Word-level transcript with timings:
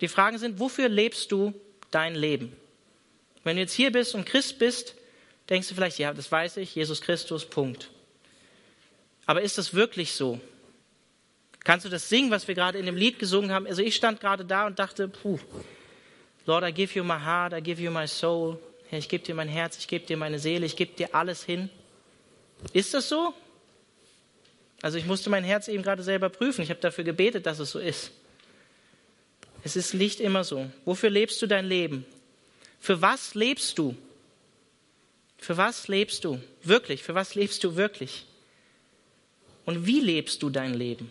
Die 0.00 0.08
Fragen 0.08 0.38
sind, 0.38 0.58
wofür 0.58 0.88
lebst 0.88 1.32
du 1.32 1.54
dein 1.90 2.14
Leben? 2.14 2.56
Wenn 3.44 3.56
du 3.56 3.62
jetzt 3.62 3.72
hier 3.72 3.90
bist 3.90 4.14
und 4.14 4.26
Christ 4.26 4.58
bist, 4.58 4.94
denkst 5.48 5.68
du 5.68 5.74
vielleicht, 5.74 5.98
ja, 5.98 6.12
das 6.12 6.30
weiß 6.30 6.58
ich, 6.58 6.74
Jesus 6.74 7.00
Christus, 7.00 7.44
Punkt. 7.44 7.90
Aber 9.26 9.42
ist 9.42 9.58
das 9.58 9.74
wirklich 9.74 10.12
so? 10.12 10.40
Kannst 11.64 11.84
du 11.84 11.90
das 11.90 12.08
singen, 12.08 12.30
was 12.30 12.48
wir 12.48 12.54
gerade 12.54 12.78
in 12.78 12.86
dem 12.86 12.96
Lied 12.96 13.18
gesungen 13.18 13.52
haben? 13.52 13.66
Also 13.66 13.82
ich 13.82 13.94
stand 13.94 14.20
gerade 14.20 14.44
da 14.44 14.66
und 14.66 14.78
dachte, 14.78 15.08
puh, 15.08 15.38
Lord, 16.46 16.64
I 16.66 16.72
give 16.72 16.94
you 16.94 17.04
my 17.04 17.18
heart, 17.18 17.52
I 17.52 17.60
give 17.60 17.82
you 17.82 17.90
my 17.90 18.06
soul. 18.06 18.58
Ich 18.90 19.08
gebe 19.08 19.22
dir 19.22 19.34
mein 19.34 19.48
Herz, 19.48 19.76
ich 19.78 19.86
gebe 19.86 20.06
dir 20.06 20.16
meine 20.16 20.38
Seele, 20.38 20.64
ich 20.64 20.76
gebe 20.76 20.94
dir 20.94 21.14
alles 21.14 21.44
hin. 21.44 21.68
Ist 22.72 22.94
das 22.94 23.08
so? 23.08 23.34
Also 24.80 24.96
ich 24.96 25.04
musste 25.04 25.28
mein 25.28 25.44
Herz 25.44 25.68
eben 25.68 25.82
gerade 25.82 26.02
selber 26.02 26.30
prüfen. 26.30 26.62
Ich 26.62 26.70
habe 26.70 26.80
dafür 26.80 27.04
gebetet, 27.04 27.44
dass 27.44 27.58
es 27.58 27.70
so 27.70 27.78
ist. 27.78 28.12
Es 29.64 29.76
ist 29.76 29.94
nicht 29.94 30.20
immer 30.20 30.44
so. 30.44 30.70
Wofür 30.84 31.10
lebst 31.10 31.40
du 31.42 31.46
dein 31.46 31.66
Leben? 31.66 32.04
Für 32.80 33.02
was 33.02 33.34
lebst 33.34 33.78
du? 33.78 33.96
Für 35.38 35.56
was 35.56 35.88
lebst 35.88 36.24
du? 36.24 36.40
Wirklich, 36.62 37.02
für 37.02 37.14
was 37.14 37.34
lebst 37.34 37.62
du 37.64 37.76
wirklich? 37.76 38.26
Und 39.64 39.86
wie 39.86 40.00
lebst 40.00 40.42
du 40.42 40.50
dein 40.50 40.74
Leben? 40.74 41.10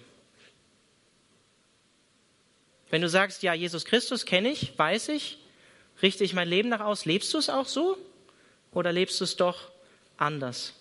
Wenn 2.90 3.02
du 3.02 3.10
sagst, 3.10 3.44
ja, 3.44 3.54
Jesus 3.54 3.86
Christus 3.86 4.26
kenne 4.26 4.50
ich, 4.50 4.78
weiß 4.78 5.10
ich, 5.10 5.38
richte 6.02 6.24
ich 6.24 6.34
mein 6.34 6.48
Leben 6.48 6.70
nach 6.70 6.80
aus, 6.80 7.06
lebst 7.06 7.34
du 7.34 7.38
es 7.38 7.50
auch 7.50 7.68
so? 7.68 7.98
Oder 8.72 8.92
lebst 8.92 9.20
du 9.20 9.26
es 9.26 9.36
doch 9.36 9.70
anders? 10.18 10.74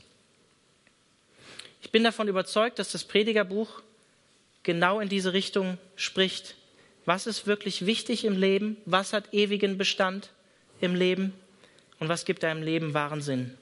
Ich 1.82 1.90
bin 1.90 2.04
davon 2.04 2.28
überzeugt, 2.28 2.78
dass 2.78 2.92
das 2.92 3.04
Predigerbuch 3.04 3.82
genau 4.62 5.00
in 5.00 5.08
diese 5.08 5.32
Richtung 5.32 5.78
spricht. 5.94 6.54
Was 7.06 7.26
ist 7.26 7.46
wirklich 7.46 7.86
wichtig 7.86 8.24
im 8.24 8.36
Leben? 8.36 8.76
Was 8.84 9.12
hat 9.12 9.32
ewigen 9.32 9.78
Bestand 9.78 10.32
im 10.80 10.94
Leben? 10.94 11.32
Und 12.00 12.08
was 12.08 12.24
gibt 12.24 12.42
deinem 12.42 12.62
Leben 12.62 12.94
wahren 12.94 13.22
Sinn? 13.22 13.56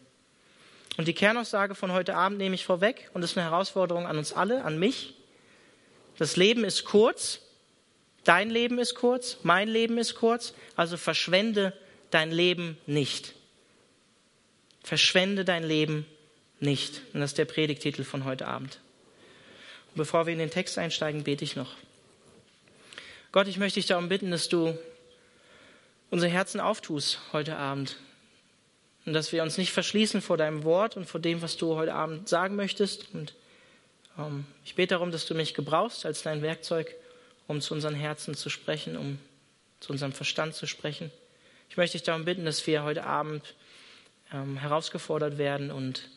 Und 0.97 1.09
die 1.09 1.15
Kernaussage 1.15 1.75
von 1.75 1.93
heute 1.93 2.17
Abend 2.17 2.39
nehme 2.39 2.55
ich 2.55 2.65
vorweg 2.65 3.11
und 3.13 3.23
ist 3.23 3.37
eine 3.37 3.49
Herausforderung 3.49 4.07
an 4.07 4.17
uns 4.17 4.33
alle, 4.33 4.65
an 4.65 4.79
mich. 4.79 5.15
Das 6.19 6.37
Leben 6.37 6.65
ist 6.65 6.85
kurz, 6.85 7.41
dein 8.25 8.49
Leben 8.49 8.79
ist 8.79 8.95
kurz, 8.95 9.39
mein 9.43 9.69
Leben 9.69 9.99
ist 9.99 10.15
kurz, 10.15 10.55
also 10.75 10.97
verschwende 10.97 11.73
dein 12.11 12.31
Leben 12.31 12.79
nicht. 12.87 13.35
Verschwende 14.83 15.45
dein 15.45 15.65
Leben 15.65 16.07
nicht. 16.61 17.03
Und 17.13 17.21
das 17.21 17.33
ist 17.33 17.39
der 17.39 17.45
Predigtitel 17.45 18.05
von 18.05 18.25
heute 18.25 18.47
Abend. 18.47 18.81
Und 19.89 19.97
bevor 19.97 20.27
wir 20.27 20.33
in 20.33 20.39
den 20.39 20.51
Text 20.51 20.79
einsteigen, 20.79 21.25
bete 21.25 21.45
ich 21.45 21.57
noch. 21.57 21.77
Gott, 23.35 23.49
ich 23.49 23.59
möchte 23.59 23.81
dich 23.81 23.87
darum 23.87 24.09
bitten, 24.09 24.31
dass 24.31 24.49
du 24.49 24.79
unsere 26.09 26.31
Herzen 26.31 26.61
auftust 26.61 27.19
heute 27.33 27.57
Abend, 27.57 27.97
und 29.07 29.13
dass 29.13 29.33
wir 29.33 29.43
uns 29.43 29.59
nicht 29.59 29.73
verschließen 29.73 30.23
vor 30.23 30.37
deinem 30.37 30.63
Wort 30.63 30.97
und 30.97 31.07
vor 31.07 31.21
dem, 31.21 31.43
was 31.43 31.57
du 31.57 31.75
heute 31.75 31.95
Abend 31.95 32.29
sagen 32.29 32.55
möchtest. 32.55 33.13
Und 33.13 33.35
ähm, 34.17 34.45
ich 34.65 34.77
bete 34.77 34.95
darum, 34.95 35.11
dass 35.11 35.27
du 35.27 35.35
mich 35.35 35.53
gebrauchst 35.53 36.07
als 36.07 36.23
dein 36.23 36.43
Werkzeug, 36.43 36.95
um 37.49 37.61
zu 37.61 37.75
unseren 37.75 37.97
Herzen 37.97 38.37
zu 38.37 38.51
sprechen, 38.51 38.97
um 38.97 39.19
zu 39.81 39.91
unserem 39.91 40.13
Verstand 40.13 40.55
zu 40.55 40.69
sprechen. 40.69 41.11
Ich 41.71 41.77
möchte 41.77 41.99
dich 41.99 42.05
darum 42.05 42.25
bitten, 42.25 42.45
dass 42.45 42.65
wir 42.69 42.85
heute 42.85 43.03
Abend 43.03 43.57
ähm, 44.33 44.59
herausgefordert 44.59 45.39
werden 45.39 45.73
und 45.73 46.09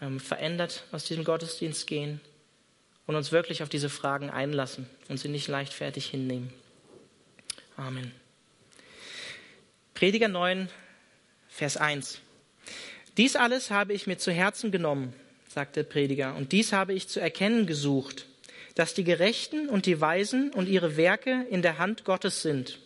ähm, 0.00 0.20
verändert 0.20 0.84
aus 0.92 1.02
diesem 1.02 1.24
Gottesdienst 1.24 1.88
gehen 1.88 2.20
und 3.06 3.16
uns 3.16 3.32
wirklich 3.32 3.62
auf 3.62 3.68
diese 3.68 3.88
Fragen 3.88 4.30
einlassen 4.30 4.88
und 5.08 5.18
sie 5.18 5.28
nicht 5.28 5.48
leichtfertig 5.48 6.06
hinnehmen. 6.06 6.52
Amen. 7.76 8.12
Prediger 9.94 10.28
9, 10.28 10.68
Vers 11.48 11.76
1. 11.76 12.20
Dies 13.16 13.36
alles 13.36 13.70
habe 13.70 13.92
ich 13.92 14.06
mir 14.06 14.18
zu 14.18 14.32
Herzen 14.32 14.72
genommen, 14.72 15.12
sagt 15.48 15.76
der 15.76 15.84
Prediger, 15.84 16.34
und 16.34 16.52
dies 16.52 16.72
habe 16.72 16.94
ich 16.94 17.08
zu 17.08 17.20
erkennen 17.20 17.66
gesucht, 17.66 18.26
dass 18.74 18.94
die 18.94 19.04
Gerechten 19.04 19.68
und 19.68 19.86
die 19.86 20.00
Weisen 20.00 20.52
und 20.52 20.68
ihre 20.68 20.96
Werke 20.96 21.46
in 21.50 21.62
der 21.62 21.78
Hand 21.78 22.04
Gottes 22.04 22.42
sind. 22.42 22.80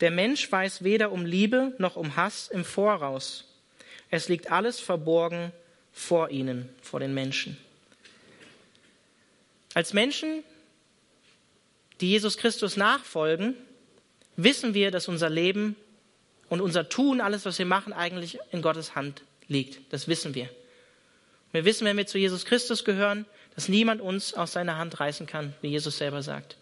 Der 0.00 0.10
Mensch 0.10 0.50
weiß 0.50 0.84
weder 0.84 1.10
um 1.10 1.26
Liebe 1.26 1.74
noch 1.78 1.96
um 1.96 2.16
Hass 2.16 2.48
im 2.48 2.64
Voraus. 2.64 3.44
Es 4.08 4.28
liegt 4.28 4.52
alles 4.52 4.78
verborgen 4.78 5.50
vor 5.92 6.30
ihnen, 6.30 6.68
vor 6.80 7.00
den 7.00 7.12
Menschen. 7.12 7.58
Als 9.76 9.92
Menschen, 9.92 10.42
die 12.00 12.08
Jesus 12.08 12.38
Christus 12.38 12.78
nachfolgen, 12.78 13.54
wissen 14.38 14.72
wir, 14.72 14.90
dass 14.90 15.06
unser 15.06 15.28
Leben 15.28 15.76
und 16.48 16.62
unser 16.62 16.88
Tun, 16.88 17.20
alles, 17.20 17.44
was 17.44 17.58
wir 17.58 17.66
machen, 17.66 17.92
eigentlich 17.92 18.38
in 18.52 18.62
Gottes 18.62 18.94
Hand 18.94 19.20
liegt. 19.48 19.92
Das 19.92 20.08
wissen 20.08 20.34
wir. 20.34 20.48
Wir 21.52 21.66
wissen, 21.66 21.84
wenn 21.84 21.98
wir 21.98 22.06
zu 22.06 22.16
Jesus 22.16 22.46
Christus 22.46 22.86
gehören, 22.86 23.26
dass 23.54 23.68
niemand 23.68 24.00
uns 24.00 24.32
aus 24.32 24.52
seiner 24.52 24.78
Hand 24.78 24.98
reißen 24.98 25.26
kann, 25.26 25.52
wie 25.60 25.68
Jesus 25.68 25.98
selber 25.98 26.22
sagt. 26.22 26.56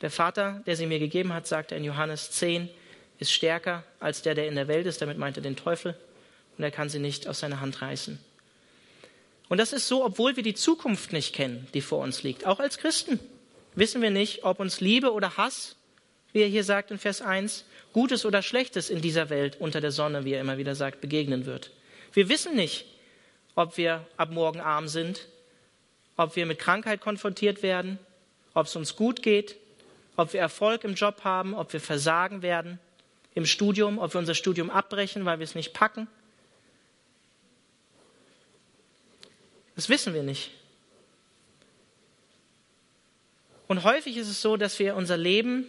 Der 0.00 0.10
Vater, 0.10 0.62
der 0.64 0.76
sie 0.76 0.86
mir 0.86 1.00
gegeben 1.00 1.34
hat, 1.34 1.46
sagt 1.46 1.72
er 1.72 1.76
in 1.76 1.84
Johannes 1.84 2.30
10, 2.30 2.70
ist 3.18 3.32
stärker 3.32 3.84
als 4.00 4.22
der, 4.22 4.34
der 4.34 4.48
in 4.48 4.54
der 4.54 4.66
Welt 4.66 4.86
ist. 4.86 5.02
Damit 5.02 5.18
meint 5.18 5.36
er 5.36 5.42
den 5.42 5.56
Teufel. 5.56 5.94
Und 6.56 6.64
er 6.64 6.70
kann 6.70 6.88
sie 6.88 7.00
nicht 7.00 7.28
aus 7.28 7.40
seiner 7.40 7.60
Hand 7.60 7.82
reißen. 7.82 8.18
Und 9.48 9.58
das 9.58 9.72
ist 9.72 9.88
so, 9.88 10.04
obwohl 10.04 10.36
wir 10.36 10.42
die 10.42 10.54
Zukunft 10.54 11.12
nicht 11.12 11.34
kennen, 11.34 11.66
die 11.74 11.80
vor 11.80 12.00
uns 12.00 12.22
liegt. 12.22 12.46
Auch 12.46 12.60
als 12.60 12.78
Christen 12.78 13.18
wissen 13.74 14.02
wir 14.02 14.10
nicht, 14.10 14.44
ob 14.44 14.60
uns 14.60 14.80
Liebe 14.80 15.12
oder 15.12 15.36
Hass, 15.36 15.76
wie 16.32 16.42
er 16.42 16.48
hier 16.48 16.64
sagt 16.64 16.90
in 16.90 16.98
Vers 16.98 17.22
1, 17.22 17.64
Gutes 17.92 18.26
oder 18.26 18.42
Schlechtes 18.42 18.90
in 18.90 19.00
dieser 19.00 19.30
Welt 19.30 19.56
unter 19.60 19.80
der 19.80 19.90
Sonne, 19.92 20.24
wie 20.24 20.32
er 20.32 20.40
immer 20.40 20.58
wieder 20.58 20.74
sagt, 20.74 21.00
begegnen 21.00 21.46
wird. 21.46 21.70
Wir 22.12 22.28
wissen 22.28 22.54
nicht, 22.54 22.84
ob 23.54 23.76
wir 23.76 24.06
ab 24.16 24.30
morgen 24.30 24.60
arm 24.60 24.88
sind, 24.88 25.26
ob 26.16 26.36
wir 26.36 26.46
mit 26.46 26.58
Krankheit 26.58 27.00
konfrontiert 27.00 27.62
werden, 27.62 27.98
ob 28.54 28.66
es 28.66 28.76
uns 28.76 28.96
gut 28.96 29.22
geht, 29.22 29.56
ob 30.16 30.32
wir 30.32 30.40
Erfolg 30.40 30.84
im 30.84 30.94
Job 30.94 31.24
haben, 31.24 31.54
ob 31.54 31.72
wir 31.72 31.80
versagen 31.80 32.42
werden 32.42 32.78
im 33.34 33.46
Studium, 33.46 33.98
ob 33.98 34.14
wir 34.14 34.18
unser 34.18 34.34
Studium 34.34 34.68
abbrechen, 34.68 35.24
weil 35.24 35.38
wir 35.38 35.44
es 35.44 35.54
nicht 35.54 35.72
packen. 35.72 36.08
Das 39.78 39.88
wissen 39.88 40.12
wir 40.12 40.24
nicht. 40.24 40.50
Und 43.68 43.84
häufig 43.84 44.16
ist 44.16 44.26
es 44.26 44.42
so, 44.42 44.56
dass 44.56 44.76
wir 44.80 44.96
unser 44.96 45.16
Leben 45.16 45.68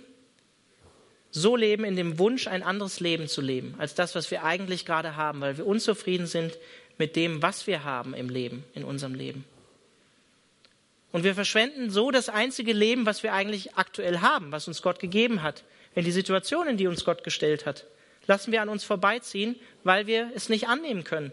so 1.29 1.55
leben 1.55 1.83
in 1.83 1.95
dem 1.95 2.17
Wunsch, 2.17 2.47
ein 2.47 2.63
anderes 2.63 3.01
Leben 3.01 3.27
zu 3.27 3.39
leben, 3.39 3.75
als 3.77 3.93
das, 3.93 4.15
was 4.15 4.31
wir 4.31 4.43
eigentlich 4.43 4.87
gerade 4.87 5.15
haben, 5.15 5.41
weil 5.41 5.59
wir 5.59 5.67
unzufrieden 5.67 6.25
sind 6.25 6.57
mit 6.97 7.15
dem, 7.15 7.43
was 7.43 7.67
wir 7.67 7.83
haben 7.83 8.15
im 8.15 8.29
Leben, 8.29 8.63
in 8.73 8.83
unserem 8.83 9.13
Leben. 9.13 9.45
Und 11.11 11.23
wir 11.23 11.35
verschwenden 11.35 11.91
so 11.91 12.09
das 12.09 12.29
einzige 12.29 12.73
Leben, 12.73 13.05
was 13.05 13.21
wir 13.21 13.31
eigentlich 13.31 13.75
aktuell 13.75 14.21
haben, 14.21 14.51
was 14.51 14.67
uns 14.67 14.81
Gott 14.81 14.97
gegeben 14.97 15.43
hat, 15.43 15.63
in 15.93 16.03
die 16.03 16.11
Situation, 16.11 16.67
in 16.67 16.77
die 16.77 16.87
uns 16.87 17.05
Gott 17.05 17.23
gestellt 17.23 17.67
hat. 17.67 17.85
Lassen 18.25 18.51
wir 18.51 18.63
an 18.63 18.69
uns 18.69 18.83
vorbeiziehen, 18.83 19.55
weil 19.83 20.07
wir 20.07 20.31
es 20.33 20.49
nicht 20.49 20.67
annehmen 20.67 21.03
können 21.03 21.31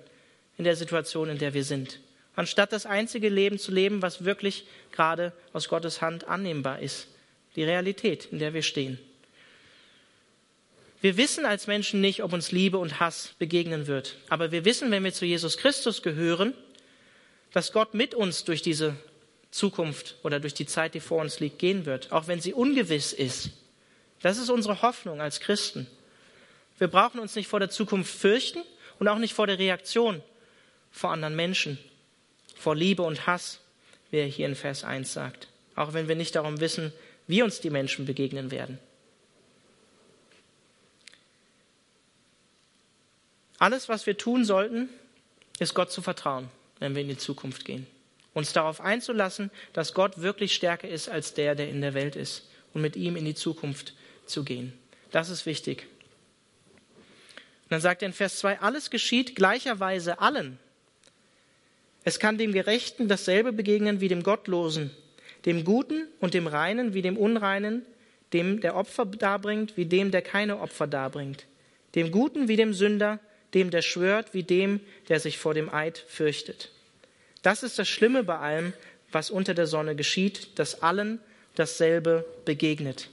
in 0.59 0.65
der 0.65 0.77
Situation, 0.77 1.31
in 1.31 1.39
der 1.39 1.55
wir 1.55 1.65
sind. 1.65 2.01
Anstatt 2.37 2.73
das 2.73 2.87
einzige 2.87 3.31
Leben 3.31 3.59
zu 3.59 3.73
leben, 3.73 4.03
was 4.03 4.25
wirklich 4.25 4.67
gerade 4.93 5.33
aus 5.53 5.69
Gottes 5.69 6.03
Hand 6.03 6.29
annehmbar 6.29 6.81
ist. 6.81 7.09
Die 7.57 7.65
Realität, 7.65 8.29
in 8.31 8.39
der 8.39 8.53
wir 8.53 8.63
stehen. 8.63 8.99
Wir 11.01 11.17
wissen 11.17 11.47
als 11.47 11.67
Menschen 11.67 12.01
nicht, 12.01 12.23
ob 12.23 12.33
uns 12.33 12.53
Liebe 12.53 12.79
und 12.79 13.01
Hass 13.01 13.35
begegnen 13.39 13.87
wird. 13.87 14.17
Aber 14.29 14.53
wir 14.53 14.65
wissen, 14.65 14.91
wenn 14.91 15.05
wir 15.05 15.13
zu 15.13 15.25
Jesus 15.25 15.57
Christus 15.57 16.03
gehören, 16.03 16.53
dass 17.53 17.73
Gott 17.73 17.95
mit 17.95 18.15
uns 18.15 18.45
durch 18.45 18.61
diese 18.61 18.97
Zukunft 19.51 20.17
oder 20.23 20.39
durch 20.39 20.53
die 20.53 20.67
Zeit, 20.67 20.95
die 20.95 21.01
vor 21.01 21.21
uns 21.21 21.41
liegt, 21.41 21.59
gehen 21.59 21.87
wird, 21.87 22.13
auch 22.13 22.29
wenn 22.29 22.41
sie 22.41 22.53
ungewiss 22.53 23.15
ist. 23.15 23.51
Das 24.21 24.37
ist 24.37 24.51
unsere 24.51 24.83
Hoffnung 24.83 25.21
als 25.21 25.41
Christen. 25.41 25.87
Wir 26.79 26.89
brauchen 26.89 27.21
uns 27.21 27.35
nicht 27.35 27.49
vor 27.49 27.61
der 27.61 27.71
Zukunft 27.71 28.15
fürchten 28.15 28.63
und 28.99 29.09
auch 29.09 29.19
nicht 29.19 29.33
vor 29.33 29.47
der 29.47 29.59
Reaktion 29.59 30.23
vor 30.91 31.13
anderen 31.13 31.37
Menschen, 31.37 31.79
vor 32.57 32.75
Liebe 32.75 33.03
und 33.03 33.27
Hass, 33.27 33.61
wie 34.11 34.19
er 34.19 34.27
hier 34.27 34.47
in 34.47 34.57
Vers 34.57 34.85
1 34.85 35.13
sagt, 35.13 35.49
auch 35.75 35.93
wenn 35.93 36.09
wir 36.09 36.17
nicht 36.17 36.35
darum 36.35 36.61
wissen, 36.61 36.93
wie 37.27 37.43
uns 37.43 37.61
die 37.61 37.71
Menschen 37.71 38.07
begegnen 38.07 38.51
werden. 38.51 38.79
Alles, 43.59 43.89
was 43.89 44.07
wir 44.07 44.17
tun 44.17 44.45
sollten, 44.45 44.89
ist 45.59 45.75
Gott 45.75 45.91
zu 45.91 46.03
vertrauen, 46.03 46.49
wenn 46.79 46.95
wir 46.95 47.03
in 47.03 47.09
die 47.09 47.17
Zukunft 47.17 47.65
gehen. 47.65 47.87
Uns 48.35 48.53
darauf 48.53 48.83
einzulassen, 48.83 49.51
dass 49.73 49.95
Gott 49.95 50.21
wirklich 50.21 50.55
stärker 50.55 50.89
ist 50.89 51.09
als 51.09 51.33
der, 51.33 51.55
der 51.55 51.71
in 51.71 51.81
der 51.81 51.95
Welt 51.95 52.17
ist 52.17 52.49
und 52.75 52.83
mit 52.83 52.97
ihm 52.97 53.17
in 53.17 53.25
die 53.25 53.35
Zukunft 53.35 53.95
zu 54.27 54.45
gehen. 54.45 54.75
Das 55.11 55.31
ist 55.31 55.47
wichtig. 55.47 55.87
Und 57.65 57.73
dann 57.73 57.81
sagt 57.81 58.03
er 58.03 58.07
in 58.07 58.13
Vers 58.13 58.39
2, 58.39 58.61
alles 58.61 58.91
geschieht 58.91 59.35
gleicherweise 59.35 60.21
allen. 60.21 60.59
Es 62.07 62.21
kann 62.21 62.39
dem 62.39 62.53
Gerechten 62.53 63.09
dasselbe 63.09 63.53
begegnen 63.53 64.01
wie 64.01 64.07
dem 64.07 64.23
Gottlosen, 64.23 64.93
dem 65.45 65.65
Guten 65.65 66.07
und 66.21 66.35
dem 66.35 66.47
Reinen 66.47 66.95
wie 66.95 67.03
dem 67.03 67.17
Unreinen, 67.17 67.85
dem 68.33 68.61
der 68.61 68.77
Opfer 68.77 69.07
darbringt, 69.07 69.77
wie 69.77 69.87
dem, 69.87 70.13
der 70.13 70.23
keine 70.23 70.61
Opfer 70.61 70.87
darbringt, 70.87 71.47
dem 71.97 72.13
Guten 72.13 72.47
wie 72.47 72.55
dem 72.55 72.73
Sünder, 72.75 73.19
dem, 73.55 73.73
der 73.73 73.83
schwört, 73.83 74.35
wie 74.35 74.45
dem, 74.45 74.79
der 75.09 75.19
sich 75.19 75.37
vor 75.37 75.53
dem 75.53 75.69
Eid 75.75 76.05
fürchtet. 76.07 76.71
Das 77.43 77.65
ist 77.65 77.77
das 77.77 77.89
Schlimme 77.89 78.23
bei 78.23 78.39
allem, 78.39 78.73
was 79.11 79.29
unter 79.29 79.53
der 79.53 79.67
Sonne 79.67 79.97
geschieht, 79.97 80.61
dass 80.61 80.85
allen 80.85 81.19
dasselbe 81.57 82.25
begegnet. 82.45 83.09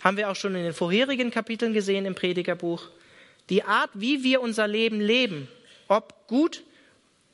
Haben 0.00 0.16
wir 0.16 0.30
auch 0.30 0.36
schon 0.36 0.54
in 0.54 0.64
den 0.64 0.72
vorherigen 0.72 1.30
Kapiteln 1.30 1.74
gesehen 1.74 2.06
im 2.06 2.14
Predigerbuch. 2.14 2.88
Die 3.50 3.64
Art, 3.64 3.90
wie 3.92 4.24
wir 4.24 4.40
unser 4.40 4.66
Leben 4.66 5.02
leben, 5.02 5.46
ob 5.88 6.26
gut 6.26 6.62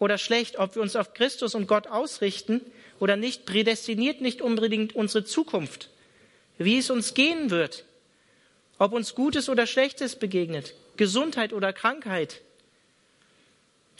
oder 0.01 0.19
schlecht, 0.19 0.59
ob 0.59 0.75
wir 0.75 0.83
uns 0.83 0.97
auf 0.97 1.15
Christus 1.15 1.55
und 1.55 1.69
Gott 1.69 1.87
ausrichten 1.87 2.61
oder 2.99 3.17
nicht, 3.17 3.47
prädestiniert 3.47 4.21
nicht 4.21 4.43
unbedingt 4.43 4.97
unsere 4.97 5.25
Zukunft, 5.25 5.91
wie 6.59 6.79
es 6.79 6.91
uns 6.91 7.15
gehen 7.15 7.51
wird, 7.51 7.85
ob 8.79 8.93
uns 8.93 9.15
Gutes 9.15 9.49
oder 9.49 9.67
Schlechtes 9.67 10.17
begegnet, 10.17 10.75
Gesundheit 10.97 11.53
oder 11.53 11.73
Krankheit. 11.73 12.41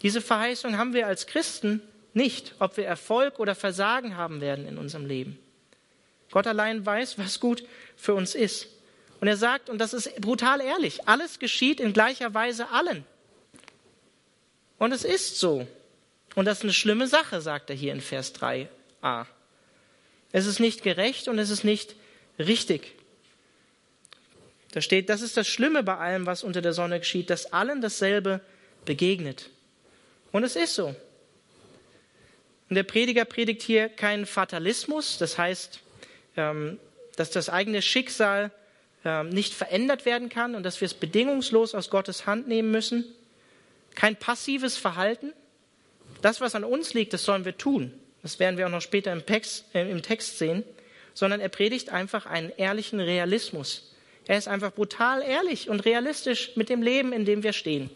Diese 0.01 0.21
Verheißung 0.21 0.77
haben 0.77 0.93
wir 0.93 1.05
als 1.05 1.27
Christen 1.27 1.81
nicht, 2.13 2.55
ob 2.59 2.77
wir 2.77 2.85
Erfolg 2.85 3.39
oder 3.39 3.55
Versagen 3.55 4.17
haben 4.17 4.41
werden 4.41 4.67
in 4.67 4.77
unserem 4.79 5.05
Leben. 5.05 5.37
Gott 6.31 6.47
allein 6.47 6.83
weiß, 6.83 7.19
was 7.19 7.39
gut 7.39 7.63
für 7.95 8.15
uns 8.15 8.33
ist. 8.33 8.67
Und 9.19 9.27
er 9.27 9.37
sagt, 9.37 9.69
und 9.69 9.77
das 9.77 9.93
ist 9.93 10.15
brutal 10.19 10.61
ehrlich, 10.61 11.07
alles 11.07 11.37
geschieht 11.37 11.79
in 11.79 11.93
gleicher 11.93 12.33
Weise 12.33 12.69
allen. 12.69 13.05
Und 14.79 14.93
es 14.93 15.03
ist 15.03 15.39
so. 15.39 15.67
Und 16.35 16.45
das 16.45 16.59
ist 16.59 16.63
eine 16.63 16.73
schlimme 16.73 17.07
Sache, 17.07 17.41
sagt 17.41 17.69
er 17.69 17.75
hier 17.75 17.93
in 17.93 18.01
Vers 18.01 18.33
3a. 18.35 19.25
Es 20.31 20.45
ist 20.45 20.59
nicht 20.59 20.83
gerecht 20.83 21.27
und 21.27 21.39
es 21.39 21.49
ist 21.49 21.63
nicht 21.63 21.95
richtig. 22.39 22.93
Da 24.71 24.81
steht, 24.81 25.09
das 25.09 25.21
ist 25.21 25.35
das 25.35 25.47
Schlimme 25.47 25.83
bei 25.83 25.97
allem, 25.97 26.25
was 26.25 26.43
unter 26.43 26.61
der 26.61 26.73
Sonne 26.73 26.99
geschieht, 26.99 27.29
dass 27.29 27.51
allen 27.51 27.81
dasselbe 27.81 28.39
begegnet. 28.85 29.49
Und 30.31 30.43
es 30.43 30.55
ist 30.55 30.75
so. 30.75 30.95
Und 32.69 32.75
der 32.75 32.83
Prediger 32.83 33.25
predigt 33.25 33.61
hier 33.61 33.89
keinen 33.89 34.25
Fatalismus, 34.25 35.17
das 35.17 35.37
heißt, 35.37 35.81
ähm, 36.37 36.79
dass 37.17 37.29
das 37.29 37.49
eigene 37.49 37.81
Schicksal 37.81 38.51
ähm, 39.03 39.27
nicht 39.29 39.53
verändert 39.53 40.05
werden 40.05 40.29
kann 40.29 40.55
und 40.55 40.63
dass 40.63 40.79
wir 40.79 40.85
es 40.85 40.93
bedingungslos 40.93 41.75
aus 41.75 41.89
Gottes 41.89 42.25
Hand 42.25 42.47
nehmen 42.47 42.71
müssen. 42.71 43.03
Kein 43.93 44.15
passives 44.15 44.77
Verhalten. 44.77 45.33
Das, 46.21 46.41
was 46.41 46.55
an 46.55 46.63
uns 46.63 46.93
liegt, 46.93 47.13
das 47.13 47.23
sollen 47.23 47.45
wir 47.45 47.57
tun. 47.57 47.93
Das 48.21 48.39
werden 48.39 48.57
wir 48.57 48.67
auch 48.67 48.71
noch 48.71 48.81
später 48.81 49.11
im 49.11 49.25
Text, 49.25 49.65
äh, 49.73 49.89
im 49.89 50.01
Text 50.01 50.37
sehen. 50.37 50.63
Sondern 51.13 51.41
er 51.41 51.49
predigt 51.49 51.89
einfach 51.89 52.25
einen 52.25 52.51
ehrlichen 52.55 52.99
Realismus. 52.99 53.91
Er 54.27 54.37
ist 54.37 54.47
einfach 54.47 54.71
brutal 54.71 55.21
ehrlich 55.21 55.69
und 55.69 55.81
realistisch 55.81 56.55
mit 56.55 56.69
dem 56.69 56.81
Leben, 56.81 57.11
in 57.11 57.25
dem 57.25 57.43
wir 57.43 57.53
stehen. 57.53 57.89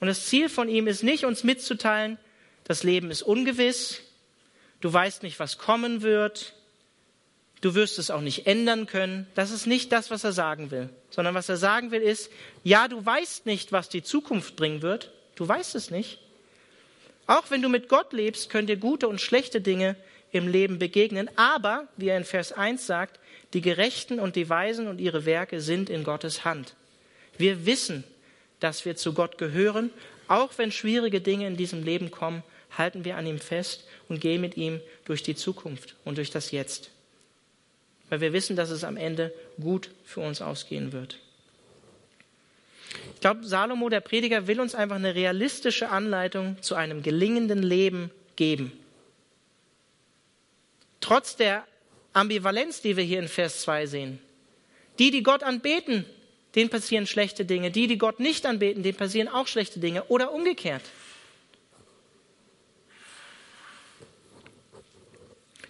Und 0.00 0.08
das 0.08 0.26
Ziel 0.26 0.48
von 0.48 0.68
ihm 0.68 0.86
ist 0.86 1.02
nicht, 1.02 1.24
uns 1.24 1.44
mitzuteilen, 1.44 2.18
das 2.64 2.82
Leben 2.82 3.10
ist 3.10 3.22
ungewiss, 3.22 4.02
du 4.80 4.92
weißt 4.92 5.22
nicht, 5.22 5.38
was 5.38 5.58
kommen 5.58 6.02
wird, 6.02 6.54
du 7.62 7.74
wirst 7.74 7.98
es 7.98 8.10
auch 8.10 8.20
nicht 8.20 8.46
ändern 8.46 8.86
können. 8.86 9.26
Das 9.34 9.50
ist 9.50 9.66
nicht 9.66 9.92
das, 9.92 10.10
was 10.10 10.22
er 10.24 10.32
sagen 10.32 10.70
will, 10.70 10.90
sondern 11.10 11.34
was 11.34 11.48
er 11.48 11.56
sagen 11.56 11.90
will 11.90 12.02
ist, 12.02 12.30
ja, 12.62 12.86
du 12.88 13.04
weißt 13.04 13.46
nicht, 13.46 13.72
was 13.72 13.88
die 13.88 14.02
Zukunft 14.02 14.56
bringen 14.56 14.82
wird, 14.82 15.10
du 15.36 15.46
weißt 15.46 15.74
es 15.74 15.90
nicht. 15.90 16.18
Auch 17.26 17.50
wenn 17.50 17.62
du 17.62 17.68
mit 17.68 17.88
Gott 17.88 18.12
lebst, 18.12 18.50
können 18.50 18.66
dir 18.66 18.76
gute 18.76 19.08
und 19.08 19.20
schlechte 19.20 19.60
Dinge 19.60 19.96
im 20.30 20.48
Leben 20.48 20.78
begegnen, 20.78 21.30
aber, 21.36 21.88
wie 21.96 22.08
er 22.08 22.16
in 22.16 22.24
Vers 22.24 22.52
1 22.52 22.86
sagt, 22.86 23.20
die 23.52 23.60
Gerechten 23.60 24.18
und 24.18 24.36
die 24.36 24.48
Weisen 24.48 24.88
und 24.88 25.00
ihre 25.00 25.24
Werke 25.26 25.60
sind 25.60 25.88
in 25.88 26.04
Gottes 26.04 26.44
Hand. 26.44 26.74
Wir 27.38 27.66
wissen, 27.66 28.04
dass 28.60 28.84
wir 28.84 28.96
zu 28.96 29.12
Gott 29.12 29.38
gehören. 29.38 29.90
Auch 30.26 30.52
wenn 30.56 30.72
schwierige 30.72 31.20
Dinge 31.20 31.46
in 31.46 31.56
diesem 31.56 31.84
Leben 31.84 32.10
kommen, 32.10 32.42
halten 32.76 33.04
wir 33.04 33.16
an 33.16 33.26
ihm 33.26 33.38
fest 33.38 33.84
und 34.08 34.20
gehen 34.20 34.40
mit 34.40 34.56
ihm 34.56 34.80
durch 35.04 35.22
die 35.22 35.36
Zukunft 35.36 35.96
und 36.04 36.18
durch 36.18 36.30
das 36.30 36.50
Jetzt. 36.50 36.90
Weil 38.08 38.20
wir 38.20 38.32
wissen, 38.32 38.56
dass 38.56 38.70
es 38.70 38.84
am 38.84 38.96
Ende 38.96 39.32
gut 39.60 39.90
für 40.04 40.20
uns 40.20 40.42
ausgehen 40.42 40.92
wird. 40.92 41.18
Ich 43.24 43.26
glaube, 43.26 43.46
Salomo, 43.46 43.88
der 43.88 44.02
Prediger, 44.02 44.48
will 44.48 44.60
uns 44.60 44.74
einfach 44.74 44.96
eine 44.96 45.14
realistische 45.14 45.88
Anleitung 45.88 46.60
zu 46.60 46.74
einem 46.74 47.02
gelingenden 47.02 47.62
Leben 47.62 48.10
geben. 48.36 48.70
Trotz 51.00 51.34
der 51.34 51.64
Ambivalenz, 52.12 52.82
die 52.82 52.98
wir 52.98 53.02
hier 53.02 53.20
in 53.20 53.28
Vers 53.28 53.62
2 53.62 53.86
sehen. 53.86 54.18
Die, 54.98 55.10
die 55.10 55.22
Gott 55.22 55.42
anbeten, 55.42 56.04
denen 56.54 56.68
passieren 56.68 57.06
schlechte 57.06 57.46
Dinge. 57.46 57.70
Die, 57.70 57.86
die 57.86 57.96
Gott 57.96 58.20
nicht 58.20 58.44
anbeten, 58.44 58.82
denen 58.82 58.98
passieren 58.98 59.28
auch 59.28 59.46
schlechte 59.46 59.80
Dinge. 59.80 60.04
Oder 60.08 60.30
umgekehrt. 60.30 60.82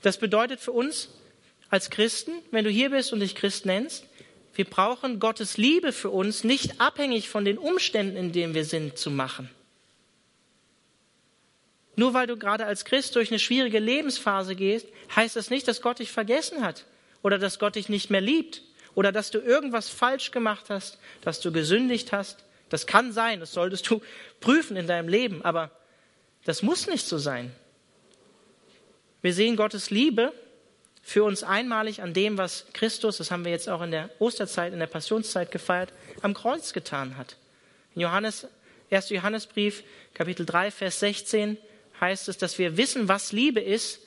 Das 0.03 0.19
bedeutet 0.19 0.59
für 0.59 0.73
uns 0.73 1.09
als 1.71 1.89
Christen, 1.89 2.33
wenn 2.51 2.65
du 2.65 2.71
hier 2.71 2.91
bist 2.91 3.13
und 3.13 3.21
dich 3.21 3.37
Christ 3.37 3.65
nennst, 3.65 4.05
wir 4.55 4.65
brauchen 4.65 5.21
Gottes 5.21 5.57
Liebe 5.57 5.93
für 5.93 6.11
uns 6.11 6.45
nicht 6.45 6.81
abhängig 6.81 7.29
von 7.29 7.45
den 7.45 7.59
Umständen, 7.59 8.17
in 8.17 8.33
denen 8.33 8.55
wir 8.55 8.65
sind, 8.65 8.99
zu 8.99 9.11
machen. 9.11 9.51
Nur 11.97 12.15
weil 12.15 12.27
du 12.27 12.37
gerade 12.37 12.67
als 12.67 12.85
Christ 12.85 13.15
durch 13.17 13.31
eine 13.31 13.39
schwierige 13.39 13.79
Lebensphase 13.79 14.57
gehst, 14.57 14.87
heißt 15.15 15.37
das 15.37 15.51
nicht, 15.51 15.69
dass 15.69 15.81
Gott 15.81 16.01
dich 16.01 16.11
vergessen 16.11 16.65
hat 16.65 16.87
oder 17.23 17.39
dass 17.39 17.59
Gott 17.59 17.77
dich 17.77 17.89
nicht 17.89 18.11
mehr 18.11 18.21
liebt 18.21 18.63
oder 18.95 19.13
dass 19.13 19.31
du 19.31 19.39
irgendwas 19.39 19.89
falsch 19.89 20.31
gemacht 20.31 20.67
hast, 20.69 20.99
dass 21.23 21.41
du 21.41 21.53
gesündigt 21.53 22.13
hast. 22.13 22.45
Das 22.69 22.87
kann 22.87 23.13
sein, 23.13 23.41
das 23.41 23.53
solltest 23.53 23.89
du 23.89 24.03
prüfen 24.41 24.77
in 24.77 24.87
deinem 24.87 25.09
Leben, 25.09 25.45
aber 25.45 25.71
das 26.45 26.63
muss 26.63 26.87
nicht 26.87 27.07
so 27.07 27.19
sein. 27.19 27.53
Wir 29.23 29.33
sehen 29.33 29.57
Gottes 29.57 29.91
Liebe 29.91 30.33
für 31.05 31.23
uns 31.23 31.43
einmalig 31.43 32.01
an 32.01 32.15
dem, 32.15 32.39
was 32.39 32.65
Christus, 32.73 33.19
das 33.19 33.31
haben 33.31 33.45
wir 33.45 33.53
jetzt 33.53 33.69
auch 33.69 33.83
in 33.83 33.91
der 33.91 34.09
Osterzeit, 34.19 34.73
in 34.73 34.79
der 34.79 34.87
Passionszeit 34.87 35.53
gefeiert, 35.53 35.93
am 36.23 36.33
Kreuz 36.33 36.73
getan 36.73 37.19
hat. 37.19 37.37
In 37.95 38.01
Johannes, 38.01 38.47
1. 38.91 39.11
Johannesbrief, 39.11 39.85
Kapitel 40.15 40.47
3, 40.47 40.71
Vers 40.71 41.01
16 41.01 41.59
heißt 42.01 42.29
es, 42.29 42.39
dass 42.39 42.59
wir 42.59 42.79
wissen, 42.79 43.07
was 43.07 43.33
Liebe 43.33 43.61
ist, 43.61 44.01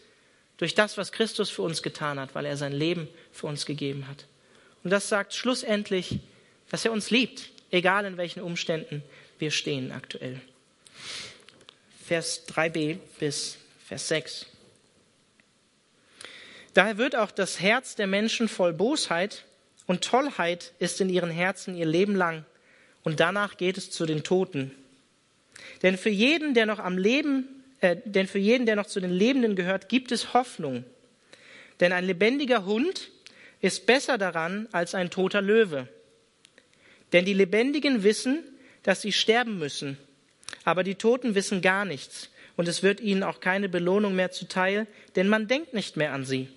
durch 0.57 0.73
das, 0.73 0.97
was 0.97 1.11
Christus 1.11 1.51
für 1.51 1.61
uns 1.61 1.83
getan 1.83 2.19
hat, 2.19 2.33
weil 2.33 2.45
er 2.45 2.57
sein 2.57 2.73
Leben 2.73 3.07
für 3.31 3.45
uns 3.45 3.67
gegeben 3.67 4.07
hat. 4.07 4.25
Und 4.83 4.89
das 4.89 5.07
sagt 5.07 5.35
schlussendlich, 5.35 6.19
dass 6.71 6.83
er 6.83 6.91
uns 6.91 7.11
liebt, 7.11 7.49
egal 7.69 8.05
in 8.05 8.17
welchen 8.17 8.41
Umständen 8.41 9.03
wir 9.37 9.51
stehen 9.51 9.91
aktuell. 9.91 10.41
Vers 12.05 12.47
3b 12.47 12.97
bis 13.19 13.57
Vers 13.85 14.07
6. 14.07 14.47
Daher 16.77 16.99
wird 16.99 17.15
auch 17.15 17.31
das 17.31 17.59
Herz 17.59 17.95
der 17.95 18.05
Menschen 18.05 18.47
voll 18.47 18.71
Bosheit 18.71 19.45
und 19.87 20.03
Tollheit 20.03 20.73
ist 20.77 21.01
in 21.01 21.09
ihren 21.09 21.31
Herzen 21.31 21.75
ihr 21.75 21.87
Leben 21.87 22.15
lang 22.15 22.45
und 23.01 23.19
danach 23.19 23.57
geht 23.57 23.79
es 23.79 23.89
zu 23.89 24.05
den 24.05 24.23
Toten. 24.23 24.69
Denn 25.81 25.97
für 25.97 26.11
jeden, 26.11 26.53
der 26.53 26.67
noch 26.67 26.77
am 26.77 26.99
Leben, 26.99 27.47
äh, 27.81 27.95
denn 28.05 28.27
für 28.27 28.37
jeden, 28.37 28.67
der 28.67 28.75
noch 28.75 28.85
zu 28.85 28.99
den 28.99 29.09
Lebenden 29.09 29.55
gehört, 29.55 29.89
gibt 29.89 30.11
es 30.11 30.35
Hoffnung. 30.35 30.83
Denn 31.79 31.93
ein 31.93 32.05
lebendiger 32.05 32.65
Hund 32.65 33.09
ist 33.59 33.87
besser 33.87 34.19
daran 34.19 34.69
als 34.71 34.93
ein 34.93 35.09
toter 35.09 35.41
Löwe. 35.41 35.87
Denn 37.11 37.25
die 37.25 37.33
Lebendigen 37.33 38.03
wissen, 38.03 38.43
dass 38.83 39.01
sie 39.01 39.13
sterben 39.13 39.57
müssen, 39.57 39.97
aber 40.63 40.83
die 40.83 40.93
Toten 40.93 41.33
wissen 41.33 41.63
gar 41.63 41.85
nichts, 41.85 42.29
und 42.55 42.67
es 42.67 42.83
wird 42.83 42.99
ihnen 42.99 43.23
auch 43.23 43.39
keine 43.39 43.67
Belohnung 43.67 44.15
mehr 44.15 44.29
zuteil, 44.29 44.85
denn 45.15 45.27
man 45.27 45.47
denkt 45.47 45.73
nicht 45.73 45.97
mehr 45.97 46.13
an 46.13 46.23
sie. 46.23 46.49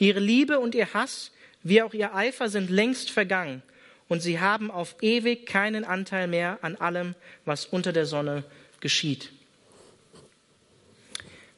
Ihre 0.00 0.18
Liebe 0.18 0.58
und 0.58 0.74
ihr 0.74 0.92
Hass, 0.92 1.30
wie 1.62 1.82
auch 1.82 1.94
ihr 1.94 2.14
Eifer 2.14 2.48
sind 2.48 2.70
längst 2.70 3.10
vergangen, 3.10 3.62
und 4.08 4.20
sie 4.20 4.40
haben 4.40 4.72
auf 4.72 4.96
ewig 5.02 5.46
keinen 5.46 5.84
Anteil 5.84 6.26
mehr 6.26 6.58
an 6.62 6.74
allem, 6.74 7.14
was 7.44 7.66
unter 7.66 7.92
der 7.92 8.06
Sonne 8.06 8.42
geschieht. 8.80 9.30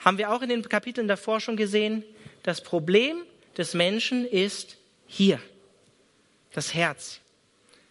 Haben 0.00 0.18
wir 0.18 0.30
auch 0.30 0.42
in 0.42 0.50
den 0.50 0.68
Kapiteln 0.68 1.08
davor 1.08 1.40
schon 1.40 1.56
gesehen, 1.56 2.04
das 2.42 2.62
Problem 2.62 3.16
des 3.56 3.72
Menschen 3.72 4.26
ist 4.26 4.76
hier, 5.06 5.40
das 6.52 6.74
Herz. 6.74 7.20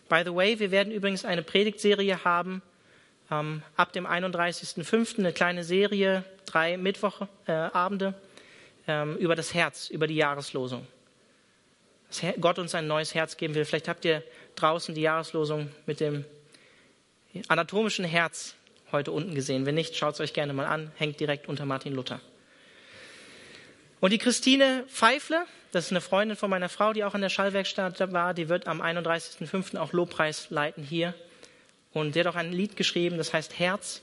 By 0.10 0.22
the 0.26 0.36
way, 0.36 0.60
wir 0.60 0.70
werden 0.70 0.92
übrigens 0.92 1.24
eine 1.24 1.42
Predigtserie 1.42 2.24
haben, 2.24 2.62
ähm, 3.32 3.64
ab 3.78 3.94
dem 3.94 4.06
31.05. 4.06 5.20
eine 5.20 5.32
kleine 5.32 5.64
Serie, 5.64 6.26
drei 6.46 6.78
Mittwochabende 6.78 8.08
äh, 8.08 8.31
ähm, 8.92 9.16
über 9.18 9.36
das 9.36 9.54
Herz, 9.54 9.90
über 9.90 10.06
die 10.06 10.16
Jahreslosung. 10.16 10.86
Dass 12.10 12.22
Gott 12.42 12.60
uns 12.60 12.76
ein 12.76 12.88
neues 12.88 13.16
Herz 13.16 13.38
geben 13.38 13.56
will. 13.56 13.64
Vielleicht 13.64 13.88
habt 13.88 14.04
ihr 14.04 14.22
draußen 14.56 14.94
die 14.94 15.02
Jahreslosung 15.02 15.70
mit 15.86 16.02
dem 16.02 16.26
anatomischen 17.48 18.04
Herz 18.04 18.56
heute 18.92 19.14
unten 19.14 19.34
gesehen. 19.34 19.66
Wenn 19.66 19.76
nicht, 19.76 19.96
schaut 19.96 20.16
es 20.16 20.20
euch 20.20 20.34
gerne 20.34 20.52
mal 20.52 20.66
an, 20.66 20.92
hängt 20.98 21.22
direkt 21.22 21.48
unter 21.48 21.66
Martin 21.66 21.94
Luther. 21.94 22.20
Und 24.02 24.12
die 24.12 24.18
Christine 24.18 24.84
Pfeifle, 24.90 25.46
das 25.72 25.86
ist 25.86 25.92
eine 25.92 26.02
Freundin 26.02 26.36
von 26.36 26.50
meiner 26.50 26.68
Frau, 26.68 26.92
die 26.92 27.06
auch 27.06 27.16
in 27.16 27.22
der 27.22 27.30
Schallwerkstatt 27.30 28.12
war, 28.12 28.34
die 28.34 28.50
wird 28.50 28.68
am 28.68 28.82
31.05. 28.82 29.78
auch 29.78 29.94
Lobpreis 29.94 30.50
leiten 30.50 30.84
hier. 30.84 31.14
Und 31.94 32.14
sie 32.14 32.20
hat 32.20 32.28
auch 32.28 32.36
ein 32.36 32.52
Lied 32.52 32.76
geschrieben, 32.76 33.18
das 33.18 33.32
heißt 33.32 33.58
Herz. 33.58 34.02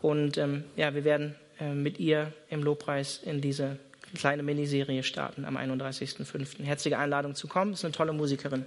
Und 0.00 0.38
ähm, 0.38 0.64
ja, 0.76 0.94
wir 0.94 1.04
werden 1.04 1.34
äh, 1.60 1.72
mit 1.72 1.98
ihr 2.00 2.32
im 2.48 2.62
Lobpreis 2.62 3.20
in 3.22 3.40
diese 3.40 3.78
kleine 4.14 4.42
Miniserie 4.42 5.02
starten 5.02 5.44
am 5.44 5.56
31.05. 5.56 6.62
Herzliche 6.62 6.98
Einladung 6.98 7.34
zu 7.34 7.48
kommen, 7.48 7.72
ist 7.72 7.84
eine 7.84 7.92
tolle 7.92 8.12
Musikerin. 8.12 8.66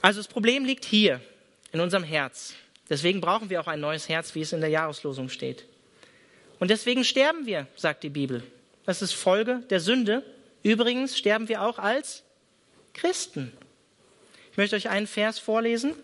Also 0.00 0.20
das 0.20 0.28
Problem 0.28 0.64
liegt 0.64 0.84
hier, 0.84 1.20
in 1.74 1.80
unserem 1.80 2.04
Herz. 2.04 2.54
Deswegen 2.88 3.20
brauchen 3.20 3.50
wir 3.50 3.60
auch 3.60 3.66
ein 3.66 3.80
neues 3.80 4.08
Herz, 4.08 4.34
wie 4.34 4.42
es 4.42 4.52
in 4.52 4.60
der 4.60 4.70
Jahreslosung 4.70 5.28
steht. 5.28 5.64
Und 6.60 6.70
deswegen 6.70 7.04
sterben 7.04 7.46
wir, 7.46 7.66
sagt 7.74 8.04
die 8.04 8.10
Bibel. 8.10 8.44
Das 8.86 9.02
ist 9.02 9.12
Folge 9.12 9.62
der 9.70 9.80
Sünde. 9.80 10.22
Übrigens 10.62 11.18
sterben 11.18 11.48
wir 11.48 11.62
auch 11.62 11.78
als 11.78 12.22
Christen. 12.92 13.52
Ich 14.52 14.56
möchte 14.56 14.76
euch 14.76 14.88
einen 14.88 15.08
Vers 15.08 15.40
vorlesen 15.40 15.94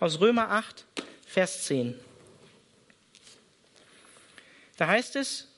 aus 0.00 0.20
Römer 0.20 0.50
8, 0.50 0.84
Vers 1.24 1.64
10. 1.64 1.94
Da 4.76 4.88
heißt 4.88 5.14
es, 5.14 5.51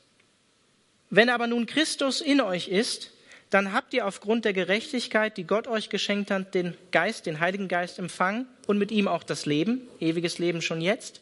wenn 1.17 1.29
aber 1.29 1.47
nun 1.47 1.67
Christus 1.67 2.21
in 2.21 2.41
euch 2.41 2.69
ist, 2.69 3.11
dann 3.51 3.73
habt 3.73 3.95
ihr 3.95 4.07
aufgrund 4.07 4.45
der 4.45 4.53
Gerechtigkeit, 4.53 5.37
die 5.37 5.45
Gott 5.45 5.69
euch 5.69 5.89
geschenkt 5.89 6.31
hat, 6.31 6.55
den 6.55 6.77
Geist, 6.91 7.27
den 7.27 7.39
Heiligen 7.39 7.69
Geist 7.69 7.99
empfangen 7.99 8.47
und 8.67 8.79
mit 8.79 8.91
ihm 8.91 9.07
auch 9.07 9.23
das 9.23 9.47
Leben, 9.47 9.87
ewiges 10.01 10.39
Leben 10.39 10.61
schon 10.61 10.81
jetzt. 10.81 11.21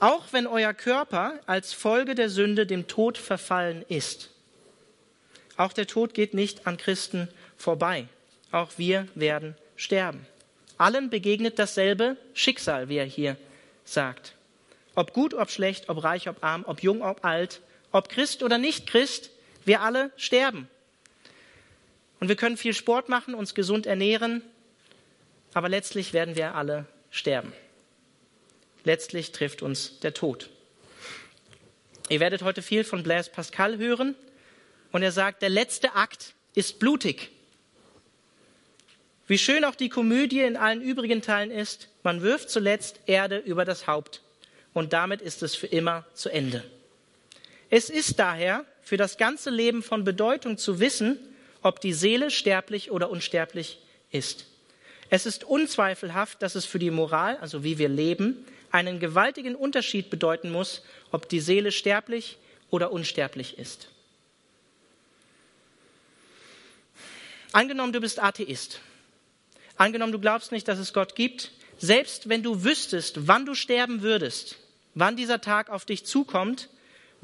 Auch 0.00 0.32
wenn 0.32 0.46
euer 0.46 0.74
Körper 0.74 1.40
als 1.46 1.72
Folge 1.72 2.14
der 2.14 2.28
Sünde 2.28 2.66
dem 2.66 2.86
Tod 2.86 3.16
verfallen 3.16 3.84
ist. 3.88 4.30
Auch 5.56 5.72
der 5.72 5.86
Tod 5.86 6.12
geht 6.12 6.34
nicht 6.34 6.66
an 6.66 6.76
Christen 6.76 7.28
vorbei. 7.56 8.06
Auch 8.50 8.72
wir 8.76 9.08
werden 9.14 9.54
sterben. 9.76 10.26
Allen 10.76 11.08
begegnet 11.08 11.58
dasselbe 11.58 12.16
Schicksal, 12.34 12.88
wie 12.88 12.96
er 12.96 13.06
hier 13.06 13.36
sagt. 13.84 14.34
Ob 14.94 15.12
gut, 15.12 15.32
ob 15.32 15.50
schlecht, 15.50 15.88
ob 15.88 16.02
reich, 16.04 16.28
ob 16.28 16.42
arm, 16.44 16.64
ob 16.66 16.82
jung, 16.82 17.02
ob 17.02 17.24
alt, 17.24 17.60
ob 17.94 18.08
Christ 18.08 18.42
oder 18.42 18.58
nicht 18.58 18.88
Christ, 18.88 19.30
wir 19.64 19.80
alle 19.80 20.10
sterben. 20.16 20.68
Und 22.18 22.28
wir 22.28 22.34
können 22.34 22.56
viel 22.56 22.74
Sport 22.74 23.08
machen, 23.08 23.36
uns 23.36 23.54
gesund 23.54 23.86
ernähren, 23.86 24.42
aber 25.52 25.68
letztlich 25.68 26.12
werden 26.12 26.34
wir 26.34 26.56
alle 26.56 26.86
sterben. 27.12 27.52
Letztlich 28.82 29.30
trifft 29.30 29.62
uns 29.62 30.00
der 30.00 30.12
Tod. 30.12 30.50
Ihr 32.08 32.18
werdet 32.18 32.42
heute 32.42 32.62
viel 32.62 32.82
von 32.82 33.04
Blaise 33.04 33.30
Pascal 33.30 33.78
hören 33.78 34.16
und 34.90 35.04
er 35.04 35.12
sagt, 35.12 35.40
der 35.40 35.48
letzte 35.48 35.94
Akt 35.94 36.34
ist 36.56 36.80
blutig. 36.80 37.30
Wie 39.28 39.38
schön 39.38 39.64
auch 39.64 39.76
die 39.76 39.88
Komödie 39.88 40.40
in 40.40 40.56
allen 40.56 40.82
übrigen 40.82 41.22
Teilen 41.22 41.52
ist, 41.52 41.88
man 42.02 42.22
wirft 42.22 42.50
zuletzt 42.50 42.98
Erde 43.06 43.38
über 43.38 43.64
das 43.64 43.86
Haupt 43.86 44.20
und 44.72 44.92
damit 44.92 45.22
ist 45.22 45.44
es 45.44 45.54
für 45.54 45.68
immer 45.68 46.04
zu 46.12 46.28
Ende. 46.28 46.64
Es 47.70 47.90
ist 47.90 48.18
daher 48.18 48.64
für 48.82 48.96
das 48.96 49.16
ganze 49.16 49.50
Leben 49.50 49.82
von 49.82 50.04
Bedeutung 50.04 50.58
zu 50.58 50.80
wissen, 50.80 51.18
ob 51.62 51.80
die 51.80 51.92
Seele 51.92 52.30
sterblich 52.30 52.90
oder 52.90 53.10
unsterblich 53.10 53.80
ist. 54.10 54.46
Es 55.10 55.26
ist 55.26 55.44
unzweifelhaft, 55.44 56.42
dass 56.42 56.54
es 56.54 56.64
für 56.64 56.78
die 56.78 56.90
Moral, 56.90 57.36
also 57.38 57.64
wie 57.64 57.78
wir 57.78 57.88
leben, 57.88 58.44
einen 58.70 59.00
gewaltigen 59.00 59.54
Unterschied 59.54 60.10
bedeuten 60.10 60.50
muss, 60.50 60.82
ob 61.10 61.28
die 61.28 61.40
Seele 61.40 61.72
sterblich 61.72 62.38
oder 62.70 62.90
unsterblich 62.92 63.58
ist. 63.58 63.88
Angenommen, 67.52 67.92
du 67.92 68.00
bist 68.00 68.20
Atheist. 68.20 68.80
Angenommen, 69.76 70.12
du 70.12 70.18
glaubst 70.18 70.50
nicht, 70.50 70.66
dass 70.66 70.78
es 70.78 70.92
Gott 70.92 71.14
gibt. 71.14 71.52
Selbst 71.78 72.28
wenn 72.28 72.42
du 72.42 72.64
wüsstest, 72.64 73.28
wann 73.28 73.46
du 73.46 73.54
sterben 73.54 74.02
würdest, 74.02 74.56
wann 74.94 75.16
dieser 75.16 75.40
Tag 75.40 75.70
auf 75.70 75.84
dich 75.84 76.04
zukommt, 76.04 76.68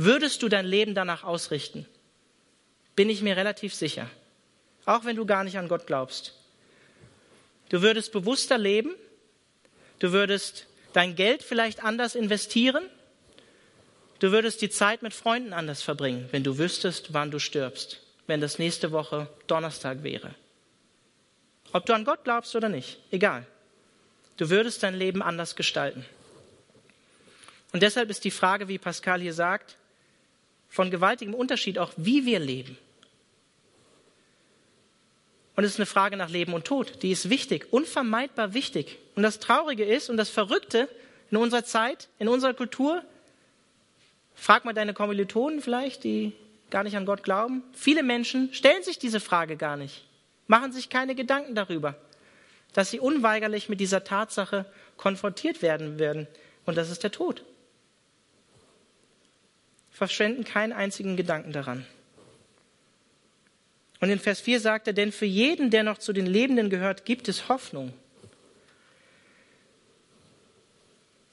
Würdest 0.02 0.42
du 0.42 0.48
dein 0.48 0.64
Leben 0.64 0.94
danach 0.94 1.24
ausrichten? 1.24 1.86
Bin 2.96 3.10
ich 3.10 3.20
mir 3.20 3.36
relativ 3.36 3.74
sicher. 3.74 4.08
Auch 4.86 5.04
wenn 5.04 5.14
du 5.14 5.26
gar 5.26 5.44
nicht 5.44 5.58
an 5.58 5.68
Gott 5.68 5.86
glaubst. 5.86 6.32
Du 7.68 7.82
würdest 7.82 8.10
bewusster 8.10 8.56
leben. 8.56 8.94
Du 9.98 10.12
würdest 10.12 10.66
dein 10.94 11.16
Geld 11.16 11.42
vielleicht 11.42 11.84
anders 11.84 12.14
investieren. 12.14 12.82
Du 14.20 14.32
würdest 14.32 14.62
die 14.62 14.70
Zeit 14.70 15.02
mit 15.02 15.12
Freunden 15.12 15.52
anders 15.52 15.82
verbringen, 15.82 16.30
wenn 16.30 16.44
du 16.44 16.56
wüsstest, 16.56 17.12
wann 17.12 17.30
du 17.30 17.38
stirbst, 17.38 18.00
wenn 18.26 18.40
das 18.40 18.58
nächste 18.58 18.92
Woche 18.92 19.28
Donnerstag 19.48 20.02
wäre. 20.02 20.34
Ob 21.72 21.84
du 21.84 21.92
an 21.92 22.06
Gott 22.06 22.24
glaubst 22.24 22.56
oder 22.56 22.70
nicht, 22.70 23.00
egal. 23.10 23.46
Du 24.38 24.48
würdest 24.48 24.82
dein 24.82 24.94
Leben 24.94 25.20
anders 25.20 25.56
gestalten. 25.56 26.06
Und 27.74 27.82
deshalb 27.82 28.08
ist 28.08 28.24
die 28.24 28.30
Frage, 28.30 28.66
wie 28.68 28.78
Pascal 28.78 29.20
hier 29.20 29.34
sagt, 29.34 29.76
von 30.70 30.90
gewaltigem 30.90 31.34
Unterschied, 31.34 31.78
auch 31.78 31.92
wie 31.96 32.24
wir 32.24 32.38
leben. 32.38 32.78
Und 35.56 35.64
es 35.64 35.72
ist 35.72 35.78
eine 35.78 35.86
Frage 35.86 36.16
nach 36.16 36.30
Leben 36.30 36.54
und 36.54 36.64
Tod. 36.64 37.02
Die 37.02 37.10
ist 37.10 37.28
wichtig, 37.28 37.72
unvermeidbar 37.72 38.54
wichtig. 38.54 38.98
Und 39.16 39.24
das 39.24 39.40
Traurige 39.40 39.84
ist 39.84 40.08
und 40.08 40.16
das 40.16 40.30
Verrückte 40.30 40.88
in 41.30 41.36
unserer 41.36 41.64
Zeit, 41.64 42.08
in 42.18 42.28
unserer 42.28 42.54
Kultur, 42.54 43.02
frag 44.34 44.64
mal 44.64 44.72
deine 44.72 44.94
Kommilitonen 44.94 45.60
vielleicht, 45.60 46.04
die 46.04 46.32
gar 46.70 46.84
nicht 46.84 46.96
an 46.96 47.04
Gott 47.04 47.24
glauben. 47.24 47.62
Viele 47.74 48.04
Menschen 48.04 48.54
stellen 48.54 48.82
sich 48.84 48.98
diese 48.98 49.20
Frage 49.20 49.56
gar 49.56 49.76
nicht, 49.76 50.04
machen 50.46 50.72
sich 50.72 50.88
keine 50.88 51.16
Gedanken 51.16 51.56
darüber, 51.56 51.96
dass 52.72 52.90
sie 52.90 53.00
unweigerlich 53.00 53.68
mit 53.68 53.80
dieser 53.80 54.04
Tatsache 54.04 54.66
konfrontiert 54.96 55.62
werden 55.62 55.98
werden. 55.98 56.28
Und 56.64 56.76
das 56.78 56.90
ist 56.90 57.02
der 57.02 57.10
Tod 57.10 57.42
verschwenden 59.90 60.44
keinen 60.44 60.72
einzigen 60.72 61.16
Gedanken 61.16 61.52
daran. 61.52 61.86
Und 64.00 64.08
in 64.08 64.18
Vers 64.18 64.40
4 64.40 64.60
sagt 64.60 64.86
er, 64.86 64.92
denn 64.92 65.12
für 65.12 65.26
jeden, 65.26 65.70
der 65.70 65.82
noch 65.82 65.98
zu 65.98 66.12
den 66.12 66.26
Lebenden 66.26 66.70
gehört, 66.70 67.04
gibt 67.04 67.28
es 67.28 67.48
Hoffnung. 67.48 67.92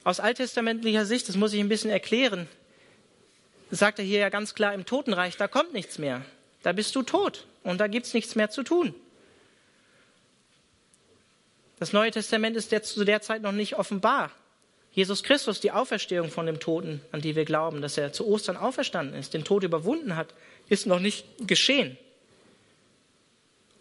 Aus 0.04 0.20
alttestamentlicher 0.20 1.06
Sicht, 1.06 1.28
das 1.28 1.36
muss 1.36 1.52
ich 1.52 1.60
ein 1.60 1.68
bisschen 1.68 1.90
erklären, 1.90 2.46
sagt 3.70 3.98
er 3.98 4.04
hier 4.04 4.20
ja 4.20 4.28
ganz 4.28 4.54
klar, 4.54 4.74
im 4.74 4.86
Totenreich, 4.86 5.36
da 5.36 5.48
kommt 5.48 5.72
nichts 5.72 5.98
mehr. 5.98 6.24
Da 6.62 6.72
bist 6.72 6.94
du 6.94 7.02
tot 7.02 7.46
und 7.62 7.78
da 7.78 7.86
gibt 7.86 8.06
es 8.06 8.14
nichts 8.14 8.34
mehr 8.34 8.50
zu 8.50 8.62
tun. 8.62 8.94
Das 11.78 11.92
Neue 11.92 12.10
Testament 12.10 12.56
ist 12.56 12.70
zu 12.86 13.04
der 13.04 13.22
Zeit 13.22 13.42
noch 13.42 13.52
nicht 13.52 13.76
offenbar. 13.78 14.32
Jesus 14.92 15.22
Christus, 15.22 15.60
die 15.60 15.70
Auferstehung 15.70 16.30
von 16.30 16.46
dem 16.46 16.60
Toten, 16.60 17.00
an 17.12 17.20
die 17.20 17.36
wir 17.36 17.44
glauben, 17.44 17.82
dass 17.82 17.98
er 17.98 18.12
zu 18.12 18.26
Ostern 18.26 18.56
auferstanden 18.56 19.18
ist, 19.18 19.34
den 19.34 19.44
Tod 19.44 19.62
überwunden 19.62 20.16
hat, 20.16 20.34
ist 20.68 20.86
noch 20.86 21.00
nicht 21.00 21.24
geschehen. 21.46 21.96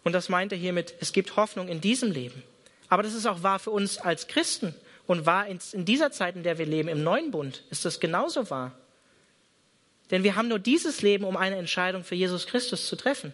Und 0.04 0.14
das 0.14 0.30
meint 0.30 0.52
er 0.52 0.58
hiermit, 0.58 0.94
es 1.00 1.12
gibt 1.12 1.36
Hoffnung 1.36 1.68
in 1.68 1.82
diesem 1.82 2.12
Leben. 2.12 2.44
Aber 2.88 3.04
das 3.04 3.14
ist 3.14 3.26
auch 3.26 3.44
wahr 3.44 3.60
für 3.60 3.72
uns 3.72 3.98
als 3.98 4.28
Christen 4.28 4.74
und 5.06 5.26
wahr 5.26 5.48
in 5.48 5.86
dieser 5.86 6.12
Zeit, 6.12 6.36
in 6.36 6.44
der 6.44 6.58
wir 6.58 6.66
leben, 6.66 6.88
im 6.88 7.04
neuen 7.04 7.32
Bund, 7.32 7.64
ist 7.70 7.86
das 7.86 8.00
genauso 8.00 8.50
wahr. 8.50 8.74
Denn 10.12 10.24
wir 10.24 10.36
haben 10.36 10.48
nur 10.48 10.60
dieses 10.60 11.02
Leben, 11.02 11.26
um 11.26 11.36
eine 11.36 11.58
Entscheidung 11.58 12.04
für 12.04 12.16
Jesus 12.16 12.48
Christus 12.48 12.88
zu 12.88 12.96
treffen. 12.96 13.34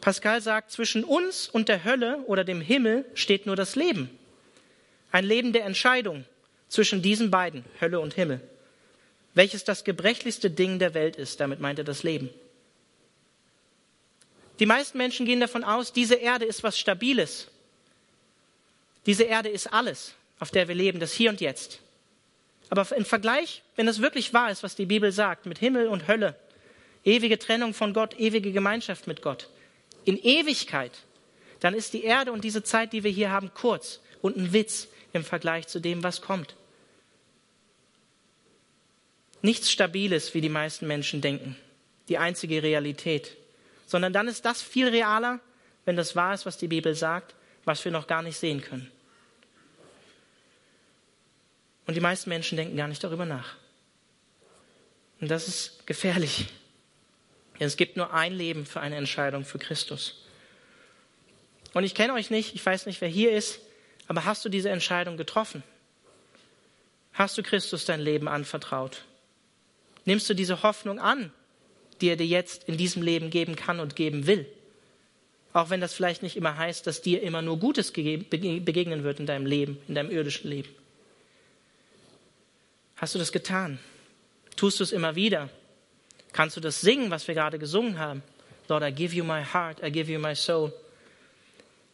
Pascal 0.00 0.40
sagt, 0.40 0.70
zwischen 0.70 1.04
uns 1.04 1.48
und 1.48 1.68
der 1.68 1.84
Hölle 1.84 2.18
oder 2.26 2.44
dem 2.44 2.60
Himmel 2.60 3.04
steht 3.14 3.46
nur 3.46 3.56
das 3.56 3.76
Leben. 3.76 4.10
Ein 5.12 5.24
Leben 5.24 5.52
der 5.52 5.64
Entscheidung 5.64 6.24
zwischen 6.68 7.02
diesen 7.02 7.30
beiden, 7.30 7.64
Hölle 7.80 8.00
und 8.00 8.14
Himmel, 8.14 8.40
welches 9.34 9.62
das 9.62 9.84
gebrechlichste 9.84 10.50
Ding 10.50 10.78
der 10.78 10.94
Welt 10.94 11.16
ist. 11.16 11.38
Damit 11.38 11.60
meint 11.60 11.78
er 11.78 11.84
das 11.84 12.02
Leben. 12.02 12.30
Die 14.58 14.66
meisten 14.66 14.96
Menschen 14.96 15.26
gehen 15.26 15.40
davon 15.40 15.64
aus, 15.64 15.92
diese 15.92 16.14
Erde 16.14 16.46
ist 16.46 16.62
was 16.62 16.78
Stabiles. 16.78 17.48
Diese 19.04 19.24
Erde 19.24 19.48
ist 19.50 19.72
alles, 19.72 20.14
auf 20.38 20.50
der 20.50 20.68
wir 20.68 20.74
leben, 20.74 20.98
das 20.98 21.12
Hier 21.12 21.30
und 21.30 21.40
Jetzt. 21.40 21.80
Aber 22.70 22.86
im 22.96 23.04
Vergleich, 23.04 23.62
wenn 23.76 23.88
es 23.88 24.00
wirklich 24.00 24.32
wahr 24.32 24.50
ist, 24.50 24.62
was 24.62 24.76
die 24.76 24.86
Bibel 24.86 25.12
sagt, 25.12 25.44
mit 25.44 25.58
Himmel 25.58 25.88
und 25.88 26.08
Hölle, 26.08 26.36
ewige 27.04 27.38
Trennung 27.38 27.74
von 27.74 27.92
Gott, 27.92 28.18
ewige 28.18 28.52
Gemeinschaft 28.52 29.06
mit 29.06 29.20
Gott, 29.20 29.48
in 30.04 30.16
Ewigkeit, 30.16 30.92
dann 31.60 31.74
ist 31.74 31.92
die 31.92 32.04
Erde 32.04 32.32
und 32.32 32.44
diese 32.44 32.62
Zeit, 32.62 32.92
die 32.92 33.04
wir 33.04 33.10
hier 33.10 33.30
haben, 33.30 33.52
kurz 33.52 34.00
und 34.22 34.36
ein 34.36 34.52
Witz 34.52 34.88
im 35.12 35.24
Vergleich 35.24 35.66
zu 35.68 35.80
dem, 35.80 36.02
was 36.02 36.20
kommt. 36.20 36.54
Nichts 39.42 39.70
Stabiles, 39.70 40.34
wie 40.34 40.40
die 40.40 40.48
meisten 40.48 40.86
Menschen 40.86 41.20
denken, 41.20 41.56
die 42.08 42.18
einzige 42.18 42.62
Realität, 42.62 43.36
sondern 43.86 44.12
dann 44.12 44.28
ist 44.28 44.44
das 44.44 44.62
viel 44.62 44.88
realer, 44.88 45.40
wenn 45.84 45.96
das 45.96 46.14
wahr 46.14 46.34
ist, 46.34 46.46
was 46.46 46.58
die 46.58 46.68
Bibel 46.68 46.94
sagt, 46.94 47.34
was 47.64 47.84
wir 47.84 47.92
noch 47.92 48.06
gar 48.06 48.22
nicht 48.22 48.38
sehen 48.38 48.60
können. 48.60 48.90
Und 51.86 51.94
die 51.94 52.00
meisten 52.00 52.30
Menschen 52.30 52.56
denken 52.56 52.76
gar 52.76 52.88
nicht 52.88 53.02
darüber 53.02 53.26
nach. 53.26 53.56
Und 55.20 55.30
das 55.30 55.48
ist 55.48 55.86
gefährlich. 55.86 56.46
Es 57.58 57.76
gibt 57.76 57.96
nur 57.96 58.12
ein 58.12 58.32
Leben 58.32 58.66
für 58.66 58.80
eine 58.80 58.96
Entscheidung 58.96 59.44
für 59.44 59.58
Christus. 59.58 60.24
Und 61.74 61.84
ich 61.84 61.94
kenne 61.94 62.12
euch 62.14 62.30
nicht, 62.30 62.54
ich 62.54 62.64
weiß 62.64 62.86
nicht, 62.86 63.00
wer 63.00 63.08
hier 63.08 63.32
ist, 63.32 63.60
aber 64.08 64.24
hast 64.24 64.44
du 64.44 64.48
diese 64.48 64.70
Entscheidung 64.70 65.16
getroffen? 65.16 65.62
Hast 67.12 67.36
du 67.36 67.42
Christus 67.42 67.84
dein 67.84 68.00
Leben 68.00 68.28
anvertraut? 68.28 69.02
Nimmst 70.04 70.28
du 70.28 70.34
diese 70.34 70.62
Hoffnung 70.62 70.98
an, 70.98 71.32
die 72.00 72.08
er 72.08 72.16
dir 72.16 72.26
jetzt 72.26 72.64
in 72.64 72.76
diesem 72.76 73.02
Leben 73.02 73.30
geben 73.30 73.54
kann 73.56 73.80
und 73.80 73.96
geben 73.96 74.26
will? 74.26 74.46
Auch 75.52 75.70
wenn 75.70 75.80
das 75.80 75.92
vielleicht 75.92 76.22
nicht 76.22 76.36
immer 76.36 76.56
heißt, 76.56 76.86
dass 76.86 77.02
dir 77.02 77.22
immer 77.22 77.42
nur 77.42 77.58
Gutes 77.58 77.92
begegnen 77.92 79.04
wird 79.04 79.20
in 79.20 79.26
deinem 79.26 79.46
Leben, 79.46 79.78
in 79.86 79.94
deinem 79.94 80.10
irdischen 80.10 80.48
Leben. 80.48 80.70
Hast 82.96 83.14
du 83.14 83.18
das 83.18 83.32
getan? 83.32 83.78
Tust 84.56 84.80
du 84.80 84.84
es 84.84 84.92
immer 84.92 85.14
wieder? 85.14 85.50
Kannst 86.32 86.56
du 86.56 86.60
das 86.60 86.80
singen, 86.80 87.10
was 87.10 87.28
wir 87.28 87.34
gerade 87.34 87.58
gesungen 87.58 87.98
haben? 87.98 88.22
Lord, 88.68 88.82
I 88.82 88.90
give 88.90 89.14
you 89.14 89.24
my 89.24 89.44
heart, 89.44 89.82
I 89.82 89.90
give 89.90 90.10
you 90.10 90.18
my 90.18 90.34
soul. 90.34 90.72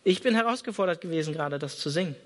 Ich 0.09 0.23
bin 0.23 0.35
herausgefordert 0.35 1.03
gewesen, 1.03 1.35
gerade 1.35 1.59
das 1.59 1.79
zu 1.79 1.91
singen. 1.91 2.17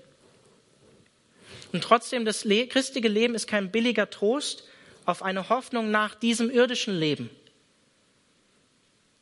Und 1.73 1.83
trotzdem, 1.83 2.23
das 2.23 2.43
christliche 2.43 3.09
Leben 3.09 3.35
ist 3.35 3.45
kein 3.45 3.71
billiger 3.71 4.09
Trost 4.09 4.63
auf 5.03 5.21
eine 5.21 5.49
Hoffnung 5.49 5.91
nach 5.91 6.15
diesem 6.15 6.49
irdischen 6.49 6.97
Leben. 6.97 7.29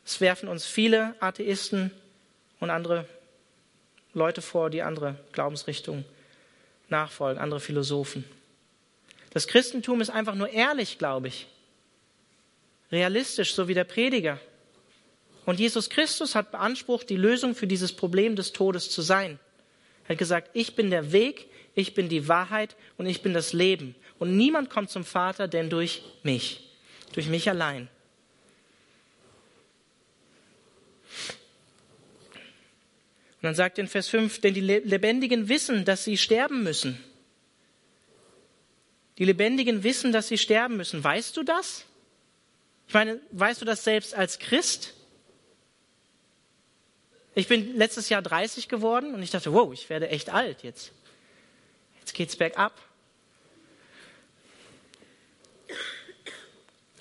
Es 0.06 0.22
werfen 0.22 0.48
uns 0.48 0.68
viele 0.68 1.16
Atheisten 1.20 1.90
und 2.60 2.70
andere 2.70 3.08
Leute 4.14 4.44
vor, 4.44 4.70
die 4.70 4.84
andere 4.84 5.16
Glaubensrichtungen 5.32 6.06
nachfolgen, 6.88 7.42
andere 7.42 7.62
Philosophen. 7.62 8.26
Das 9.32 9.48
Christentum 9.48 10.02
ist 10.02 10.12
einfach 10.12 10.36
nur 10.36 10.50
ehrlich, 10.50 11.00
glaube 11.00 11.30
ich. 11.30 11.48
Realistisch, 12.92 13.56
so 13.56 13.68
wie 13.68 13.74
der 13.74 13.86
Prediger. 13.86 14.40
Und 15.46 15.60
Jesus 15.60 15.90
Christus 15.90 16.36
hat 16.36 16.52
beansprucht, 16.52 17.10
die 17.10 17.16
Lösung 17.16 17.56
für 17.56 17.68
dieses 17.68 17.94
Problem 17.94 18.36
des 18.36 18.54
Todes 18.54 18.90
zu 18.90 19.02
sein. 19.02 19.40
Er 20.06 20.10
hat 20.10 20.18
gesagt, 20.18 20.52
ich 20.54 20.76
bin 20.76 20.92
der 20.92 21.12
Weg, 21.12 21.48
ich 21.74 21.94
bin 21.94 22.10
die 22.10 22.28
Wahrheit 22.28 22.76
und 22.98 23.06
ich 23.06 23.22
bin 23.22 23.34
das 23.34 23.54
Leben. 23.54 23.96
Und 24.20 24.38
niemand 24.38 24.70
kommt 24.70 24.90
zum 24.90 25.04
Vater, 25.04 25.48
denn 25.48 25.70
durch 25.70 26.04
mich, 26.24 26.70
durch 27.14 27.28
mich 27.28 27.50
allein. 27.50 27.90
Und 33.42 33.48
dann 33.48 33.56
sagt 33.56 33.80
er 33.80 33.84
in 33.84 33.88
Vers 33.88 34.08
5, 34.10 34.42
denn 34.42 34.54
die 34.54 34.62
Lebendigen 34.62 35.50
wissen, 35.50 35.84
dass 35.84 36.04
sie 36.04 36.18
sterben 36.18 36.64
müssen. 36.64 37.04
Die 39.18 39.26
Lebendigen 39.26 39.84
wissen, 39.84 40.12
dass 40.12 40.28
sie 40.28 40.38
sterben 40.38 40.78
müssen. 40.78 41.04
Weißt 41.04 41.36
du 41.36 41.44
das? 41.44 41.86
Ich 42.88 42.94
meine, 42.94 43.20
weißt 43.32 43.62
du 43.62 43.66
das 43.66 43.84
selbst 43.84 44.14
als 44.14 44.38
Christ? 44.38 44.94
Ich 47.34 47.48
bin 47.48 47.78
letztes 47.78 48.10
Jahr 48.10 48.22
30 48.22 48.68
geworden 48.68 49.14
und 49.14 49.24
ich 49.24 49.32
dachte, 49.32 49.54
wow, 49.54 49.72
ich 49.72 49.90
werde 49.90 50.10
echt 50.10 50.30
alt 50.30 50.64
jetzt. 50.64 50.92
Jetzt 52.00 52.14
geht's 52.14 52.36
bergab. 52.36 52.74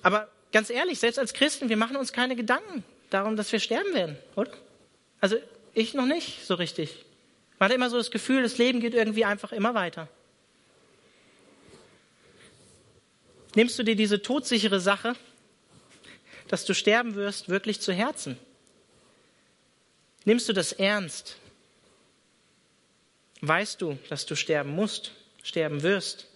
Aber 0.03 0.31
ganz 0.53 0.71
ehrlich, 0.71 0.99
selbst 0.99 1.19
als 1.19 1.35
Christen, 1.35 1.69
wir 1.69 1.77
machen 1.77 1.97
uns 1.97 2.13
keine 2.13 2.37
Gedanken 2.37 2.85
darum, 3.11 3.37
dass 3.37 3.51
wir 3.51 3.59
sterben 3.59 3.93
werden, 3.93 4.17
oder? 4.37 4.53
Also 5.21 5.37
ich 5.75 5.95
noch 5.95 6.07
nicht 6.07 6.47
so 6.47 6.55
richtig. 6.55 7.05
Man 7.59 7.69
hat 7.69 7.75
immer 7.75 7.91
so 7.91 7.99
das 7.99 8.11
Gefühl, 8.11 8.43
das 8.43 8.57
Leben 8.57 8.81
geht 8.81 8.95
irgendwie 8.95 9.25
einfach 9.25 9.53
immer 9.53 9.75
weiter. 9.75 10.09
Nimmst 13.55 13.79
du 13.79 13.83
dir 13.83 13.97
diese 13.97 14.23
todsichere 14.23 14.81
Sache, 14.81 15.15
dass 16.49 16.65
du 16.65 16.75
sterben 16.75 17.17
wirst, 17.17 17.49
wirklich 17.49 17.81
zu 17.81 17.93
Herzen? 17.93 18.39
Nimmst 20.25 20.49
du 20.49 20.53
das 20.53 20.73
ernst? 20.73 21.37
Weißt 23.41 23.81
du, 23.81 23.99
dass 24.09 24.27
du 24.27 24.37
sterben 24.37 24.71
musst, 24.71 25.13
sterben 25.43 25.83
wirst? 25.83 26.27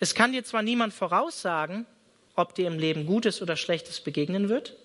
Es 0.00 0.14
kann 0.14 0.32
dir 0.32 0.44
zwar 0.44 0.62
niemand 0.62 0.92
voraussagen, 0.92 1.86
ob 2.36 2.54
dir 2.54 2.68
im 2.68 2.78
Leben 2.78 3.06
Gutes 3.06 3.42
oder 3.42 3.56
Schlechtes 3.56 4.00
begegnen 4.00 4.48
wird, 4.48 4.76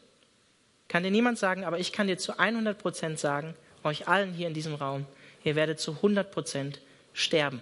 kann 0.88 1.04
dir 1.04 1.12
niemand 1.12 1.38
sagen, 1.38 1.66
aber 1.66 1.80
ich 1.80 1.92
kann 1.92 2.08
dir 2.08 2.18
zu 2.18 2.40
100 2.40 2.78
Prozent 2.78 3.20
sagen, 3.20 3.56
euch 3.84 4.08
allen 4.08 4.34
hier 4.34 4.48
in 4.48 4.54
diesem 4.54 4.76
Raum, 4.76 5.06
ihr 5.44 5.56
werdet 5.56 5.80
zu 5.80 5.92
100 5.92 6.32
Prozent 6.32 6.82
sterben. 7.14 7.62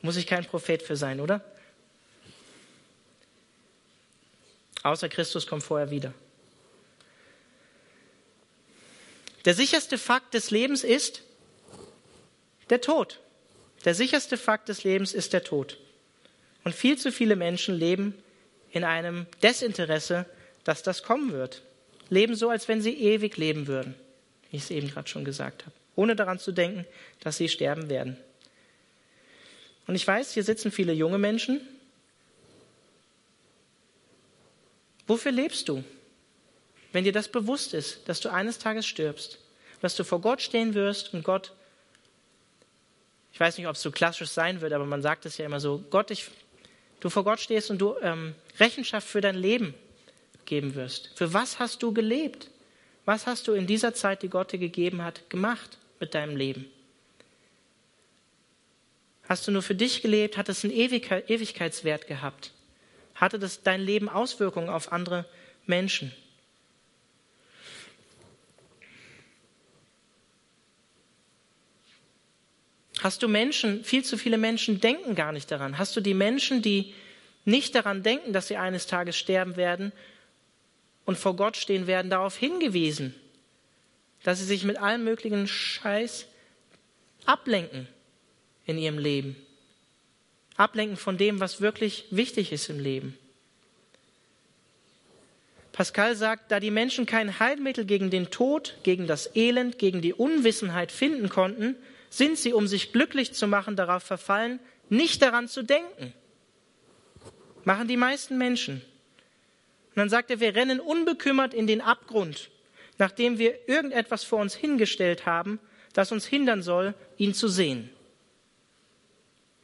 Muss 0.00 0.16
ich 0.16 0.26
kein 0.26 0.44
Prophet 0.44 0.82
für 0.82 0.96
sein, 0.96 1.20
oder? 1.20 1.44
Außer 4.82 5.08
Christus 5.08 5.46
kommt 5.46 5.62
vorher 5.62 5.90
wieder. 5.90 6.12
Der 9.44 9.54
sicherste 9.54 9.98
Fakt 9.98 10.34
des 10.34 10.50
Lebens 10.50 10.84
ist 10.84 11.22
der 12.70 12.80
Tod. 12.80 13.20
Der 13.84 13.94
sicherste 13.94 14.36
Fakt 14.36 14.68
des 14.68 14.84
Lebens 14.84 15.12
ist 15.12 15.32
der 15.32 15.42
Tod. 15.42 15.78
Und 16.64 16.74
viel 16.74 16.96
zu 16.96 17.10
viele 17.10 17.34
Menschen 17.34 17.74
leben 17.74 18.14
in 18.70 18.84
einem 18.84 19.26
Desinteresse, 19.42 20.26
dass 20.64 20.82
das 20.82 21.02
kommen 21.02 21.32
wird. 21.32 21.62
Leben 22.08 22.34
so, 22.34 22.50
als 22.50 22.68
wenn 22.68 22.80
sie 22.80 22.94
ewig 22.94 23.36
leben 23.36 23.66
würden, 23.66 23.94
wie 24.50 24.56
ich 24.58 24.64
es 24.64 24.70
eben 24.70 24.88
gerade 24.88 25.08
schon 25.08 25.24
gesagt 25.24 25.62
habe, 25.62 25.74
ohne 25.96 26.14
daran 26.14 26.38
zu 26.38 26.52
denken, 26.52 26.86
dass 27.20 27.36
sie 27.36 27.48
sterben 27.48 27.88
werden. 27.88 28.16
Und 29.86 29.96
ich 29.96 30.06
weiß, 30.06 30.32
hier 30.32 30.44
sitzen 30.44 30.70
viele 30.70 30.92
junge 30.92 31.18
Menschen. 31.18 31.60
Wofür 35.12 35.30
lebst 35.30 35.68
du? 35.68 35.84
Wenn 36.90 37.04
dir 37.04 37.12
das 37.12 37.28
bewusst 37.28 37.74
ist, 37.74 38.08
dass 38.08 38.20
du 38.20 38.32
eines 38.32 38.58
Tages 38.58 38.86
stirbst, 38.86 39.38
dass 39.82 39.94
du 39.94 40.04
vor 40.04 40.22
Gott 40.22 40.40
stehen 40.40 40.72
wirst 40.72 41.12
und 41.12 41.22
Gott, 41.22 41.52
ich 43.30 43.38
weiß 43.38 43.58
nicht, 43.58 43.66
ob 43.66 43.74
es 43.74 43.82
so 43.82 43.90
klassisch 43.90 44.30
sein 44.30 44.62
wird, 44.62 44.72
aber 44.72 44.86
man 44.86 45.02
sagt 45.02 45.26
es 45.26 45.36
ja 45.36 45.44
immer 45.44 45.60
so, 45.60 45.84
Gott, 45.90 46.10
ich, 46.10 46.28
du 47.00 47.10
vor 47.10 47.24
Gott 47.24 47.40
stehst 47.40 47.70
und 47.70 47.76
du 47.76 47.94
ähm, 48.00 48.34
Rechenschaft 48.58 49.06
für 49.06 49.20
dein 49.20 49.34
Leben 49.34 49.74
geben 50.46 50.74
wirst. 50.76 51.10
Für 51.14 51.34
was 51.34 51.58
hast 51.58 51.82
du 51.82 51.92
gelebt? 51.92 52.48
Was 53.04 53.26
hast 53.26 53.48
du 53.48 53.52
in 53.52 53.66
dieser 53.66 53.92
Zeit, 53.92 54.22
die 54.22 54.30
Gott 54.30 54.52
dir 54.52 54.58
gegeben 54.58 55.02
hat, 55.02 55.28
gemacht 55.28 55.76
mit 56.00 56.14
deinem 56.14 56.38
Leben? 56.38 56.64
Hast 59.28 59.46
du 59.46 59.52
nur 59.52 59.62
für 59.62 59.74
dich 59.74 60.00
gelebt? 60.00 60.38
Hat 60.38 60.48
es 60.48 60.64
einen 60.64 60.72
Ewigkeitswert 60.72 62.06
gehabt? 62.06 62.52
Hatte 63.22 63.38
das 63.38 63.62
dein 63.62 63.80
Leben 63.80 64.08
Auswirkungen 64.08 64.68
auf 64.68 64.90
andere 64.90 65.26
Menschen? 65.64 66.10
Hast 72.98 73.22
du 73.22 73.28
Menschen, 73.28 73.84
viel 73.84 74.02
zu 74.04 74.18
viele 74.18 74.38
Menschen 74.38 74.80
denken 74.80 75.14
gar 75.14 75.30
nicht 75.30 75.52
daran. 75.52 75.78
Hast 75.78 75.94
du 75.94 76.00
die 76.00 76.14
Menschen, 76.14 76.62
die 76.62 76.94
nicht 77.44 77.76
daran 77.76 78.02
denken, 78.02 78.32
dass 78.32 78.48
sie 78.48 78.56
eines 78.56 78.88
Tages 78.88 79.16
sterben 79.16 79.54
werden 79.54 79.92
und 81.04 81.16
vor 81.16 81.36
Gott 81.36 81.56
stehen 81.56 81.86
werden, 81.86 82.10
darauf 82.10 82.36
hingewiesen, 82.36 83.14
dass 84.24 84.40
sie 84.40 84.46
sich 84.46 84.64
mit 84.64 84.78
allem 84.78 85.04
möglichen 85.04 85.46
Scheiß 85.46 86.26
ablenken 87.24 87.86
in 88.66 88.78
ihrem 88.78 88.98
Leben. 88.98 89.36
Ablenken 90.56 90.96
von 90.96 91.16
dem, 91.16 91.40
was 91.40 91.60
wirklich 91.60 92.06
wichtig 92.10 92.52
ist 92.52 92.68
im 92.68 92.78
Leben. 92.78 93.16
Pascal 95.72 96.14
sagt, 96.16 96.52
da 96.52 96.60
die 96.60 96.70
Menschen 96.70 97.06
kein 97.06 97.38
Heilmittel 97.38 97.86
gegen 97.86 98.10
den 98.10 98.30
Tod, 98.30 98.76
gegen 98.82 99.06
das 99.06 99.34
Elend, 99.34 99.78
gegen 99.78 100.02
die 100.02 100.12
Unwissenheit 100.12 100.92
finden 100.92 101.30
konnten, 101.30 101.76
sind 102.10 102.38
sie, 102.38 102.52
um 102.52 102.66
sich 102.66 102.92
glücklich 102.92 103.32
zu 103.32 103.46
machen, 103.46 103.74
darauf 103.74 104.02
verfallen, 104.02 104.60
nicht 104.90 105.22
daran 105.22 105.48
zu 105.48 105.62
denken. 105.62 106.12
Machen 107.64 107.88
die 107.88 107.96
meisten 107.96 108.36
Menschen. 108.36 108.82
Und 109.90 109.96
dann 109.96 110.10
sagt 110.10 110.30
er, 110.30 110.40
wir 110.40 110.54
rennen 110.54 110.78
unbekümmert 110.78 111.54
in 111.54 111.66
den 111.66 111.80
Abgrund, 111.80 112.50
nachdem 112.98 113.38
wir 113.38 113.66
irgendetwas 113.66 114.24
vor 114.24 114.40
uns 114.40 114.54
hingestellt 114.54 115.24
haben, 115.24 115.58
das 115.94 116.12
uns 116.12 116.26
hindern 116.26 116.62
soll, 116.62 116.94
ihn 117.16 117.32
zu 117.32 117.48
sehen. 117.48 117.88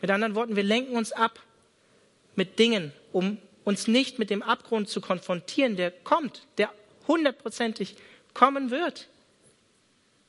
Mit 0.00 0.10
anderen 0.10 0.34
Worten, 0.34 0.56
wir 0.56 0.62
lenken 0.62 0.96
uns 0.96 1.12
ab 1.12 1.40
mit 2.36 2.58
Dingen, 2.58 2.92
um 3.12 3.38
uns 3.64 3.88
nicht 3.88 4.18
mit 4.18 4.30
dem 4.30 4.42
Abgrund 4.42 4.88
zu 4.88 5.00
konfrontieren, 5.00 5.76
der 5.76 5.90
kommt, 5.90 6.42
der 6.56 6.72
hundertprozentig 7.06 7.96
kommen 8.32 8.70
wird. 8.70 9.08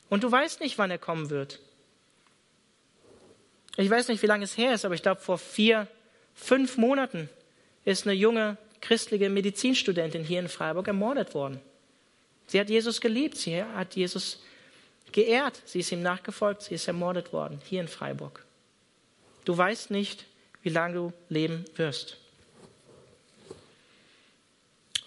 Und 0.09 0.23
du 0.23 0.31
weißt 0.31 0.59
nicht, 0.59 0.77
wann 0.77 0.91
er 0.91 0.97
kommen 0.97 1.29
wird. 1.29 1.59
Ich 3.77 3.89
weiß 3.89 4.07
nicht, 4.07 4.21
wie 4.21 4.27
lange 4.27 4.43
es 4.43 4.57
her 4.57 4.73
ist, 4.73 4.83
aber 4.83 4.95
ich 4.95 5.03
glaube, 5.03 5.21
vor 5.21 5.37
vier, 5.37 5.87
fünf 6.33 6.77
Monaten 6.77 7.29
ist 7.85 8.05
eine 8.05 8.13
junge 8.13 8.57
christliche 8.81 9.29
Medizinstudentin 9.29 10.23
hier 10.23 10.39
in 10.39 10.49
Freiburg 10.49 10.87
ermordet 10.87 11.33
worden. 11.33 11.61
Sie 12.47 12.59
hat 12.59 12.69
Jesus 12.69 12.99
geliebt, 12.99 13.37
sie 13.37 13.63
hat 13.63 13.95
Jesus 13.95 14.41
geehrt, 15.11 15.61
sie 15.65 15.79
ist 15.79 15.91
ihm 15.91 16.01
nachgefolgt, 16.01 16.63
sie 16.63 16.75
ist 16.75 16.87
ermordet 16.87 17.31
worden, 17.31 17.61
hier 17.65 17.81
in 17.81 17.87
Freiburg. 17.87 18.43
Du 19.49 19.57
weißt 19.57 19.89
nicht, 19.89 20.25
wie 20.61 20.69
lange 20.69 20.93
du 20.93 21.13
leben 21.27 21.65
wirst. 21.75 22.17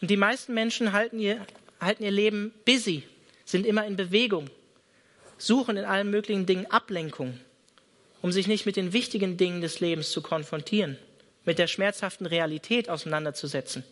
Und 0.00 0.10
die 0.10 0.16
meisten 0.16 0.52
Menschen 0.52 0.92
halten 0.92 1.20
ihr, 1.20 1.46
halten 1.78 2.02
ihr 2.02 2.10
Leben 2.10 2.52
busy, 2.64 3.04
sind 3.44 3.64
immer 3.64 3.86
in 3.86 3.94
Bewegung, 3.94 4.50
suchen 5.38 5.76
in 5.76 5.84
allen 5.84 6.10
möglichen 6.10 6.44
Dingen 6.44 6.68
Ablenkung, 6.68 7.38
um 8.20 8.32
sich 8.32 8.48
nicht 8.48 8.66
mit 8.66 8.74
den 8.74 8.92
wichtigen 8.92 9.36
Dingen 9.36 9.60
des 9.60 9.78
Lebens 9.78 10.10
zu 10.10 10.22
konfrontieren, 10.22 10.98
mit 11.44 11.60
der 11.60 11.68
schmerzhaften 11.68 12.26
Realität 12.26 12.90
auseinanderzusetzen. 12.90 13.84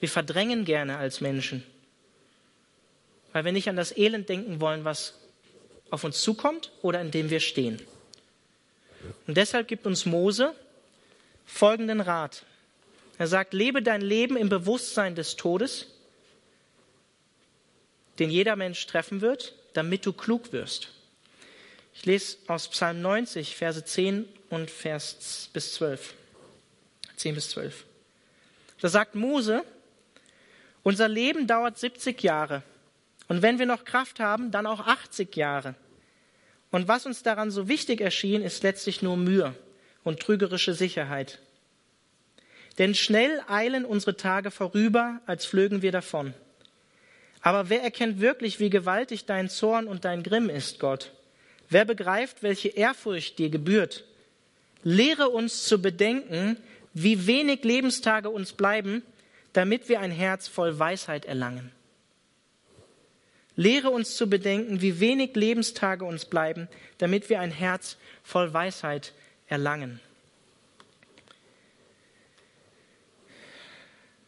Wir 0.00 0.10
verdrängen 0.10 0.66
gerne 0.66 0.98
als 0.98 1.22
Menschen, 1.22 1.64
weil 3.32 3.46
wir 3.46 3.52
nicht 3.52 3.70
an 3.70 3.76
das 3.76 3.96
Elend 3.96 4.28
denken 4.28 4.60
wollen, 4.60 4.84
was 4.84 5.14
auf 5.88 6.04
uns 6.04 6.20
zukommt 6.20 6.72
oder 6.82 7.00
in 7.00 7.10
dem 7.10 7.30
wir 7.30 7.40
stehen. 7.40 7.80
Und 9.26 9.36
deshalb 9.36 9.68
gibt 9.68 9.86
uns 9.86 10.06
Mose 10.06 10.54
folgenden 11.46 12.00
Rat. 12.00 12.44
Er 13.18 13.26
sagt, 13.26 13.52
lebe 13.52 13.82
dein 13.82 14.00
Leben 14.00 14.36
im 14.36 14.48
Bewusstsein 14.48 15.14
des 15.14 15.36
Todes, 15.36 15.86
den 18.18 18.30
jeder 18.30 18.56
Mensch 18.56 18.86
treffen 18.86 19.20
wird, 19.20 19.54
damit 19.72 20.06
du 20.06 20.12
klug 20.12 20.52
wirst. 20.52 20.90
Ich 21.94 22.06
lese 22.06 22.36
aus 22.46 22.68
Psalm 22.68 23.00
90, 23.02 23.56
Verse 23.56 23.84
10 23.84 24.28
und 24.50 24.70
Vers 24.70 25.50
bis 25.52 25.74
12. 25.74 26.14
10 27.16 27.34
bis 27.34 27.50
12. 27.50 27.84
Da 28.80 28.88
sagt 28.88 29.16
Mose, 29.16 29.64
unser 30.84 31.08
Leben 31.08 31.46
dauert 31.46 31.78
70 31.78 32.22
Jahre. 32.22 32.62
Und 33.26 33.42
wenn 33.42 33.58
wir 33.58 33.66
noch 33.66 33.84
Kraft 33.84 34.20
haben, 34.20 34.50
dann 34.52 34.66
auch 34.66 34.86
80 34.86 35.34
Jahre. 35.36 35.74
Und 36.70 36.88
was 36.88 37.06
uns 37.06 37.22
daran 37.22 37.50
so 37.50 37.68
wichtig 37.68 38.00
erschien, 38.00 38.42
ist 38.42 38.62
letztlich 38.62 39.02
nur 39.02 39.16
Mühe 39.16 39.54
und 40.04 40.20
trügerische 40.20 40.74
Sicherheit. 40.74 41.38
Denn 42.78 42.94
schnell 42.94 43.42
eilen 43.48 43.84
unsere 43.84 44.16
Tage 44.16 44.50
vorüber, 44.50 45.20
als 45.26 45.44
flögen 45.46 45.82
wir 45.82 45.92
davon. 45.92 46.34
Aber 47.40 47.70
wer 47.70 47.82
erkennt 47.82 48.20
wirklich, 48.20 48.60
wie 48.60 48.70
gewaltig 48.70 49.24
dein 49.24 49.48
Zorn 49.48 49.86
und 49.86 50.04
dein 50.04 50.22
Grimm 50.22 50.50
ist, 50.50 50.78
Gott? 50.78 51.12
Wer 51.70 51.84
begreift, 51.84 52.42
welche 52.42 52.68
Ehrfurcht 52.68 53.38
dir 53.38 53.50
gebührt? 53.50 54.04
Lehre 54.82 55.28
uns 55.28 55.64
zu 55.64 55.80
bedenken, 55.80 56.56
wie 56.94 57.26
wenig 57.26 57.64
Lebenstage 57.64 58.30
uns 58.30 58.52
bleiben, 58.52 59.02
damit 59.52 59.88
wir 59.88 60.00
ein 60.00 60.10
Herz 60.10 60.48
voll 60.48 60.78
Weisheit 60.78 61.24
erlangen. 61.24 61.72
Lehre 63.58 63.90
uns 63.90 64.14
zu 64.14 64.30
bedenken, 64.30 64.82
wie 64.82 65.00
wenig 65.00 65.34
Lebenstage 65.34 66.04
uns 66.04 66.24
bleiben, 66.24 66.68
damit 66.98 67.28
wir 67.28 67.40
ein 67.40 67.50
Herz 67.50 67.96
voll 68.22 68.52
Weisheit 68.54 69.12
erlangen. 69.48 69.98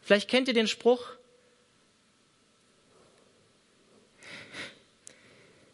Vielleicht 0.01 0.29
kennt 0.29 0.49
ihr 0.49 0.53
den 0.53 0.67
Spruch, 0.67 1.11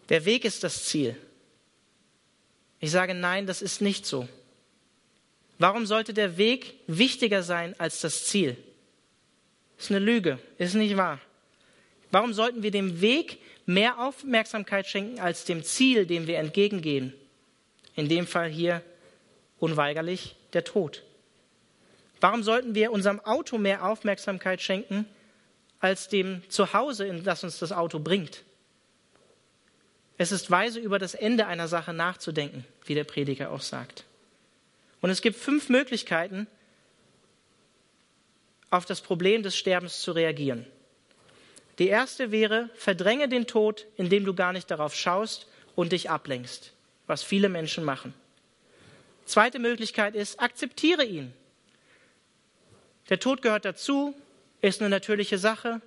der 0.10 0.26
Weg 0.26 0.46
ist 0.46 0.64
das 0.64 0.86
Ziel. 0.86 1.18
Ich 2.80 2.92
sage 2.92 3.16
nein, 3.16 3.48
das 3.48 3.64
ist 3.64 3.82
nicht 3.82 4.06
so. 4.06 4.30
Warum 5.58 5.88
sollte 5.88 6.14
der 6.14 6.38
Weg 6.38 6.76
wichtiger 6.86 7.42
sein 7.42 7.74
als 7.80 8.02
das 8.02 8.26
Ziel? 8.26 8.56
Ist 9.80 9.90
eine 9.90 9.98
Lüge, 9.98 10.38
ist 10.60 10.76
nicht 10.76 10.96
wahr. 10.96 11.20
Warum 12.18 12.34
sollten 12.34 12.64
wir 12.64 12.72
dem 12.72 13.00
Weg 13.00 13.38
mehr 13.68 14.00
Aufmerksamkeit 14.00 14.88
schenken 14.88 15.20
als 15.20 15.46
dem 15.46 15.64
Ziel, 15.64 16.08
dem 16.08 16.26
wir 16.26 16.40
entgegengehen. 16.40 17.14
In 17.96 18.10
dem 18.10 18.26
Fall 18.26 18.50
hier 18.50 18.82
unweigerlich 19.60 20.36
der 20.54 20.64
Tod. 20.64 21.04
Warum 22.20 22.42
sollten 22.42 22.74
wir 22.74 22.92
unserem 22.92 23.20
Auto 23.20 23.60
mehr 23.60 23.86
Aufmerksamkeit 23.86 24.64
schenken 24.64 25.06
als 25.80 26.08
dem 26.08 26.42
Zuhause, 26.50 27.06
in 27.06 27.24
das 27.24 27.44
uns 27.44 27.60
das 27.60 27.72
Auto 27.72 28.00
bringt? 28.00 28.44
Es 30.18 30.32
ist 30.32 30.50
weise, 30.50 30.80
über 30.80 30.98
das 30.98 31.14
Ende 31.14 31.46
einer 31.46 31.68
Sache 31.68 31.94
nachzudenken, 31.94 32.66
wie 32.86 32.96
der 32.96 33.04
Prediger 33.04 33.52
auch 33.52 33.62
sagt. 33.62 34.06
Und 35.02 35.12
es 35.12 35.22
gibt 35.22 35.38
fünf 35.38 35.70
Möglichkeiten, 35.70 36.48
auf 38.72 38.86
das 38.86 39.02
Problem 39.02 39.44
des 39.44 39.56
Sterbens 39.56 40.02
zu 40.02 40.14
reagieren. 40.14 40.66
Die 41.80 41.88
erste 41.88 42.32
wäre, 42.32 42.70
verdränge 42.74 43.30
den 43.30 43.46
Tod, 43.46 43.86
indem 43.98 44.26
du 44.26 44.34
gar 44.34 44.54
nicht 44.54 44.72
darauf 44.72 44.96
schaust 44.96 45.48
und 45.76 45.92
dich 45.92 46.10
ablenkst, 46.10 46.74
was 47.06 47.24
viele 47.24 47.50
Menschen 47.50 47.84
machen. 47.84 48.14
Zweite 49.26 49.60
Möglichkeit 49.60 50.16
ist, 50.16 50.40
akzeptiere 50.40 51.04
ihn. 51.04 51.34
Der 53.10 53.20
Tod 53.20 53.42
gehört 53.42 53.66
dazu, 53.66 54.16
ist 54.62 54.82
eine 54.82 54.90
natürliche 54.90 55.38
Sache. 55.38 55.82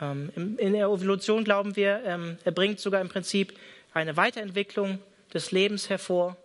Ähm, 0.00 0.30
in 0.58 0.72
der 0.72 0.86
Evolution 0.86 1.44
glauben 1.44 1.76
wir, 1.76 2.02
ähm, 2.04 2.38
er 2.44 2.52
bringt 2.52 2.80
sogar 2.80 3.00
im 3.00 3.08
Prinzip 3.08 3.58
eine 3.94 4.16
Weiterentwicklung 4.16 4.98
des 5.32 5.50
Lebens 5.50 5.88
hervor. 5.88 6.36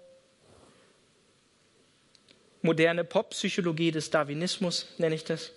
Moderne 2.61 3.03
Poppsychologie 3.03 3.91
des 3.91 4.09
Darwinismus 4.09 4.87
nenne 4.97 5.15
ich 5.15 5.23
das. 5.23 5.51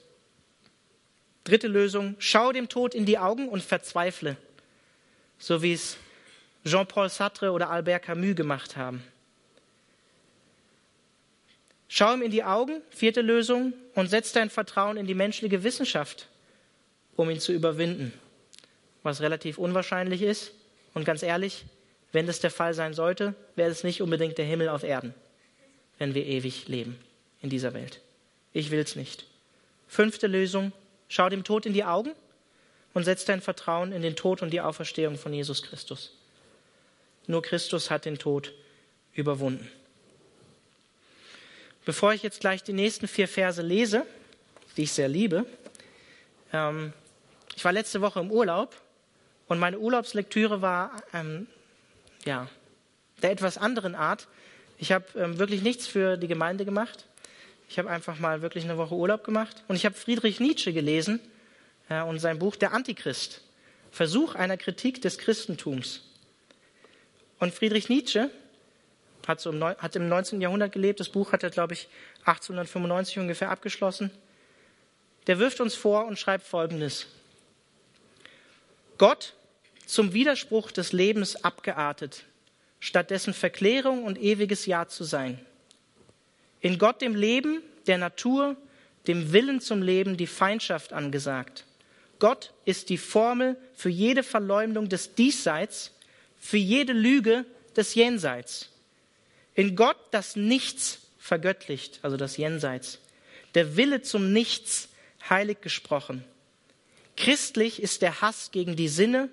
Dritte 1.44 1.68
Lösung, 1.68 2.16
schau 2.18 2.52
dem 2.52 2.68
Tod 2.68 2.94
in 2.94 3.06
die 3.06 3.18
Augen 3.18 3.48
und 3.48 3.62
verzweifle, 3.62 4.36
so 5.38 5.62
wie 5.62 5.72
es 5.72 5.96
Jean-Paul 6.64 7.08
Sartre 7.08 7.52
oder 7.52 7.70
Albert 7.70 8.04
Camus 8.04 8.36
gemacht 8.36 8.76
haben. 8.76 9.02
Schau 11.88 12.14
ihm 12.14 12.22
in 12.22 12.30
die 12.30 12.44
Augen, 12.44 12.82
vierte 12.90 13.20
Lösung, 13.20 13.72
und 13.94 14.08
setz 14.08 14.32
dein 14.32 14.50
Vertrauen 14.50 14.96
in 14.96 15.06
die 15.06 15.14
menschliche 15.14 15.64
Wissenschaft, 15.64 16.28
um 17.16 17.28
ihn 17.30 17.40
zu 17.40 17.52
überwinden. 17.52 18.12
Was 19.02 19.20
relativ 19.20 19.58
unwahrscheinlich 19.58 20.22
ist. 20.22 20.52
Und 20.94 21.04
ganz 21.04 21.22
ehrlich, 21.22 21.64
wenn 22.12 22.26
das 22.26 22.40
der 22.40 22.50
Fall 22.50 22.74
sein 22.74 22.94
sollte, 22.94 23.34
wäre 23.56 23.70
es 23.70 23.82
nicht 23.82 24.02
unbedingt 24.02 24.38
der 24.38 24.44
Himmel 24.44 24.68
auf 24.68 24.84
Erden, 24.84 25.14
wenn 25.98 26.14
wir 26.14 26.26
ewig 26.26 26.68
leben 26.68 26.98
in 27.40 27.50
dieser 27.50 27.74
Welt. 27.74 28.00
Ich 28.52 28.70
will 28.70 28.80
es 28.80 28.94
nicht. 28.94 29.26
Fünfte 29.88 30.26
Lösung, 30.26 30.72
Schau 31.10 31.28
dem 31.28 31.42
Tod 31.42 31.66
in 31.66 31.72
die 31.72 31.84
Augen 31.84 32.12
und 32.94 33.02
setz 33.02 33.24
dein 33.24 33.42
Vertrauen 33.42 33.90
in 33.90 34.00
den 34.00 34.14
Tod 34.14 34.42
und 34.42 34.50
die 34.50 34.60
Auferstehung 34.60 35.18
von 35.18 35.34
Jesus 35.34 35.60
Christus. 35.62 36.16
Nur 37.26 37.42
Christus 37.42 37.90
hat 37.90 38.04
den 38.04 38.16
Tod 38.16 38.54
überwunden. 39.12 39.68
Bevor 41.84 42.14
ich 42.14 42.22
jetzt 42.22 42.38
gleich 42.38 42.62
die 42.62 42.72
nächsten 42.72 43.08
vier 43.08 43.26
Verse 43.26 43.60
lese, 43.60 44.06
die 44.76 44.84
ich 44.84 44.92
sehr 44.92 45.08
liebe, 45.08 45.46
ähm, 46.52 46.92
ich 47.56 47.64
war 47.64 47.72
letzte 47.72 48.00
Woche 48.00 48.20
im 48.20 48.30
Urlaub 48.30 48.76
und 49.48 49.58
meine 49.58 49.80
Urlaubslektüre 49.80 50.62
war 50.62 51.02
ähm, 51.12 51.48
ja, 52.24 52.48
der 53.20 53.32
etwas 53.32 53.58
anderen 53.58 53.96
Art. 53.96 54.28
Ich 54.78 54.92
habe 54.92 55.06
ähm, 55.16 55.38
wirklich 55.40 55.62
nichts 55.62 55.88
für 55.88 56.16
die 56.16 56.28
Gemeinde 56.28 56.64
gemacht. 56.64 57.04
Ich 57.70 57.78
habe 57.78 57.88
einfach 57.88 58.18
mal 58.18 58.42
wirklich 58.42 58.64
eine 58.64 58.76
Woche 58.78 58.96
Urlaub 58.96 59.22
gemacht 59.22 59.62
und 59.68 59.76
ich 59.76 59.86
habe 59.86 59.94
Friedrich 59.94 60.40
Nietzsche 60.40 60.72
gelesen 60.72 61.20
ja, 61.88 62.02
und 62.02 62.18
sein 62.18 62.40
Buch 62.40 62.56
Der 62.56 62.72
Antichrist. 62.72 63.42
Versuch 63.92 64.34
einer 64.34 64.56
Kritik 64.56 65.00
des 65.02 65.18
Christentums. 65.18 66.02
Und 67.38 67.54
Friedrich 67.54 67.88
Nietzsche 67.88 68.28
hat, 69.24 69.40
so 69.40 69.50
im, 69.50 69.62
hat 69.62 69.94
im 69.94 70.08
19. 70.08 70.40
Jahrhundert 70.40 70.72
gelebt. 70.72 70.98
Das 70.98 71.10
Buch 71.10 71.30
hat 71.30 71.44
er, 71.44 71.50
glaube 71.50 71.74
ich, 71.74 71.86
1895 72.24 73.20
ungefähr 73.20 73.50
abgeschlossen. 73.50 74.10
Der 75.28 75.38
wirft 75.38 75.60
uns 75.60 75.76
vor 75.76 76.06
und 76.06 76.18
schreibt 76.18 76.48
Folgendes. 76.48 77.06
Gott 78.98 79.34
zum 79.86 80.12
Widerspruch 80.12 80.72
des 80.72 80.92
Lebens 80.92 81.44
abgeartet, 81.44 82.24
stattdessen 82.80 83.32
Verklärung 83.32 84.02
und 84.02 84.18
ewiges 84.18 84.66
Ja 84.66 84.88
zu 84.88 85.04
sein. 85.04 85.38
In 86.60 86.78
Gott 86.78 87.00
dem 87.00 87.14
Leben, 87.14 87.62
der 87.86 87.98
Natur, 87.98 88.56
dem 89.06 89.32
Willen 89.32 89.60
zum 89.60 89.82
Leben 89.82 90.16
die 90.16 90.26
Feindschaft 90.26 90.92
angesagt. 90.92 91.64
Gott 92.18 92.52
ist 92.66 92.90
die 92.90 92.98
Formel 92.98 93.56
für 93.74 93.88
jede 93.88 94.22
Verleumdung 94.22 94.88
des 94.88 95.14
Diesseits, 95.14 95.92
für 96.38 96.58
jede 96.58 96.92
Lüge 96.92 97.46
des 97.76 97.94
Jenseits. 97.94 98.68
In 99.54 99.74
Gott 99.74 99.96
das 100.10 100.36
Nichts 100.36 101.00
vergöttlicht, 101.18 102.00
also 102.02 102.16
das 102.16 102.36
Jenseits. 102.36 102.98
Der 103.54 103.76
Wille 103.76 104.02
zum 104.02 104.32
Nichts 104.32 104.88
heilig 105.28 105.60
gesprochen. 105.60 106.24
Christlich 107.16 107.82
ist 107.82 108.02
der 108.02 108.20
Hass 108.20 108.50
gegen 108.52 108.76
die 108.76 108.88
Sinne, 108.88 109.28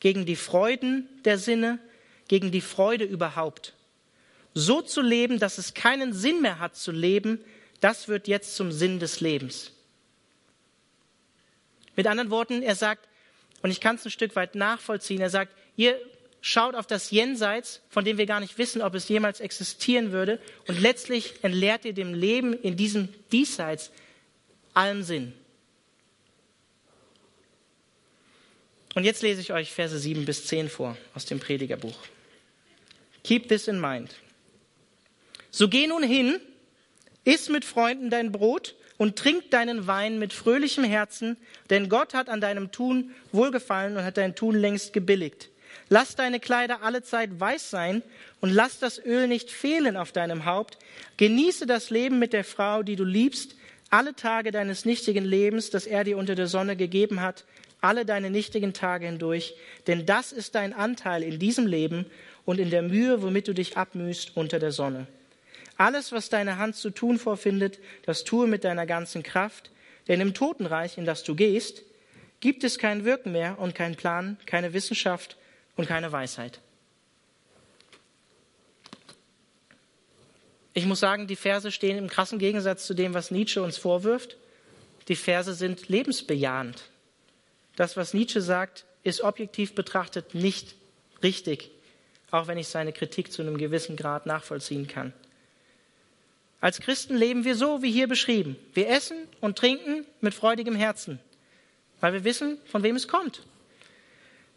gegen 0.00 0.26
die 0.26 0.36
Freuden 0.36 1.08
der 1.24 1.38
Sinne, 1.38 1.78
gegen 2.28 2.50
die 2.50 2.60
Freude 2.60 3.04
überhaupt 3.04 3.74
so 4.54 4.82
zu 4.82 5.00
leben, 5.00 5.38
dass 5.38 5.58
es 5.58 5.74
keinen 5.74 6.12
Sinn 6.12 6.42
mehr 6.42 6.58
hat 6.58 6.76
zu 6.76 6.92
leben, 6.92 7.40
das 7.80 8.08
wird 8.08 8.28
jetzt 8.28 8.56
zum 8.56 8.72
Sinn 8.72 8.98
des 8.98 9.20
Lebens. 9.20 9.72
Mit 11.96 12.06
anderen 12.06 12.30
Worten, 12.30 12.62
er 12.62 12.76
sagt, 12.76 13.08
und 13.62 13.70
ich 13.70 13.80
kann 13.80 13.96
es 13.96 14.04
ein 14.04 14.10
Stück 14.10 14.36
weit 14.36 14.54
nachvollziehen, 14.54 15.20
er 15.20 15.30
sagt, 15.30 15.54
ihr 15.76 16.00
schaut 16.40 16.74
auf 16.74 16.86
das 16.86 17.10
Jenseits, 17.10 17.80
von 17.90 18.04
dem 18.04 18.18
wir 18.18 18.26
gar 18.26 18.40
nicht 18.40 18.58
wissen, 18.58 18.82
ob 18.82 18.94
es 18.94 19.08
jemals 19.08 19.40
existieren 19.40 20.12
würde, 20.12 20.40
und 20.66 20.80
letztlich 20.80 21.34
entleert 21.42 21.84
ihr 21.84 21.92
dem 21.92 22.14
Leben 22.14 22.54
in 22.54 22.76
diesem 22.76 23.08
Diesseits 23.30 23.90
allen 24.74 25.04
Sinn. 25.04 25.32
Und 28.94 29.04
jetzt 29.04 29.22
lese 29.22 29.40
ich 29.40 29.52
euch 29.52 29.72
Verse 29.72 29.98
7 29.98 30.24
bis 30.24 30.46
10 30.46 30.68
vor 30.68 30.96
aus 31.14 31.24
dem 31.24 31.38
Predigerbuch. 31.38 31.96
Keep 33.22 33.48
this 33.48 33.68
in 33.68 33.80
mind. 33.80 34.14
So 35.50 35.68
geh 35.68 35.86
nun 35.86 36.02
hin, 36.02 36.40
iss 37.24 37.48
mit 37.48 37.64
Freunden 37.64 38.10
dein 38.10 38.32
Brot 38.32 38.76
und 38.98 39.16
trink 39.16 39.50
deinen 39.50 39.86
Wein 39.86 40.18
mit 40.18 40.32
fröhlichem 40.32 40.84
Herzen, 40.84 41.36
denn 41.70 41.88
Gott 41.88 42.14
hat 42.14 42.28
an 42.28 42.40
deinem 42.40 42.70
Tun 42.70 43.12
wohlgefallen 43.32 43.96
und 43.96 44.04
hat 44.04 44.16
dein 44.16 44.34
Tun 44.34 44.54
längst 44.54 44.92
gebilligt. 44.92 45.48
Lass 45.88 46.16
deine 46.16 46.40
Kleider 46.40 46.82
allezeit 46.82 47.40
weiß 47.40 47.70
sein 47.70 48.02
und 48.40 48.50
lass 48.50 48.78
das 48.78 49.04
Öl 49.04 49.26
nicht 49.26 49.50
fehlen 49.50 49.96
auf 49.96 50.12
deinem 50.12 50.44
Haupt. 50.44 50.78
Genieße 51.16 51.66
das 51.66 51.90
Leben 51.90 52.18
mit 52.18 52.32
der 52.32 52.44
Frau, 52.44 52.82
die 52.82 52.96
du 52.96 53.04
liebst, 53.04 53.56
alle 53.88 54.14
Tage 54.14 54.52
deines 54.52 54.84
nichtigen 54.84 55.24
Lebens, 55.24 55.70
das 55.70 55.86
er 55.86 56.04
dir 56.04 56.16
unter 56.16 56.36
der 56.36 56.46
Sonne 56.46 56.76
gegeben 56.76 57.20
hat, 57.20 57.44
alle 57.80 58.04
deine 58.04 58.30
nichtigen 58.30 58.72
Tage 58.72 59.06
hindurch, 59.06 59.54
denn 59.86 60.06
das 60.06 60.32
ist 60.32 60.54
dein 60.54 60.72
Anteil 60.72 61.22
in 61.22 61.38
diesem 61.38 61.66
Leben 61.66 62.06
und 62.44 62.60
in 62.60 62.70
der 62.70 62.82
Mühe, 62.82 63.22
womit 63.22 63.48
du 63.48 63.54
dich 63.54 63.76
abmühst 63.76 64.36
unter 64.36 64.58
der 64.58 64.72
Sonne. 64.72 65.06
Alles, 65.80 66.12
was 66.12 66.28
deine 66.28 66.58
Hand 66.58 66.76
zu 66.76 66.90
tun 66.90 67.18
vorfindet, 67.18 67.78
das 68.04 68.24
tue 68.24 68.46
mit 68.46 68.64
deiner 68.64 68.84
ganzen 68.84 69.22
Kraft, 69.22 69.70
denn 70.08 70.20
im 70.20 70.34
Totenreich, 70.34 70.98
in 70.98 71.06
das 71.06 71.24
du 71.24 71.34
gehst, 71.34 71.84
gibt 72.40 72.64
es 72.64 72.76
kein 72.76 73.06
Wirken 73.06 73.32
mehr 73.32 73.58
und 73.58 73.74
kein 73.74 73.96
Plan, 73.96 74.36
keine 74.44 74.74
Wissenschaft 74.74 75.38
und 75.76 75.88
keine 75.88 76.12
Weisheit. 76.12 76.60
Ich 80.74 80.84
muss 80.84 81.00
sagen, 81.00 81.26
die 81.26 81.34
Verse 81.34 81.72
stehen 81.72 81.96
im 81.96 82.08
krassen 82.08 82.38
Gegensatz 82.38 82.86
zu 82.86 82.92
dem, 82.92 83.14
was 83.14 83.30
Nietzsche 83.30 83.62
uns 83.62 83.78
vorwirft. 83.78 84.36
Die 85.08 85.16
Verse 85.16 85.54
sind 85.54 85.88
lebensbejahend. 85.88 86.90
Das, 87.76 87.96
was 87.96 88.12
Nietzsche 88.12 88.42
sagt, 88.42 88.84
ist 89.02 89.22
objektiv 89.22 89.74
betrachtet 89.74 90.34
nicht 90.34 90.74
richtig, 91.22 91.70
auch 92.30 92.48
wenn 92.48 92.58
ich 92.58 92.68
seine 92.68 92.92
Kritik 92.92 93.32
zu 93.32 93.40
einem 93.40 93.56
gewissen 93.56 93.96
Grad 93.96 94.26
nachvollziehen 94.26 94.86
kann. 94.86 95.14
Als 96.60 96.80
Christen 96.80 97.16
leben 97.16 97.44
wir 97.44 97.54
so, 97.54 97.82
wie 97.82 97.90
hier 97.90 98.06
beschrieben. 98.06 98.56
Wir 98.74 98.90
essen 98.90 99.16
und 99.40 99.56
trinken 99.56 100.04
mit 100.20 100.34
freudigem 100.34 100.74
Herzen, 100.74 101.18
weil 102.00 102.12
wir 102.12 102.24
wissen, 102.24 102.58
von 102.66 102.82
wem 102.82 102.96
es 102.96 103.08
kommt. 103.08 103.42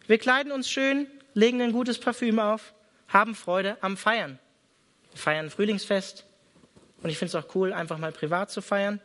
Wir 0.07 0.17
kleiden 0.17 0.51
uns 0.51 0.69
schön, 0.69 1.07
legen 1.33 1.61
ein 1.61 1.71
gutes 1.71 1.97
Parfüm 1.97 2.39
auf, 2.39 2.73
haben 3.07 3.35
Freude 3.35 3.77
am 3.79 3.95
Feiern. 3.95 4.37
Wir 5.11 5.19
feiern 5.19 5.49
Frühlingsfest 5.49 6.25
und 7.01 7.09
ich 7.09 7.17
finde 7.17 7.37
es 7.37 7.43
auch 7.43 7.55
cool, 7.55 7.71
einfach 7.71 7.97
mal 7.97 8.11
privat 8.11 8.51
zu 8.51 8.61
feiern. 8.61 8.99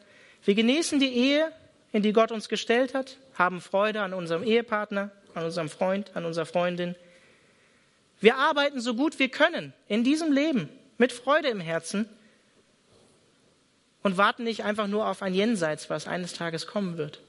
Wir 0.45 0.55
genießen 0.55 0.99
die 0.99 1.13
Ehe, 1.13 1.53
in 1.93 2.03
die 2.03 2.13
Gott 2.13 2.33
uns 2.33 2.49
gestellt 2.49 2.95
hat, 2.95 3.17
haben 3.35 3.61
Freude 3.61 4.03
an 4.03 4.13
unserem 4.13 4.43
Ehepartner, 4.43 5.13
an 5.35 5.45
unserem 5.45 5.69
Freund, 5.69 6.17
an 6.17 6.25
unserer 6.25 6.47
Freundin. 6.47 6.97
Wir 8.21 8.37
arbeiten 8.37 8.81
so 8.81 8.95
gut 8.95 9.21
wir 9.21 9.29
können 9.29 9.73
in 9.87 10.03
diesem 10.03 10.33
Leben 10.33 10.69
mit 10.97 11.13
Freude 11.13 11.49
im 11.49 11.61
Herzen 11.61 12.09
und 14.03 14.17
warten 14.17 14.45
nicht 14.45 14.65
einfach 14.65 14.87
nur 14.87 15.07
auf 15.07 15.23
ein 15.23 15.35
Jenseits, 15.35 15.91
was 15.91 16.07
eines 16.07 16.33
Tages 16.33 16.67
kommen 16.67 16.99
wird, 16.99 17.21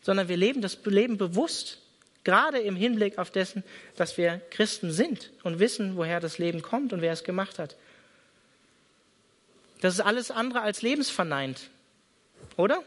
sondern 0.00 0.28
wir 0.28 0.36
leben 0.36 0.62
das 0.62 0.78
Leben 0.84 1.18
bewusst, 1.18 1.78
gerade 2.24 2.58
im 2.58 2.76
Hinblick 2.76 3.18
auf 3.18 3.30
dessen, 3.30 3.64
dass 3.96 4.16
wir 4.16 4.40
Christen 4.50 4.92
sind 4.92 5.30
und 5.42 5.58
wissen, 5.58 5.96
woher 5.96 6.20
das 6.20 6.38
Leben 6.38 6.62
kommt 6.62 6.92
und 6.92 7.00
wer 7.00 7.12
es 7.12 7.24
gemacht 7.24 7.58
hat. 7.58 7.76
Das 9.80 9.94
ist 9.94 10.00
alles 10.00 10.30
andere 10.30 10.60
als 10.60 10.82
lebensverneint, 10.82 11.68
oder? 12.56 12.82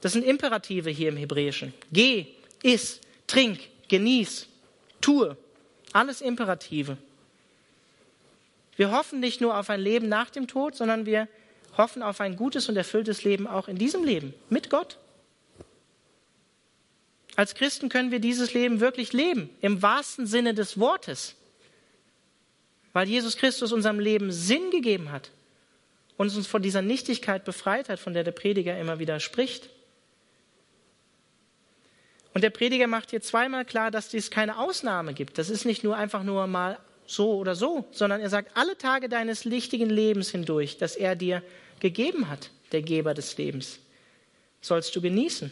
Das 0.00 0.12
sind 0.12 0.24
Imperative 0.24 0.88
hier 0.88 1.10
im 1.10 1.18
Hebräischen. 1.18 1.74
Geh, 1.92 2.26
iss, 2.62 3.00
trink, 3.26 3.60
genieß, 3.88 4.46
tue. 5.02 5.36
Alles 5.92 6.22
Imperative. 6.22 6.96
Wir 8.76 8.92
hoffen 8.92 9.20
nicht 9.20 9.42
nur 9.42 9.58
auf 9.58 9.68
ein 9.68 9.80
Leben 9.80 10.08
nach 10.08 10.30
dem 10.30 10.46
Tod, 10.46 10.74
sondern 10.74 11.04
wir 11.04 11.28
hoffen 11.76 12.02
auf 12.02 12.20
ein 12.20 12.36
gutes 12.36 12.68
und 12.68 12.76
erfülltes 12.76 13.24
Leben 13.24 13.46
auch 13.46 13.68
in 13.68 13.76
diesem 13.76 14.04
Leben 14.04 14.34
mit 14.48 14.70
Gott. 14.70 14.98
Als 17.36 17.54
Christen 17.54 17.88
können 17.88 18.10
wir 18.10 18.20
dieses 18.20 18.54
Leben 18.54 18.80
wirklich 18.80 19.12
leben, 19.12 19.50
im 19.60 19.82
wahrsten 19.82 20.26
Sinne 20.26 20.52
des 20.52 20.78
Wortes, 20.78 21.36
weil 22.92 23.08
Jesus 23.08 23.36
Christus 23.36 23.72
unserem 23.72 24.00
Leben 24.00 24.32
Sinn 24.32 24.70
gegeben 24.70 25.12
hat 25.12 25.30
und 26.16 26.34
uns 26.36 26.46
von 26.46 26.60
dieser 26.60 26.82
Nichtigkeit 26.82 27.44
befreit 27.44 27.88
hat, 27.88 27.98
von 27.98 28.12
der 28.12 28.24
der 28.24 28.32
Prediger 28.32 28.78
immer 28.78 28.98
wieder 28.98 29.20
spricht. 29.20 29.70
Und 32.34 32.42
der 32.42 32.50
Prediger 32.50 32.86
macht 32.86 33.10
hier 33.10 33.22
zweimal 33.22 33.64
klar, 33.64 33.90
dass 33.90 34.08
dies 34.08 34.30
keine 34.30 34.58
Ausnahme 34.58 35.14
gibt. 35.14 35.38
Das 35.38 35.50
ist 35.50 35.64
nicht 35.64 35.82
nur 35.82 35.96
einfach 35.96 36.22
nur 36.22 36.46
mal 36.46 36.78
so 37.10 37.34
oder 37.34 37.54
so, 37.54 37.84
sondern 37.90 38.20
er 38.20 38.30
sagt, 38.30 38.56
alle 38.56 38.78
Tage 38.78 39.08
deines 39.08 39.44
lichtigen 39.44 39.90
Lebens 39.90 40.30
hindurch, 40.30 40.78
das 40.78 40.96
er 40.96 41.16
dir 41.16 41.42
gegeben 41.80 42.28
hat, 42.28 42.50
der 42.72 42.82
Geber 42.82 43.14
des 43.14 43.36
Lebens, 43.36 43.80
sollst 44.60 44.94
du 44.94 45.00
genießen. 45.00 45.50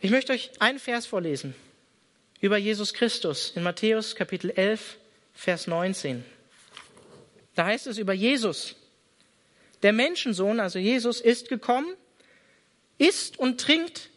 Ich 0.00 0.10
möchte 0.10 0.32
euch 0.32 0.50
einen 0.58 0.80
Vers 0.80 1.06
vorlesen 1.06 1.54
über 2.40 2.56
Jesus 2.56 2.92
Christus 2.92 3.52
in 3.54 3.62
Matthäus 3.62 4.16
Kapitel 4.16 4.50
11, 4.50 4.96
Vers 5.32 5.68
19. 5.68 6.24
Da 7.54 7.66
heißt 7.66 7.86
es 7.86 7.98
über 7.98 8.12
Jesus, 8.12 8.74
der 9.82 9.92
Menschensohn, 9.92 10.58
also 10.58 10.80
Jesus, 10.80 11.20
ist 11.20 11.48
gekommen, 11.48 11.94
isst 12.98 13.38
und 13.38 13.60
trinkt 13.60 14.10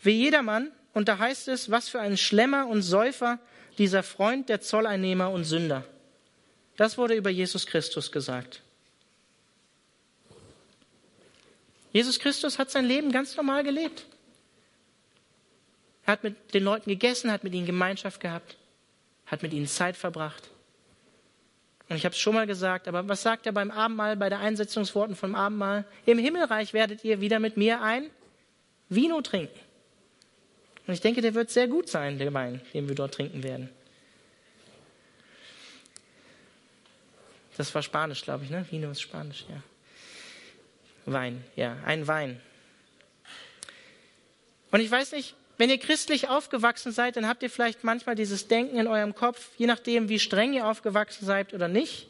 wie 0.00 0.12
jedermann. 0.12 0.72
Und 0.94 1.08
da 1.08 1.18
heißt 1.18 1.48
es, 1.48 1.70
was 1.70 1.90
für 1.90 2.00
ein 2.00 2.16
Schlemmer 2.16 2.66
und 2.66 2.80
Säufer 2.80 3.38
dieser 3.78 4.02
Freund 4.02 4.48
der 4.48 4.60
Zolleinnehmer 4.60 5.30
und 5.30 5.44
Sünder. 5.44 5.84
Das 6.76 6.98
wurde 6.98 7.14
über 7.14 7.30
Jesus 7.30 7.66
Christus 7.66 8.12
gesagt. 8.12 8.62
Jesus 11.92 12.18
Christus 12.18 12.58
hat 12.58 12.70
sein 12.70 12.84
Leben 12.84 13.10
ganz 13.10 13.36
normal 13.36 13.64
gelebt. 13.64 14.04
Er 16.04 16.12
hat 16.12 16.24
mit 16.24 16.54
den 16.54 16.62
Leuten 16.62 16.90
gegessen, 16.90 17.32
hat 17.32 17.42
mit 17.42 17.54
ihnen 17.54 17.66
Gemeinschaft 17.66 18.20
gehabt, 18.20 18.56
hat 19.26 19.42
mit 19.42 19.52
ihnen 19.52 19.66
Zeit 19.66 19.96
verbracht. 19.96 20.50
Und 21.88 21.96
ich 21.96 22.04
habe 22.04 22.14
es 22.14 22.18
schon 22.18 22.34
mal 22.34 22.46
gesagt, 22.46 22.88
aber 22.88 23.08
was 23.08 23.22
sagt 23.22 23.46
er 23.46 23.52
beim 23.52 23.70
Abendmahl, 23.70 24.16
bei 24.16 24.28
der 24.28 24.40
Einsetzungsworten 24.40 25.16
vom 25.16 25.34
Abendmahl? 25.34 25.84
Im 26.04 26.18
Himmelreich 26.18 26.72
werdet 26.72 27.04
ihr 27.04 27.20
wieder 27.20 27.38
mit 27.38 27.56
mir 27.56 27.80
ein 27.80 28.10
Vino 28.88 29.20
trinken. 29.20 29.58
Und 30.86 30.94
ich 30.94 31.00
denke, 31.00 31.20
der 31.20 31.34
wird 31.34 31.50
sehr 31.50 31.68
gut 31.68 31.88
sein, 31.88 32.18
der 32.18 32.32
Wein, 32.32 32.60
den 32.72 32.88
wir 32.88 32.94
dort 32.94 33.14
trinken 33.14 33.42
werden. 33.42 33.68
Das 37.56 37.74
war 37.74 37.82
Spanisch, 37.82 38.22
glaube 38.22 38.44
ich, 38.44 38.50
ne? 38.50 38.66
Vino 38.70 38.90
ist 38.90 39.00
Spanisch, 39.00 39.46
ja. 39.48 39.62
Wein, 41.06 41.42
ja, 41.56 41.76
ein 41.84 42.06
Wein. 42.06 42.40
Und 44.70 44.80
ich 44.80 44.90
weiß 44.90 45.12
nicht, 45.12 45.34
wenn 45.56 45.70
ihr 45.70 45.78
christlich 45.78 46.28
aufgewachsen 46.28 46.92
seid, 46.92 47.16
dann 47.16 47.26
habt 47.26 47.42
ihr 47.42 47.48
vielleicht 47.48 47.82
manchmal 47.82 48.14
dieses 48.14 48.46
Denken 48.46 48.76
in 48.76 48.86
eurem 48.86 49.14
Kopf, 49.14 49.50
je 49.56 49.66
nachdem, 49.66 50.08
wie 50.08 50.18
streng 50.18 50.52
ihr 50.52 50.66
aufgewachsen 50.66 51.24
seid 51.24 51.54
oder 51.54 51.68
nicht. 51.68 52.08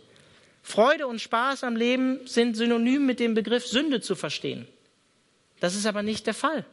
Freude 0.62 1.07
und 1.07 1.21
Spaß 1.21 1.62
am 1.62 1.77
Leben 1.77 2.27
sind 2.27 2.57
synonym 2.57 3.07
mit 3.07 3.21
dem 3.21 3.35
Begriff 3.35 3.67
Sünde 3.67 4.01
zu 4.01 4.17
verstehen. 4.17 4.67
Das 5.61 5.77
ist 5.77 5.87
aber 5.87 6.03
nicht 6.03 6.27
der 6.27 6.35
Fall. 6.35 6.65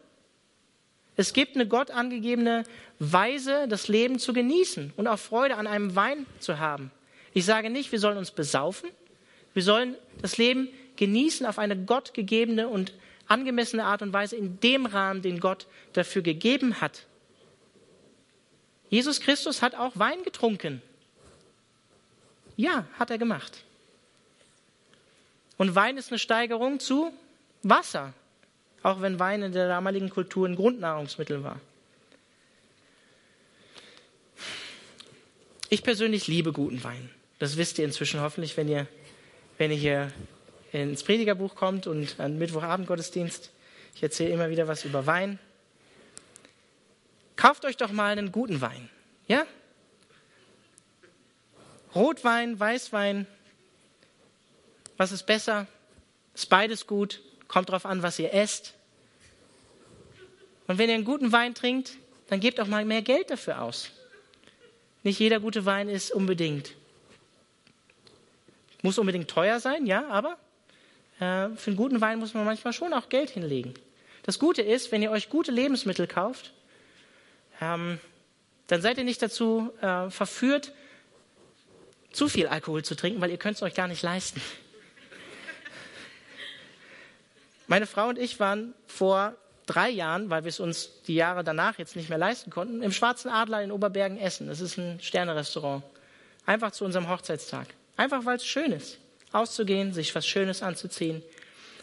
Es 1.15 1.33
gibt 1.33 1.55
eine 1.55 1.67
Gott 1.67 1.91
angegebene 1.91 2.63
Weise, 2.99 3.67
das 3.67 3.87
Leben 3.87 4.19
zu 4.19 4.33
genießen 4.33 4.93
und 4.95 5.07
auch 5.07 5.19
Freude 5.19 5.57
an 5.57 5.67
einem 5.67 5.95
Wein 5.95 6.25
zu 6.39 6.59
haben. 6.59 6.91
Ich 7.33 7.45
sage 7.45 7.69
nicht, 7.69 7.91
wir 7.91 7.99
sollen 7.99 8.17
uns 8.17 8.31
besaufen. 8.31 8.89
Wir 9.53 9.63
sollen 9.63 9.95
das 10.21 10.37
Leben 10.37 10.69
genießen 10.95 11.45
auf 11.45 11.59
eine 11.59 11.77
gottgegebene 11.77 12.67
und 12.67 12.93
angemessene 13.27 13.83
Art 13.83 14.01
und 14.01 14.13
Weise 14.13 14.35
in 14.35 14.59
dem 14.59 14.85
Rahmen, 14.85 15.21
den 15.21 15.39
Gott 15.39 15.67
dafür 15.93 16.21
gegeben 16.21 16.81
hat. 16.81 17.05
Jesus 18.89 19.21
Christus 19.21 19.61
hat 19.61 19.75
auch 19.75 19.93
Wein 19.95 20.23
getrunken. 20.23 20.81
Ja, 22.55 22.85
hat 22.99 23.09
er 23.09 23.17
gemacht. 23.17 23.63
Und 25.57 25.75
Wein 25.75 25.97
ist 25.97 26.11
eine 26.11 26.19
Steigerung 26.19 26.79
zu 26.79 27.11
Wasser 27.63 28.13
auch 28.83 29.01
wenn 29.01 29.19
Wein 29.19 29.41
in 29.41 29.53
der 29.53 29.67
damaligen 29.67 30.09
Kultur 30.09 30.47
ein 30.47 30.55
Grundnahrungsmittel 30.55 31.43
war. 31.43 31.59
Ich 35.69 35.81
persönlich 35.81 36.27
liebe 36.27 36.51
guten 36.51 36.83
Wein. 36.83 37.09
Das 37.39 37.57
wisst 37.57 37.79
ihr 37.79 37.85
inzwischen 37.85 38.21
hoffentlich, 38.21 38.55
wenn 38.57 38.67
ihr, 38.67 38.85
wenn 39.57 39.71
ihr 39.71 39.77
hier 39.77 40.11
ins 40.71 41.03
Predigerbuch 41.03 41.55
kommt 41.55 41.87
und 41.87 42.19
an 42.19 42.37
Mittwochabend 42.37 42.87
Gottesdienst. 42.87 43.49
Ich 43.95 44.03
erzähle 44.03 44.31
immer 44.31 44.49
wieder 44.49 44.67
was 44.67 44.85
über 44.85 45.05
Wein. 45.05 45.39
Kauft 47.35 47.65
euch 47.65 47.77
doch 47.77 47.91
mal 47.91 48.11
einen 48.11 48.31
guten 48.31 48.61
Wein. 48.61 48.89
Ja? 49.27 49.45
Rotwein, 51.95 52.59
Weißwein. 52.59 53.27
Was 54.97 55.11
ist 55.11 55.25
besser? 55.25 55.67
Ist 56.35 56.49
beides 56.49 56.85
gut? 56.85 57.21
Kommt 57.47 57.69
darauf 57.69 57.85
an, 57.85 58.03
was 58.03 58.19
ihr 58.19 58.33
esst. 58.33 58.73
Und 60.67 60.77
wenn 60.77 60.89
ihr 60.89 60.95
einen 60.95 61.05
guten 61.05 61.31
Wein 61.31 61.53
trinkt, 61.53 61.93
dann 62.27 62.39
gebt 62.39 62.59
auch 62.59 62.67
mal 62.67 62.85
mehr 62.85 63.01
Geld 63.01 63.29
dafür 63.29 63.61
aus. 63.61 63.91
Nicht 65.03 65.19
jeder 65.19 65.39
gute 65.39 65.65
Wein 65.65 65.89
ist 65.89 66.11
unbedingt. 66.11 66.73
Muss 68.81 68.97
unbedingt 68.97 69.29
teuer 69.29 69.59
sein, 69.59 69.85
ja, 69.85 70.07
aber 70.07 70.37
äh, 71.19 71.55
für 71.55 71.67
einen 71.67 71.75
guten 71.77 72.01
Wein 72.01 72.19
muss 72.19 72.33
man 72.33 72.45
manchmal 72.45 72.73
schon 72.73 72.93
auch 72.93 73.09
Geld 73.09 73.29
hinlegen. 73.29 73.73
Das 74.23 74.39
Gute 74.39 74.61
ist, 74.61 74.91
wenn 74.91 75.01
ihr 75.01 75.11
euch 75.11 75.29
gute 75.29 75.51
Lebensmittel 75.51 76.07
kauft, 76.07 76.53
ähm, 77.61 77.99
dann 78.67 78.81
seid 78.81 78.97
ihr 78.97 79.03
nicht 79.03 79.21
dazu 79.21 79.71
äh, 79.81 80.09
verführt, 80.09 80.73
zu 82.11 82.29
viel 82.29 82.47
Alkohol 82.47 82.83
zu 82.83 82.95
trinken, 82.95 83.21
weil 83.21 83.31
ihr 83.31 83.37
könnt 83.37 83.57
es 83.57 83.63
euch 83.63 83.73
gar 83.73 83.87
nicht 83.87 84.01
leisten. 84.01 84.41
Meine 87.73 87.87
Frau 87.87 88.09
und 88.09 88.19
ich 88.19 88.39
waren 88.39 88.75
vor 88.85 89.35
drei 89.65 89.89
Jahren, 89.89 90.29
weil 90.29 90.43
wir 90.43 90.49
es 90.49 90.59
uns 90.59 91.01
die 91.07 91.15
Jahre 91.15 91.43
danach 91.43 91.79
jetzt 91.79 91.95
nicht 91.95 92.07
mehr 92.07 92.19
leisten 92.19 92.51
konnten, 92.51 92.83
im 92.83 92.91
Schwarzen 92.91 93.29
Adler 93.31 93.63
in 93.63 93.71
Oberbergen 93.71 94.19
essen. 94.19 94.45
Das 94.45 94.61
ist 94.61 94.77
ein 94.77 94.99
Sternerestaurant. 95.01 95.83
Einfach 96.45 96.69
zu 96.69 96.85
unserem 96.85 97.09
Hochzeitstag. 97.09 97.65
Einfach 97.97 98.25
weil 98.25 98.35
es 98.35 98.45
schön 98.45 98.71
ist, 98.73 98.99
auszugehen, 99.31 99.91
sich 99.91 100.13
was 100.13 100.27
Schönes 100.27 100.61
anzuziehen, 100.61 101.23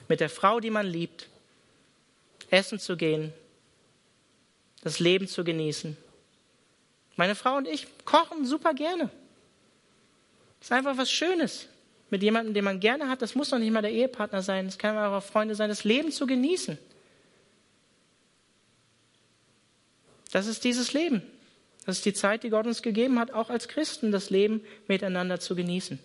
mit 0.06 0.20
der 0.20 0.30
Frau, 0.30 0.60
die 0.60 0.70
man 0.70 0.86
liebt, 0.86 1.28
essen 2.50 2.78
zu 2.78 2.96
gehen, 2.96 3.32
das 4.84 5.00
Leben 5.00 5.26
zu 5.26 5.42
genießen. 5.42 5.96
Meine 7.16 7.34
Frau 7.34 7.56
und 7.56 7.66
ich 7.66 7.88
kochen 8.04 8.46
super 8.46 8.74
gerne. 8.74 9.10
Das 10.60 10.68
ist 10.68 10.72
einfach 10.72 10.96
was 10.96 11.10
Schönes. 11.10 11.66
Mit 12.10 12.22
jemandem, 12.22 12.54
den 12.54 12.64
man 12.64 12.80
gerne 12.80 13.08
hat, 13.08 13.22
das 13.22 13.34
muss 13.34 13.50
doch 13.50 13.58
nicht 13.58 13.70
mal 13.70 13.82
der 13.82 13.92
Ehepartner 13.92 14.42
sein, 14.42 14.66
das 14.66 14.78
kann 14.78 14.98
auch 14.98 15.22
Freunde 15.22 15.54
sein, 15.54 15.68
das 15.68 15.84
Leben 15.84 16.10
zu 16.10 16.26
genießen. 16.26 16.76
Das 20.32 20.46
ist 20.46 20.64
dieses 20.64 20.92
Leben. 20.92 21.22
Das 21.86 21.98
ist 21.98 22.04
die 22.04 22.12
Zeit, 22.12 22.42
die 22.42 22.50
Gott 22.50 22.66
uns 22.66 22.82
gegeben 22.82 23.18
hat, 23.18 23.32
auch 23.32 23.50
als 23.50 23.68
Christen 23.68 24.12
das 24.12 24.30
Leben 24.30 24.62
miteinander 24.86 25.40
zu 25.40 25.56
genießen. 25.56 25.98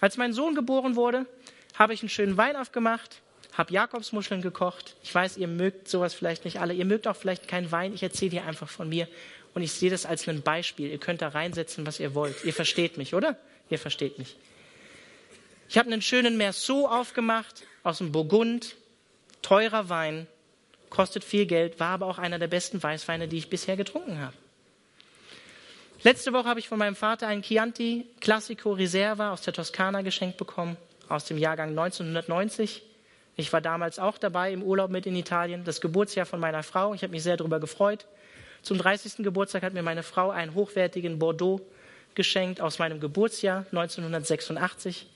Als 0.00 0.16
mein 0.16 0.32
Sohn 0.32 0.54
geboren 0.54 0.96
wurde, 0.96 1.26
habe 1.74 1.94
ich 1.94 2.02
einen 2.02 2.08
schönen 2.08 2.36
Wein 2.36 2.56
aufgemacht, 2.56 3.22
habe 3.52 3.72
Jakobsmuscheln 3.72 4.42
gekocht. 4.42 4.96
Ich 5.02 5.14
weiß, 5.14 5.36
ihr 5.36 5.48
mögt 5.48 5.88
sowas 5.88 6.14
vielleicht 6.14 6.44
nicht 6.44 6.60
alle. 6.60 6.74
Ihr 6.74 6.84
mögt 6.84 7.06
auch 7.06 7.16
vielleicht 7.16 7.48
keinen 7.48 7.70
Wein. 7.70 7.94
Ich 7.94 8.02
erzähle 8.02 8.30
dir 8.30 8.44
einfach 8.44 8.68
von 8.68 8.88
mir. 8.88 9.08
Und 9.54 9.62
ich 9.62 9.72
sehe 9.72 9.90
das 9.90 10.06
als 10.06 10.26
ein 10.28 10.42
Beispiel. 10.42 10.90
Ihr 10.90 10.98
könnt 10.98 11.22
da 11.22 11.28
reinsetzen, 11.28 11.86
was 11.86 12.00
ihr 12.00 12.14
wollt. 12.14 12.44
Ihr 12.44 12.54
versteht 12.54 12.96
mich, 12.96 13.14
oder? 13.14 13.36
Ihr 13.70 13.78
versteht 13.78 14.18
mich. 14.18 14.36
Ich 15.72 15.78
habe 15.78 15.90
einen 15.90 16.02
schönen 16.02 16.36
Merceau 16.36 16.86
aufgemacht 16.86 17.62
aus 17.82 17.96
dem 17.96 18.12
Burgund. 18.12 18.76
Teurer 19.40 19.88
Wein 19.88 20.26
kostet 20.90 21.24
viel 21.24 21.46
Geld, 21.46 21.80
war 21.80 21.92
aber 21.92 22.08
auch 22.08 22.18
einer 22.18 22.38
der 22.38 22.48
besten 22.48 22.82
Weißweine, 22.82 23.26
die 23.26 23.38
ich 23.38 23.48
bisher 23.48 23.74
getrunken 23.74 24.20
habe. 24.20 24.34
Letzte 26.02 26.34
Woche 26.34 26.44
habe 26.46 26.60
ich 26.60 26.68
von 26.68 26.78
meinem 26.78 26.94
Vater 26.94 27.26
einen 27.26 27.40
Chianti 27.40 28.04
Classico 28.20 28.72
Reserva 28.72 29.32
aus 29.32 29.40
der 29.40 29.54
Toskana 29.54 30.02
geschenkt 30.02 30.36
bekommen, 30.36 30.76
aus 31.08 31.24
dem 31.24 31.38
Jahrgang 31.38 31.70
1990. 31.70 32.82
Ich 33.36 33.50
war 33.50 33.62
damals 33.62 33.98
auch 33.98 34.18
dabei 34.18 34.52
im 34.52 34.62
Urlaub 34.62 34.90
mit 34.90 35.06
in 35.06 35.16
Italien, 35.16 35.64
das 35.64 35.80
Geburtsjahr 35.80 36.26
von 36.26 36.38
meiner 36.38 36.62
Frau. 36.62 36.92
Ich 36.92 37.02
habe 37.02 37.12
mich 37.12 37.22
sehr 37.22 37.38
darüber 37.38 37.60
gefreut. 37.60 38.04
Zum 38.60 38.76
30. 38.76 39.24
Geburtstag 39.24 39.62
hat 39.62 39.72
mir 39.72 39.82
meine 39.82 40.02
Frau 40.02 40.28
einen 40.28 40.52
hochwertigen 40.52 41.18
Bordeaux 41.18 41.62
geschenkt 42.14 42.60
aus 42.60 42.78
meinem 42.78 43.00
Geburtsjahr 43.00 43.64
1986. 43.70 45.06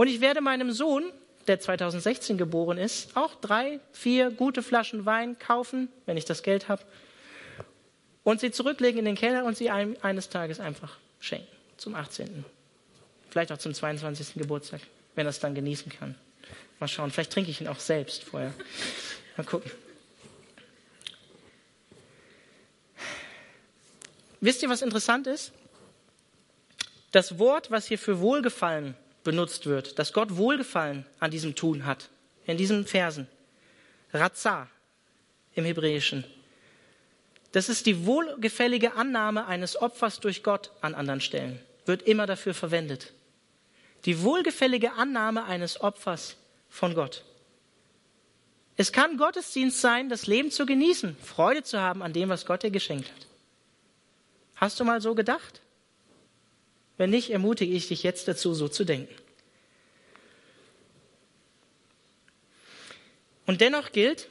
Und 0.00 0.08
ich 0.08 0.22
werde 0.22 0.40
meinem 0.40 0.72
Sohn 0.72 1.12
der 1.46 1.60
2016 1.60 2.38
geboren 2.38 2.78
ist, 2.78 3.14
auch 3.18 3.34
drei, 3.34 3.80
vier 3.92 4.30
gute 4.30 4.62
Flaschen 4.62 5.04
Wein 5.04 5.38
kaufen, 5.38 5.88
wenn 6.06 6.16
ich 6.16 6.24
das 6.24 6.42
Geld 6.42 6.70
habe, 6.70 6.82
und 8.24 8.40
sie 8.40 8.50
zurücklegen 8.50 8.98
in 8.98 9.04
den 9.04 9.14
Keller 9.14 9.44
und 9.44 9.58
sie 9.58 9.68
einem, 9.68 9.98
eines 10.00 10.30
Tages 10.30 10.58
einfach 10.58 10.96
schenken 11.18 11.54
zum 11.76 11.94
18. 11.94 12.46
Vielleicht 13.28 13.52
auch 13.52 13.58
zum 13.58 13.74
22. 13.74 14.36
Geburtstag, 14.36 14.80
wenn 15.16 15.26
er 15.26 15.30
es 15.30 15.38
dann 15.38 15.54
genießen 15.54 15.92
kann. 15.92 16.14
Mal 16.78 16.88
schauen, 16.88 17.10
vielleicht 17.10 17.32
trinke 17.34 17.50
ich 17.50 17.60
ihn 17.60 17.68
auch 17.68 17.78
selbst 17.78 18.24
vorher. 18.24 18.54
Mal 19.36 19.44
gucken. 19.44 19.70
Wisst 24.40 24.62
ihr, 24.62 24.70
was 24.70 24.80
interessant 24.80 25.26
ist? 25.26 25.52
Das 27.12 27.38
Wort, 27.38 27.70
was 27.70 27.84
hier 27.86 27.98
für 27.98 28.20
Wohlgefallen 28.20 28.94
benutzt 29.24 29.66
wird, 29.66 29.98
dass 29.98 30.12
Gott 30.12 30.36
Wohlgefallen 30.36 31.04
an 31.18 31.30
diesem 31.30 31.54
Tun 31.54 31.86
hat. 31.86 32.08
In 32.46 32.56
diesen 32.56 32.86
Versen. 32.86 33.28
Razzah 34.12 34.68
im 35.54 35.64
Hebräischen. 35.64 36.24
Das 37.52 37.68
ist 37.68 37.86
die 37.86 38.06
wohlgefällige 38.06 38.94
Annahme 38.94 39.46
eines 39.46 39.80
Opfers 39.80 40.20
durch 40.20 40.42
Gott 40.42 40.70
an 40.80 40.94
anderen 40.94 41.20
Stellen. 41.20 41.60
Wird 41.84 42.02
immer 42.02 42.26
dafür 42.26 42.54
verwendet. 42.54 43.12
Die 44.04 44.22
wohlgefällige 44.22 44.92
Annahme 44.92 45.44
eines 45.44 45.80
Opfers 45.80 46.36
von 46.68 46.94
Gott. 46.94 47.24
Es 48.76 48.92
kann 48.92 49.18
Gottesdienst 49.18 49.80
sein, 49.80 50.08
das 50.08 50.26
Leben 50.26 50.50
zu 50.50 50.64
genießen, 50.64 51.16
Freude 51.22 51.62
zu 51.62 51.80
haben 51.80 52.02
an 52.02 52.12
dem, 52.12 52.28
was 52.30 52.46
Gott 52.46 52.62
dir 52.62 52.70
geschenkt 52.70 53.10
hat. 53.10 53.26
Hast 54.56 54.80
du 54.80 54.84
mal 54.84 55.00
so 55.00 55.14
gedacht? 55.14 55.60
Wenn 57.00 57.08
nicht, 57.08 57.30
ermutige 57.30 57.72
ich 57.72 57.88
dich 57.88 58.02
jetzt 58.02 58.28
dazu, 58.28 58.52
so 58.52 58.68
zu 58.68 58.84
denken. 58.84 59.14
Und 63.46 63.62
dennoch 63.62 63.92
gilt, 63.92 64.28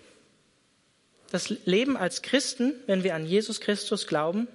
das 1.32 1.50
Leben 1.66 1.98
als 1.98 2.22
Christen, 2.22 2.76
wenn 2.86 3.04
wir 3.04 3.16
an 3.16 3.26
Jesus 3.26 3.60
Christus 3.60 4.06
glauben, 4.06 4.48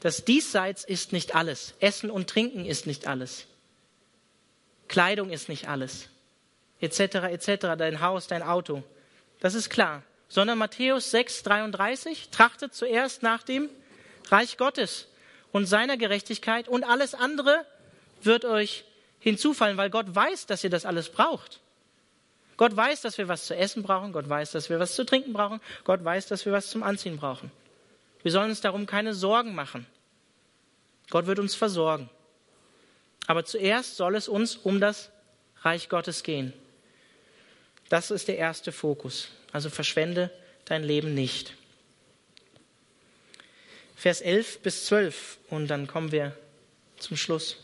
das 0.00 0.24
Diesseits 0.24 0.84
ist 0.84 1.12
nicht 1.12 1.34
alles. 1.34 1.74
Essen 1.80 2.10
und 2.10 2.30
Trinken 2.30 2.64
ist 2.64 2.86
nicht 2.86 3.06
alles. 3.06 3.44
Kleidung 4.88 5.28
ist 5.28 5.50
nicht 5.50 5.68
alles. 5.68 6.08
Etc., 6.80 6.98
etc., 6.98 7.76
dein 7.76 8.00
Haus, 8.00 8.26
dein 8.26 8.42
Auto. 8.42 8.82
Das 9.40 9.52
ist 9.52 9.68
klar. 9.68 10.02
Sondern 10.30 10.56
Matthäus 10.56 11.10
6, 11.10 11.42
33 11.42 12.30
trachtet 12.30 12.74
zuerst 12.74 13.22
nach 13.22 13.42
dem 13.42 13.68
Reich 14.30 14.56
Gottes 14.56 15.09
und 15.52 15.66
seiner 15.66 15.96
Gerechtigkeit 15.96 16.68
und 16.68 16.84
alles 16.84 17.14
andere 17.14 17.64
wird 18.22 18.44
euch 18.44 18.84
hinzufallen, 19.18 19.76
weil 19.76 19.90
Gott 19.90 20.14
weiß, 20.14 20.46
dass 20.46 20.64
ihr 20.64 20.70
das 20.70 20.86
alles 20.86 21.10
braucht. 21.10 21.60
Gott 22.56 22.76
weiß, 22.76 23.00
dass 23.00 23.16
wir 23.16 23.28
was 23.28 23.46
zu 23.46 23.56
essen 23.56 23.82
brauchen. 23.82 24.12
Gott 24.12 24.28
weiß, 24.28 24.52
dass 24.52 24.68
wir 24.68 24.78
was 24.78 24.94
zu 24.94 25.04
trinken 25.04 25.32
brauchen. 25.32 25.60
Gott 25.84 26.04
weiß, 26.04 26.26
dass 26.28 26.44
wir 26.44 26.52
was 26.52 26.68
zum 26.68 26.82
Anziehen 26.82 27.16
brauchen. 27.16 27.50
Wir 28.22 28.32
sollen 28.32 28.50
uns 28.50 28.60
darum 28.60 28.86
keine 28.86 29.14
Sorgen 29.14 29.54
machen. 29.54 29.86
Gott 31.08 31.26
wird 31.26 31.38
uns 31.38 31.54
versorgen. 31.54 32.10
Aber 33.26 33.44
zuerst 33.44 33.96
soll 33.96 34.14
es 34.14 34.28
uns 34.28 34.56
um 34.56 34.80
das 34.80 35.10
Reich 35.62 35.88
Gottes 35.88 36.22
gehen. 36.22 36.52
Das 37.88 38.10
ist 38.10 38.28
der 38.28 38.36
erste 38.36 38.72
Fokus. 38.72 39.28
Also 39.52 39.70
verschwende 39.70 40.30
dein 40.64 40.84
Leben 40.84 41.14
nicht. 41.14 41.54
Vers 44.00 44.22
11 44.22 44.60
bis 44.60 44.86
12 44.86 45.36
und 45.50 45.68
dann 45.68 45.86
kommen 45.86 46.10
wir 46.10 46.34
zum 46.98 47.18
Schluss. 47.18 47.58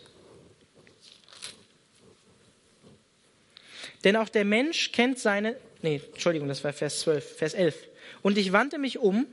Denn 4.05 4.17
auch 4.17 4.29
der 4.29 4.45
Mensch 4.45 4.93
kennt 4.93 5.19
seine, 5.19 5.57
nee, 5.81 6.03
Entschuldigung, 6.13 6.47
das 6.47 6.63
war 6.63 6.75
Vers 6.75 7.01
12, 7.01 7.39
Vers 7.39 7.55
11. 7.55 7.89
Und 8.21 8.37
ich 8.37 8.53
wandte 8.53 8.77
mich 8.77 8.99
um 8.99 9.25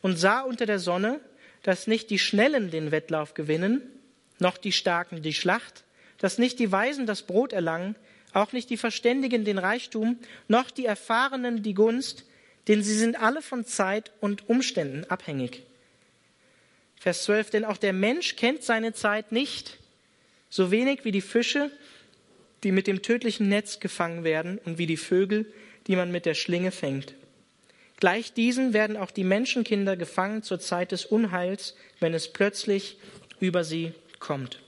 und 0.00 0.16
sah 0.16 0.40
unter 0.40 0.64
der 0.64 0.78
Sonne, 0.78 1.20
dass 1.64 1.86
nicht 1.86 2.08
die 2.08 2.18
Schnellen 2.18 2.70
den 2.70 2.92
Wettlauf 2.92 3.34
gewinnen, 3.34 3.82
noch 4.38 4.56
die 4.56 4.72
Starken 4.72 5.20
die 5.20 5.34
Schlacht, 5.34 5.84
dass 6.16 6.38
nicht 6.38 6.58
die 6.60 6.72
Weisen 6.72 7.04
das 7.04 7.20
Brot 7.20 7.52
erlangen, 7.52 7.94
auch 8.32 8.54
nicht 8.54 8.70
die 8.70 8.78
Verständigen 8.78 9.44
den 9.44 9.58
Reichtum, 9.58 10.18
noch 10.48 10.70
die 10.70 10.86
Erfahrenen 10.86 11.62
die 11.62 11.74
Gunst, 11.74 12.24
denn 12.68 12.82
sie 12.82 12.96
sind 12.96 13.20
alle 13.20 13.42
von 13.42 13.66
Zeit 13.66 14.12
und 14.22 14.48
Umständen 14.48 15.04
abhängig. 15.10 15.64
Vers 17.00 17.24
12, 17.24 17.50
denn 17.50 17.64
auch 17.64 17.76
der 17.76 17.92
Mensch 17.92 18.36
kennt 18.36 18.62
seine 18.62 18.92
Zeit 18.92 19.32
nicht, 19.32 19.78
so 20.50 20.70
wenig 20.70 21.04
wie 21.04 21.12
die 21.12 21.20
Fische, 21.20 21.70
die 22.64 22.72
mit 22.72 22.86
dem 22.86 23.02
tödlichen 23.02 23.48
Netz 23.48 23.80
gefangen 23.80 24.24
werden 24.24 24.58
und 24.64 24.78
wie 24.78 24.86
die 24.86 24.96
Vögel, 24.96 25.46
die 25.86 25.96
man 25.96 26.10
mit 26.10 26.26
der 26.26 26.34
Schlinge 26.34 26.70
fängt. 26.72 27.14
Gleich 28.00 28.32
diesen 28.32 28.72
werden 28.72 28.96
auch 28.96 29.10
die 29.10 29.24
Menschenkinder 29.24 29.96
gefangen 29.96 30.42
zur 30.42 30.60
Zeit 30.60 30.92
des 30.92 31.04
Unheils, 31.04 31.74
wenn 32.00 32.14
es 32.14 32.32
plötzlich 32.32 32.96
über 33.40 33.64
sie 33.64 33.92
kommt. 34.18 34.60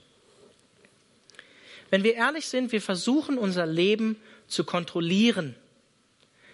Wenn 1.89 2.03
wir 2.03 2.15
ehrlich 2.15 2.47
sind, 2.47 2.71
wir 2.71 2.81
versuchen 2.81 3.37
unser 3.37 3.65
Leben 3.65 4.17
zu 4.47 4.63
kontrollieren. 4.63 5.55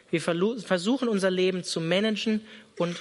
Wir 0.10 0.22
versuchen 0.22 1.08
unser 1.08 1.30
Leben 1.30 1.64
zu 1.64 1.82
managen 1.82 2.42
und 2.78 2.96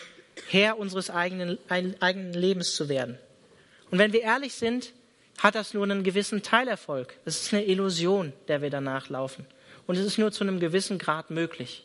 Herr 0.49 0.78
unseres 0.78 1.11
eigenen, 1.11 1.59
eigenen 1.68 2.32
Lebens 2.32 2.74
zu 2.74 2.89
werden. 2.89 3.18
Und 3.91 3.99
wenn 3.99 4.12
wir 4.12 4.22
ehrlich 4.22 4.55
sind, 4.55 4.93
hat 5.39 5.55
das 5.55 5.74
nur 5.74 5.84
einen 5.84 6.03
gewissen 6.03 6.43
Teilerfolg. 6.43 7.14
Es 7.24 7.43
ist 7.43 7.55
eine 7.55 7.64
Illusion, 7.64 8.32
der 8.49 8.62
wir 8.62 8.70
danach 8.70 9.09
laufen. 9.09 9.47
Und 9.87 9.97
es 9.97 10.05
ist 10.05 10.18
nur 10.18 10.32
zu 10.32 10.45
einem 10.45 10.61
gewissen 10.61 10.99
Grad 10.99 11.30
möglich. 11.30 11.84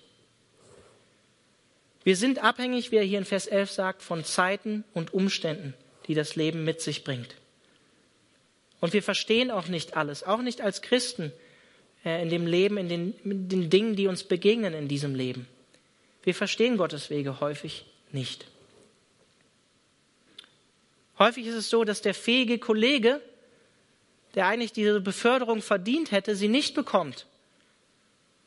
Wir 2.04 2.16
sind 2.16 2.44
abhängig, 2.44 2.92
wie 2.92 2.98
er 2.98 3.04
hier 3.04 3.20
in 3.20 3.26
Vers 3.26 3.48
11 3.48 3.72
sagt, 3.72 4.02
von 4.02 4.24
Zeiten 4.24 4.84
und 4.94 5.14
Umständen, 5.14 5.76
die 6.08 6.16
das 6.16 6.36
Leben 6.36 6.64
mit 6.64 6.82
sich 6.82 7.04
bringt. 7.04 7.36
Und 8.80 8.94
wir 8.94 9.04
verstehen 9.04 9.52
auch 9.52 9.68
nicht 9.68 9.96
alles, 9.96 10.24
auch 10.24 10.42
nicht 10.42 10.62
als 10.62 10.82
Christen 10.82 11.32
äh, 12.04 12.24
in 12.24 12.30
dem 12.30 12.48
Leben, 12.48 12.78
in 12.78 12.90
den, 12.90 13.14
in 13.24 13.50
den 13.50 13.70
Dingen, 13.70 13.96
die 13.96 14.08
uns 14.08 14.24
begegnen 14.24 14.74
in 14.74 14.88
diesem 14.88 15.14
Leben. 15.14 15.48
Wir 16.24 16.34
verstehen 16.34 16.78
Gottes 16.78 17.12
Wege 17.12 17.40
häufig 17.40 17.86
nicht. 18.14 18.46
Häufig 21.20 21.46
ist 21.46 21.56
es 21.56 21.70
so, 21.70 21.84
dass 21.84 22.02
der 22.02 22.14
fähige 22.14 22.58
Kollege, 22.58 23.22
der 24.34 24.48
eigentlich 24.48 24.74
diese 24.74 25.02
Beförderung 25.02 25.62
verdient 25.62 26.12
hätte, 26.12 26.36
sie 26.36 26.48
nicht 26.48 26.74
bekommt, 26.74 27.28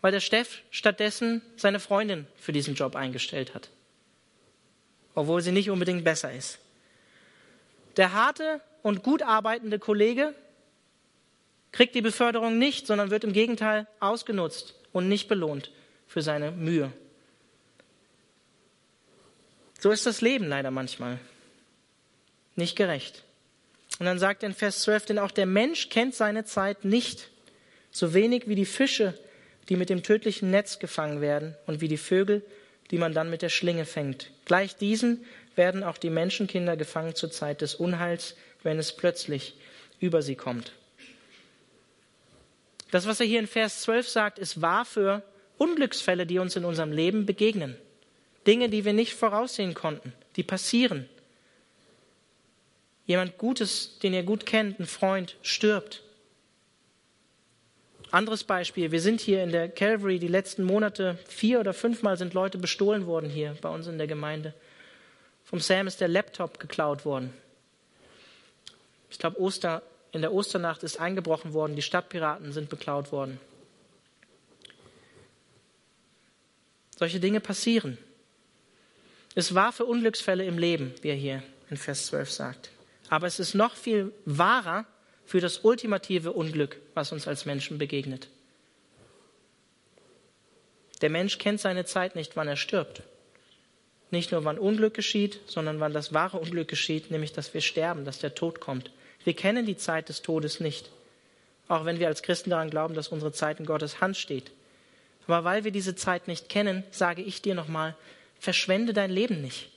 weil 0.00 0.12
der 0.12 0.20
Steff 0.20 0.62
stattdessen 0.70 1.40
seine 1.56 1.78
Freundin 1.78 2.26
für 2.36 2.52
diesen 2.52 2.74
Job 2.74 2.96
eingestellt 2.96 3.54
hat, 3.54 3.70
obwohl 5.14 5.40
sie 5.40 5.52
nicht 5.52 5.70
unbedingt 5.70 6.04
besser 6.04 6.32
ist. 6.32 6.58
Der 7.96 8.12
harte 8.12 8.60
und 8.82 9.02
gut 9.02 9.22
arbeitende 9.22 9.78
Kollege 9.78 10.34
kriegt 11.70 11.94
die 11.94 12.02
Beförderung 12.02 12.58
nicht, 12.58 12.86
sondern 12.86 13.10
wird 13.10 13.24
im 13.24 13.32
Gegenteil 13.32 13.86
ausgenutzt 14.00 14.74
und 14.92 15.08
nicht 15.08 15.28
belohnt 15.28 15.70
für 16.06 16.22
seine 16.22 16.50
Mühe. 16.50 16.92
So 19.84 19.90
ist 19.90 20.06
das 20.06 20.22
Leben 20.22 20.48
leider 20.48 20.70
manchmal 20.70 21.18
nicht 22.56 22.74
gerecht. 22.74 23.22
Und 23.98 24.06
dann 24.06 24.18
sagt 24.18 24.42
er 24.42 24.48
in 24.48 24.54
Vers 24.54 24.80
12, 24.80 25.04
denn 25.04 25.18
auch 25.18 25.30
der 25.30 25.44
Mensch 25.44 25.90
kennt 25.90 26.14
seine 26.14 26.46
Zeit 26.46 26.86
nicht, 26.86 27.28
so 27.90 28.14
wenig 28.14 28.48
wie 28.48 28.54
die 28.54 28.64
Fische, 28.64 29.12
die 29.68 29.76
mit 29.76 29.90
dem 29.90 30.02
tödlichen 30.02 30.50
Netz 30.50 30.78
gefangen 30.78 31.20
werden 31.20 31.54
und 31.66 31.82
wie 31.82 31.88
die 31.88 31.98
Vögel, 31.98 32.42
die 32.90 32.96
man 32.96 33.12
dann 33.12 33.28
mit 33.28 33.42
der 33.42 33.50
Schlinge 33.50 33.84
fängt. 33.84 34.30
Gleich 34.46 34.74
diesen 34.74 35.22
werden 35.54 35.82
auch 35.82 35.98
die 35.98 36.08
Menschenkinder 36.08 36.78
gefangen 36.78 37.14
zur 37.14 37.30
Zeit 37.30 37.60
des 37.60 37.74
Unheils, 37.74 38.36
wenn 38.62 38.78
es 38.78 38.96
plötzlich 38.96 39.54
über 40.00 40.22
sie 40.22 40.34
kommt. 40.34 40.72
Das, 42.90 43.06
was 43.06 43.20
er 43.20 43.26
hier 43.26 43.40
in 43.40 43.46
Vers 43.46 43.82
12 43.82 44.08
sagt, 44.08 44.38
ist 44.38 44.62
wahr 44.62 44.86
für 44.86 45.22
Unglücksfälle, 45.58 46.24
die 46.24 46.38
uns 46.38 46.56
in 46.56 46.64
unserem 46.64 46.90
Leben 46.90 47.26
begegnen. 47.26 47.76
Dinge, 48.46 48.68
die 48.68 48.84
wir 48.84 48.92
nicht 48.92 49.14
voraussehen 49.14 49.74
konnten, 49.74 50.12
die 50.36 50.42
passieren. 50.42 51.08
Jemand 53.06 53.36
Gutes, 53.38 53.98
den 53.98 54.14
ihr 54.14 54.22
gut 54.22 54.46
kennt, 54.46 54.80
ein 54.80 54.86
Freund, 54.86 55.36
stirbt. 55.42 56.02
Anderes 58.10 58.44
Beispiel, 58.44 58.92
wir 58.92 59.00
sind 59.00 59.20
hier 59.20 59.42
in 59.42 59.50
der 59.50 59.68
Calvary 59.68 60.18
die 60.18 60.28
letzten 60.28 60.64
Monate, 60.64 61.18
vier 61.26 61.60
oder 61.60 61.74
fünfmal 61.74 62.16
sind 62.16 62.32
Leute 62.32 62.58
bestohlen 62.58 63.06
worden 63.06 63.28
hier 63.28 63.56
bei 63.60 63.68
uns 63.68 63.86
in 63.86 63.98
der 63.98 64.06
Gemeinde. 64.06 64.54
Vom 65.44 65.60
Sam 65.60 65.86
ist 65.86 66.00
der 66.00 66.08
Laptop 66.08 66.58
geklaut 66.60 67.04
worden. 67.04 67.34
Ich 69.10 69.18
glaube, 69.18 69.40
Oster, 69.40 69.82
in 70.12 70.22
der 70.22 70.32
Osternacht 70.32 70.82
ist 70.84 71.00
eingebrochen 71.00 71.52
worden, 71.52 71.76
die 71.76 71.82
Stadtpiraten 71.82 72.52
sind 72.52 72.70
beklaut 72.70 73.10
worden. 73.10 73.40
Solche 76.96 77.18
Dinge 77.18 77.40
passieren. 77.40 77.98
Es 79.34 79.54
war 79.54 79.72
für 79.72 79.84
Unglücksfälle 79.84 80.44
im 80.44 80.58
Leben, 80.58 80.94
wie 81.02 81.08
er 81.08 81.16
hier 81.16 81.42
in 81.70 81.76
Vers 81.76 82.06
12 82.06 82.30
sagt. 82.30 82.70
Aber 83.08 83.26
es 83.26 83.40
ist 83.40 83.54
noch 83.54 83.74
viel 83.74 84.12
wahrer 84.24 84.86
für 85.26 85.40
das 85.40 85.58
ultimative 85.58 86.32
Unglück, 86.32 86.76
was 86.94 87.12
uns 87.12 87.26
als 87.26 87.44
Menschen 87.44 87.78
begegnet. 87.78 88.28
Der 91.00 91.10
Mensch 91.10 91.38
kennt 91.38 91.60
seine 91.60 91.84
Zeit 91.84 92.14
nicht, 92.14 92.36
wann 92.36 92.48
er 92.48 92.56
stirbt. 92.56 93.02
Nicht 94.10 94.30
nur, 94.30 94.44
wann 94.44 94.58
Unglück 94.58 94.94
geschieht, 94.94 95.40
sondern 95.46 95.80
wann 95.80 95.92
das 95.92 96.14
wahre 96.14 96.38
Unglück 96.38 96.68
geschieht, 96.68 97.10
nämlich, 97.10 97.32
dass 97.32 97.52
wir 97.52 97.60
sterben, 97.60 98.04
dass 98.04 98.20
der 98.20 98.34
Tod 98.34 98.60
kommt. 98.60 98.90
Wir 99.24 99.34
kennen 99.34 99.66
die 99.66 99.76
Zeit 99.76 100.08
des 100.08 100.22
Todes 100.22 100.60
nicht. 100.60 100.90
Auch 101.66 101.84
wenn 101.84 101.98
wir 101.98 102.06
als 102.06 102.22
Christen 102.22 102.50
daran 102.50 102.70
glauben, 102.70 102.94
dass 102.94 103.08
unsere 103.08 103.32
Zeit 103.32 103.58
in 103.58 103.66
Gottes 103.66 104.00
Hand 104.00 104.16
steht. 104.16 104.52
Aber 105.26 105.44
weil 105.44 105.64
wir 105.64 105.72
diese 105.72 105.96
Zeit 105.96 106.28
nicht 106.28 106.48
kennen, 106.48 106.84
sage 106.90 107.22
ich 107.22 107.42
dir 107.42 107.54
nochmal, 107.54 107.96
verschwende 108.44 108.92
dein 108.92 109.10
Leben 109.10 109.40
nicht. 109.40 109.70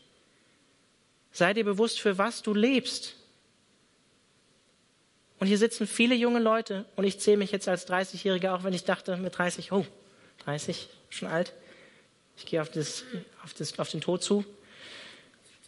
Sei 1.31 1.53
dir 1.53 1.63
bewusst, 1.63 1.99
für 1.99 2.17
was 2.17 2.43
du 2.43 2.53
lebst. 2.53 3.15
Und 5.39 5.47
hier 5.47 5.57
sitzen 5.57 5.87
viele 5.87 6.15
junge 6.15 6.39
Leute 6.39 6.85
und 6.95 7.05
ich 7.05 7.19
zähle 7.19 7.37
mich 7.37 7.51
jetzt 7.51 7.67
als 7.67 7.87
30-Jähriger, 7.87 8.53
auch 8.53 8.63
wenn 8.63 8.73
ich 8.73 8.83
dachte 8.83 9.17
mit 9.17 9.37
30, 9.37 9.71
oh, 9.71 9.85
30, 10.43 10.89
schon 11.09 11.27
alt. 11.27 11.53
Ich 12.37 12.45
gehe 12.45 12.61
auf, 12.61 12.69
das, 12.69 13.03
auf, 13.43 13.53
das, 13.53 13.77
auf 13.79 13.89
den 13.89 14.01
Tod 14.01 14.23
zu. 14.23 14.45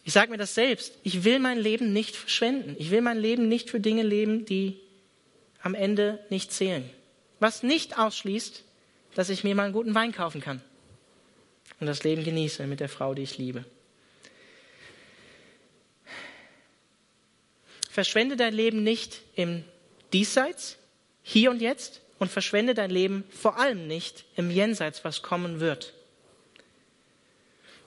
Ich 0.04 0.12
sage 0.12 0.30
mir 0.30 0.38
das 0.38 0.54
selbst. 0.54 0.92
Ich 1.02 1.24
will 1.24 1.38
mein 1.38 1.58
Leben 1.58 1.92
nicht 1.92 2.16
verschwenden. 2.16 2.76
Ich 2.78 2.90
will 2.90 3.00
mein 3.00 3.18
Leben 3.18 3.48
nicht 3.48 3.70
für 3.70 3.80
Dinge 3.80 4.02
leben, 4.02 4.44
die 4.44 4.78
am 5.62 5.74
Ende 5.74 6.18
nicht 6.30 6.52
zählen. 6.52 6.88
Was 7.38 7.62
nicht 7.62 7.98
ausschließt, 7.98 8.64
dass 9.14 9.30
ich 9.30 9.44
mir 9.44 9.54
mal 9.54 9.64
einen 9.64 9.72
guten 9.72 9.94
Wein 9.94 10.12
kaufen 10.12 10.40
kann 10.40 10.62
und 11.78 11.86
das 11.86 12.02
Leben 12.04 12.24
genieße 12.24 12.66
mit 12.66 12.80
der 12.80 12.88
Frau, 12.88 13.14
die 13.14 13.22
ich 13.22 13.38
liebe. 13.38 13.64
verschwende 17.90 18.36
dein 18.36 18.54
Leben 18.54 18.82
nicht 18.82 19.20
im 19.34 19.64
Diesseits, 20.12 20.78
hier 21.22 21.50
und 21.50 21.60
jetzt, 21.60 22.00
und 22.18 22.30
verschwende 22.30 22.74
dein 22.74 22.90
Leben 22.90 23.24
vor 23.30 23.58
allem 23.58 23.86
nicht 23.86 24.24
im 24.36 24.50
Jenseits, 24.50 25.04
was 25.04 25.22
kommen 25.22 25.60
wird. 25.60 25.94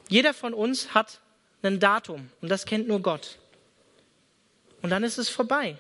Jeder 0.10 0.34
von 0.34 0.54
uns 0.54 0.94
hat 0.94 1.20
ein 1.62 1.80
Datum 1.80 2.30
und 2.42 2.50
das 2.50 2.66
kennt 2.66 2.88
nur 2.88 3.02
Gott. 3.02 3.38
Und 4.82 4.90
dann 4.90 5.04
ist 5.04 5.18
es 5.18 5.30
vorbei. 5.30 5.78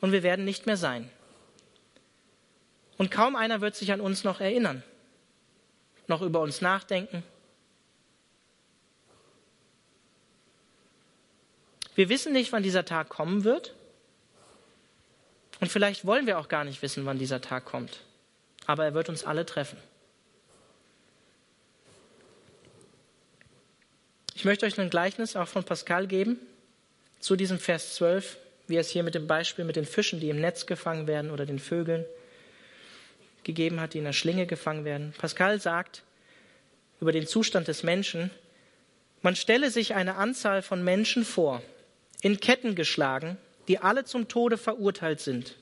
Und 0.00 0.12
wir 0.12 0.22
werden 0.22 0.44
nicht 0.44 0.66
mehr 0.66 0.76
sein. 0.76 1.10
Und 2.98 3.10
kaum 3.10 3.36
einer 3.36 3.60
wird 3.60 3.76
sich 3.76 3.92
an 3.92 4.00
uns 4.00 4.24
noch 4.24 4.40
erinnern, 4.40 4.82
noch 6.10 6.20
über 6.20 6.40
uns 6.40 6.60
nachdenken, 6.60 7.22
Wir 12.00 12.08
wissen 12.08 12.32
nicht, 12.32 12.50
wann 12.52 12.62
dieser 12.62 12.86
Tag 12.86 13.10
kommen 13.10 13.44
wird. 13.44 13.74
Und 15.60 15.70
vielleicht 15.70 16.06
wollen 16.06 16.26
wir 16.26 16.38
auch 16.38 16.48
gar 16.48 16.64
nicht 16.64 16.80
wissen, 16.80 17.04
wann 17.04 17.18
dieser 17.18 17.42
Tag 17.42 17.66
kommt. 17.66 18.00
Aber 18.64 18.86
er 18.86 18.94
wird 18.94 19.10
uns 19.10 19.22
alle 19.22 19.44
treffen. 19.44 19.76
Ich 24.34 24.46
möchte 24.46 24.64
euch 24.64 24.80
ein 24.80 24.88
Gleichnis 24.88 25.36
auch 25.36 25.48
von 25.48 25.64
Pascal 25.64 26.06
geben 26.06 26.38
zu 27.18 27.36
diesem 27.36 27.58
Vers 27.58 27.96
12, 27.96 28.38
wie 28.66 28.78
es 28.78 28.88
hier 28.88 29.02
mit 29.02 29.14
dem 29.14 29.26
Beispiel 29.26 29.66
mit 29.66 29.76
den 29.76 29.84
Fischen, 29.84 30.20
die 30.20 30.30
im 30.30 30.40
Netz 30.40 30.64
gefangen 30.64 31.06
werden 31.06 31.30
oder 31.30 31.44
den 31.44 31.58
Vögeln 31.58 32.06
gegeben 33.44 33.80
hat, 33.80 33.94
die 33.94 33.98
in 33.98 34.04
der 34.04 34.12
Schlinge 34.12 34.46
gefangen 34.46 34.84
werden. 34.84 35.14
Pascal 35.16 35.60
sagt 35.60 36.02
über 37.00 37.12
den 37.12 37.26
Zustand 37.26 37.68
des 37.68 37.82
Menschen, 37.82 38.30
man 39.22 39.36
stelle 39.36 39.70
sich 39.70 39.94
eine 39.94 40.16
Anzahl 40.16 40.62
von 40.62 40.82
Menschen 40.82 41.24
vor, 41.24 41.62
in 42.22 42.40
Ketten 42.40 42.74
geschlagen, 42.74 43.36
die 43.68 43.78
alle 43.78 44.04
zum 44.04 44.28
Tode 44.28 44.56
verurteilt 44.56 45.20
sind, 45.20 45.56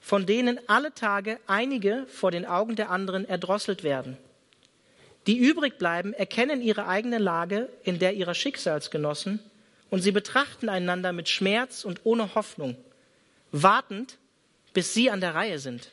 von 0.00 0.26
denen 0.26 0.60
alle 0.68 0.94
Tage 0.94 1.38
einige 1.46 2.06
vor 2.08 2.30
den 2.30 2.46
Augen 2.46 2.76
der 2.76 2.90
anderen 2.90 3.28
erdrosselt 3.28 3.82
werden. 3.82 4.16
Die 5.26 5.38
übrig 5.38 5.78
bleiben, 5.78 6.12
erkennen 6.12 6.62
ihre 6.62 6.86
eigene 6.86 7.18
Lage 7.18 7.68
in 7.82 7.98
der 7.98 8.14
ihrer 8.14 8.34
Schicksalsgenossen 8.34 9.40
und 9.90 10.02
sie 10.02 10.12
betrachten 10.12 10.68
einander 10.68 11.12
mit 11.12 11.28
Schmerz 11.28 11.84
und 11.84 12.00
ohne 12.04 12.34
Hoffnung, 12.36 12.76
wartend, 13.50 14.18
bis 14.72 14.94
sie 14.94 15.10
an 15.10 15.20
der 15.20 15.34
Reihe 15.34 15.58
sind. 15.58 15.90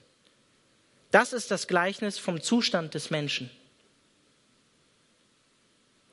Das 1.13 1.31
ist 1.31 1.51
das 1.51 1.67
Gleichnis 1.67 2.17
vom 2.17 2.41
Zustand 2.41 2.95
des 2.95 3.11
Menschen. 3.11 3.51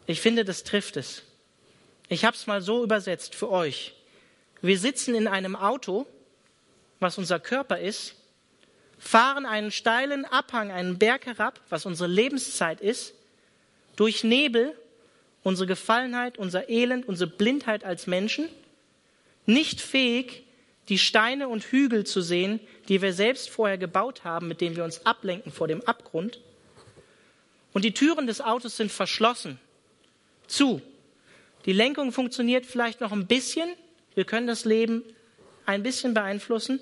Ich 0.06 0.20
finde, 0.20 0.44
das 0.44 0.62
trifft 0.62 0.98
es. 0.98 1.22
Ich 2.10 2.26
habe 2.26 2.36
es 2.36 2.46
mal 2.46 2.60
so 2.60 2.84
übersetzt 2.84 3.34
für 3.34 3.50
euch. 3.50 3.94
Wir 4.60 4.78
sitzen 4.78 5.14
in 5.14 5.26
einem 5.26 5.56
Auto, 5.56 6.06
was 6.98 7.16
unser 7.16 7.40
Körper 7.40 7.78
ist, 7.78 8.14
fahren 8.98 9.46
einen 9.46 9.70
steilen 9.70 10.26
Abhang, 10.26 10.70
einen 10.70 10.98
Berg 10.98 11.24
herab, 11.24 11.58
was 11.70 11.86
unsere 11.86 12.10
Lebenszeit 12.10 12.82
ist, 12.82 13.14
durch 13.96 14.22
Nebel, 14.22 14.76
unsere 15.42 15.66
Gefallenheit, 15.66 16.36
unser 16.36 16.68
Elend, 16.68 17.08
unsere 17.08 17.30
Blindheit 17.30 17.84
als 17.84 18.06
Menschen, 18.06 18.50
nicht 19.46 19.80
fähig, 19.80 20.44
die 20.90 20.98
Steine 20.98 21.48
und 21.48 21.64
Hügel 21.64 22.04
zu 22.04 22.20
sehen, 22.20 22.60
die 22.88 23.00
wir 23.00 23.12
selbst 23.12 23.48
vorher 23.48 23.78
gebaut 23.78 24.24
haben, 24.24 24.48
mit 24.48 24.60
denen 24.60 24.76
wir 24.76 24.84
uns 24.84 25.06
ablenken 25.06 25.52
vor 25.52 25.68
dem 25.68 25.80
Abgrund. 25.82 26.40
Und 27.72 27.84
die 27.84 27.94
Türen 27.94 28.26
des 28.26 28.40
Autos 28.40 28.76
sind 28.76 28.90
verschlossen, 28.90 29.58
zu. 30.48 30.82
Die 31.64 31.72
Lenkung 31.72 32.10
funktioniert 32.12 32.66
vielleicht 32.66 33.00
noch 33.00 33.12
ein 33.12 33.26
bisschen. 33.26 33.68
Wir 34.14 34.24
können 34.24 34.48
das 34.48 34.64
Leben 34.64 35.04
ein 35.64 35.82
bisschen 35.84 36.12
beeinflussen. 36.12 36.80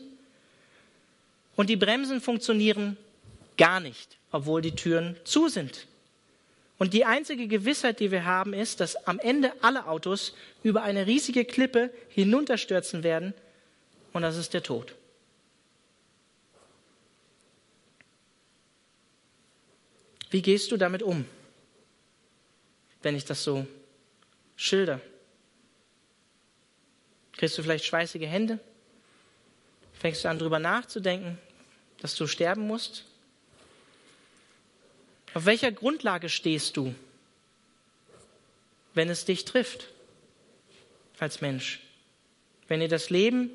Und 1.54 1.68
die 1.68 1.76
Bremsen 1.76 2.22
funktionieren 2.22 2.96
gar 3.58 3.80
nicht, 3.80 4.16
obwohl 4.32 4.62
die 4.62 4.74
Türen 4.74 5.16
zu 5.24 5.48
sind. 5.48 5.86
Und 6.78 6.94
die 6.94 7.04
einzige 7.04 7.48
Gewissheit, 7.48 8.00
die 8.00 8.10
wir 8.10 8.24
haben, 8.24 8.54
ist, 8.54 8.80
dass 8.80 8.96
am 9.06 9.18
Ende 9.18 9.52
alle 9.60 9.86
Autos 9.86 10.34
über 10.62 10.82
eine 10.82 11.06
riesige 11.06 11.44
Klippe 11.44 11.90
hinunterstürzen 12.08 13.02
werden. 13.02 13.34
Und 14.12 14.22
das 14.22 14.36
ist 14.36 14.54
der 14.54 14.62
Tod. 14.62 14.94
Wie 20.30 20.42
gehst 20.42 20.70
du 20.70 20.76
damit 20.76 21.02
um, 21.02 21.24
wenn 23.02 23.16
ich 23.16 23.24
das 23.24 23.42
so 23.42 23.66
schilder? 24.56 25.00
Kriegst 27.32 27.56
du 27.56 27.62
vielleicht 27.62 27.84
schweißige 27.84 28.26
Hände? 28.26 28.58
Fängst 29.94 30.24
du 30.24 30.28
an, 30.28 30.38
darüber 30.38 30.58
nachzudenken, 30.58 31.38
dass 32.00 32.14
du 32.14 32.26
sterben 32.26 32.66
musst? 32.66 33.04
Auf 35.34 35.46
welcher 35.46 35.72
Grundlage 35.72 36.28
stehst 36.28 36.76
du, 36.76 36.94
wenn 38.94 39.08
es 39.08 39.24
dich 39.24 39.44
trifft 39.44 39.88
als 41.18 41.40
Mensch? 41.40 41.80
Wenn 42.66 42.80
dir 42.80 42.88
das 42.88 43.08
Leben 43.10 43.50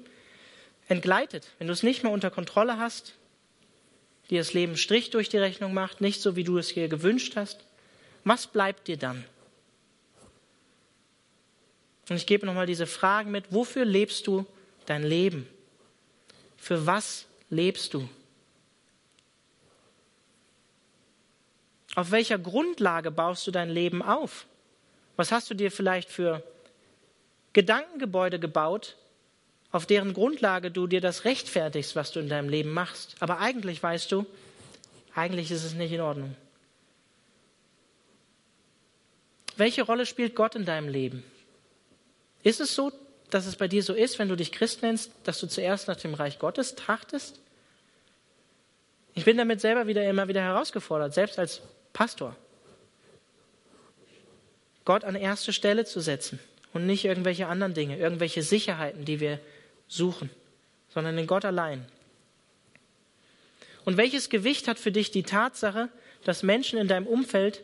entgleitet, 0.93 1.49
wenn 1.57 1.67
du 1.67 1.73
es 1.73 1.83
nicht 1.83 2.03
mehr 2.03 2.11
unter 2.11 2.31
Kontrolle 2.31 2.77
hast, 2.77 3.13
dir 4.29 4.39
das 4.39 4.53
Leben 4.53 4.77
Strich 4.77 5.09
durch 5.09 5.27
die 5.27 5.37
Rechnung 5.37 5.73
macht, 5.73 6.01
nicht 6.01 6.21
so, 6.21 6.35
wie 6.35 6.43
du 6.43 6.57
es 6.57 6.69
dir 6.69 6.87
gewünscht 6.87 7.35
hast, 7.35 7.59
was 8.23 8.47
bleibt 8.47 8.87
dir 8.87 8.97
dann? 8.97 9.25
Und 12.09 12.15
ich 12.15 12.25
gebe 12.25 12.45
nochmal 12.45 12.67
diese 12.67 12.87
Fragen 12.87 13.31
mit, 13.31 13.51
wofür 13.51 13.85
lebst 13.85 14.27
du 14.27 14.45
dein 14.85 15.03
Leben? 15.03 15.47
Für 16.57 16.85
was 16.85 17.25
lebst 17.49 17.93
du? 17.93 18.07
Auf 21.95 22.11
welcher 22.11 22.37
Grundlage 22.37 23.11
baust 23.11 23.45
du 23.47 23.51
dein 23.51 23.69
Leben 23.69 24.01
auf? 24.01 24.45
Was 25.15 25.31
hast 25.31 25.49
du 25.49 25.53
dir 25.53 25.71
vielleicht 25.71 26.09
für 26.09 26.43
Gedankengebäude 27.53 28.39
gebaut, 28.39 28.97
auf 29.73 29.87
deren 29.87 30.13
Grundlage 30.13 30.69
du 30.69 30.85
dir 30.85 31.01
das 31.01 31.25
rechtfertigst, 31.25 31.95
was 31.95 32.11
du 32.11 32.19
in 32.19 32.29
deinem 32.29 32.47
Leben 32.47 32.71
machst? 32.71 33.15
Aber 33.19 33.39
eigentlich 33.39 33.81
weißt 33.81 34.11
du, 34.11 34.25
eigentlich 35.15 35.49
ist 35.49 35.63
es 35.63 35.73
nicht 35.73 35.91
in 35.91 35.99
Ordnung. 35.99 36.35
Welche 39.57 39.81
Rolle 39.81 40.05
spielt 40.05 40.35
Gott 40.35 40.53
in 40.53 40.65
deinem 40.65 40.89
Leben? 40.89 41.23
Ist 42.43 42.61
es 42.61 42.75
so, 42.75 42.91
dass 43.31 43.47
es 43.47 43.55
bei 43.55 43.67
dir 43.67 43.81
so 43.81 43.93
ist, 43.95 44.19
wenn 44.19 44.29
du 44.29 44.35
dich 44.35 44.51
Christ 44.51 44.83
nennst, 44.83 45.11
dass 45.23 45.39
du 45.39 45.47
zuerst 45.47 45.87
nach 45.87 45.97
dem 45.97 46.13
Reich 46.13 46.37
Gottes 46.37 46.75
trachtest? 46.75 47.39
Ich 49.15 49.25
bin 49.25 49.37
damit 49.37 49.59
selber 49.59 49.87
wieder 49.87 50.07
immer 50.07 50.27
wieder 50.27 50.41
herausgefordert, 50.41 51.15
selbst 51.15 51.39
als 51.39 51.61
Pastor. 51.93 52.35
Gott 54.85 55.03
an 55.03 55.15
erste 55.15 55.51
Stelle 55.51 55.85
zu 55.85 55.99
setzen 55.99 56.39
und 56.73 56.85
nicht 56.85 57.05
irgendwelche 57.05 57.47
anderen 57.47 57.73
Dinge, 57.73 57.97
irgendwelche 57.97 58.43
Sicherheiten, 58.43 59.05
die 59.05 59.19
wir 59.19 59.39
suchen, 59.95 60.29
sondern 60.89 61.15
den 61.15 61.27
Gott 61.27 61.45
allein. 61.45 61.85
Und 63.85 63.97
welches 63.97 64.29
Gewicht 64.29 64.67
hat 64.67 64.79
für 64.79 64.91
dich 64.91 65.11
die 65.11 65.23
Tatsache, 65.23 65.89
dass 66.23 66.43
Menschen 66.43 66.79
in 66.79 66.87
deinem 66.87 67.07
Umfeld 67.07 67.63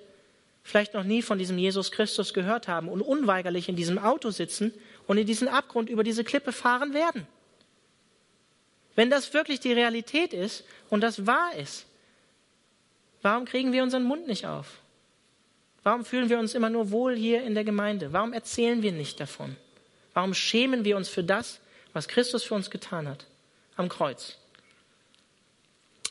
vielleicht 0.63 0.93
noch 0.93 1.03
nie 1.03 1.21
von 1.21 1.37
diesem 1.37 1.57
Jesus 1.57 1.91
Christus 1.91 2.33
gehört 2.33 2.67
haben 2.67 2.89
und 2.89 3.01
unweigerlich 3.01 3.69
in 3.69 3.75
diesem 3.75 3.97
Auto 3.97 4.29
sitzen 4.29 4.73
und 5.07 5.17
in 5.17 5.25
diesen 5.25 5.47
Abgrund 5.47 5.89
über 5.89 6.03
diese 6.03 6.23
Klippe 6.23 6.51
fahren 6.51 6.93
werden? 6.93 7.25
Wenn 8.95 9.09
das 9.09 9.33
wirklich 9.33 9.61
die 9.61 9.71
Realität 9.71 10.33
ist 10.33 10.65
und 10.89 11.01
das 11.01 11.25
wahr 11.25 11.55
ist, 11.55 11.85
Warum 13.21 13.45
kriegen 13.45 13.73
wir 13.73 13.83
unseren 13.83 14.03
Mund 14.03 14.27
nicht 14.27 14.45
auf? 14.45 14.79
Warum 15.83 16.05
fühlen 16.05 16.29
wir 16.29 16.39
uns 16.39 16.55
immer 16.55 16.69
nur 16.69 16.91
wohl 16.91 17.15
hier 17.15 17.43
in 17.43 17.53
der 17.53 17.63
Gemeinde? 17.63 18.13
Warum 18.13 18.33
erzählen 18.33 18.81
wir 18.81 18.91
nicht 18.91 19.19
davon? 19.19 19.55
Warum 20.13 20.33
schämen 20.33 20.85
wir 20.85 20.97
uns 20.97 21.09
für 21.09 21.23
das, 21.23 21.59
was 21.93 22.07
Christus 22.07 22.43
für 22.43 22.55
uns 22.55 22.69
getan 22.69 23.07
hat 23.07 23.25
am 23.75 23.89
Kreuz? 23.89 24.37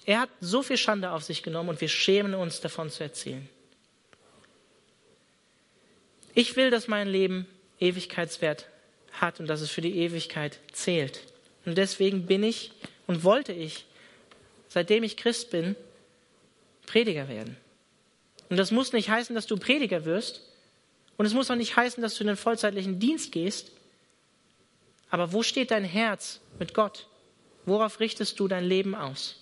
Er 0.05 0.20
hat 0.20 0.31
so 0.41 0.62
viel 0.62 0.79
Schande 0.79 1.11
auf 1.11 1.22
sich 1.22 1.43
genommen 1.43 1.68
und 1.68 1.81
wir 1.81 1.89
schämen 1.89 2.35
uns 2.35 2.61
davon 2.61 2.91
zu 2.91 3.03
erzählen. 3.03 3.49
Ich 6.35 6.57
will, 6.57 6.70
dass 6.70 6.89
mein 6.89 7.09
Leben 7.09 7.47
Ewigkeitswert 7.81 8.66
hat 9.12 9.41
und 9.41 9.47
dass 9.49 9.61
es 9.61 9.70
für 9.70 9.81
die 9.81 9.99
Ewigkeit 9.99 10.61
zählt. 10.72 11.20
Und 11.64 11.76
deswegen 11.76 12.26
bin 12.26 12.43
ich 12.43 12.72
und 13.07 13.24
wollte 13.24 13.53
ich, 13.53 13.85
seitdem 14.68 15.03
ich 15.03 15.16
Christ 15.16 15.51
bin, 15.51 15.76
Prediger 16.87 17.29
werden. 17.29 17.57
Und 18.49 18.57
das 18.57 18.70
muss 18.70 18.93
nicht 18.93 19.11
heißen, 19.11 19.35
dass 19.35 19.47
du 19.47 19.57
Prediger 19.57 20.05
wirst. 20.05 20.41
Und 21.18 21.26
es 21.26 21.35
muss 21.35 21.51
auch 21.51 21.57
nicht 21.57 21.76
heißen, 21.76 22.03
dass 22.03 22.14
du 22.14 22.22
in 22.22 22.29
den 22.29 22.37
vollzeitlichen 22.37 22.99
Dienst 22.99 23.33
gehst. 23.33 23.72
Aber 25.11 25.32
wo 25.32 25.42
steht 25.42 25.70
dein 25.70 25.84
Herz 25.84 26.40
mit 26.59 26.74
Gott? 26.74 27.06
Worauf 27.64 28.00
richtest 28.00 28.38
du 28.40 28.48
dein 28.48 28.64
Leben 28.64 28.94
aus? 28.94 29.36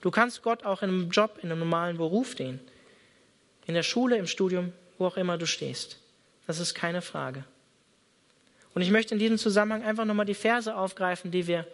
Du 0.00 0.10
kannst 0.10 0.42
Gott 0.42 0.64
auch 0.64 0.82
in 0.82 0.90
einem 0.90 1.10
Job, 1.10 1.38
in 1.42 1.50
einem 1.50 1.60
normalen 1.60 1.96
Beruf 1.96 2.34
dienen. 2.34 2.60
In 3.66 3.74
der 3.74 3.82
Schule, 3.82 4.16
im 4.16 4.26
Studium, 4.26 4.72
wo 4.98 5.06
auch 5.06 5.16
immer 5.16 5.38
du 5.38 5.46
stehst. 5.46 5.98
Das 6.46 6.58
ist 6.58 6.74
keine 6.74 7.02
Frage. 7.02 7.44
Und 8.74 8.82
ich 8.82 8.90
möchte 8.90 9.14
in 9.14 9.18
diesem 9.18 9.38
Zusammenhang 9.38 9.82
einfach 9.82 10.04
nochmal 10.04 10.26
die 10.26 10.34
Verse 10.34 10.76
aufgreifen, 10.76 11.30
die 11.30 11.46
wir 11.46 11.66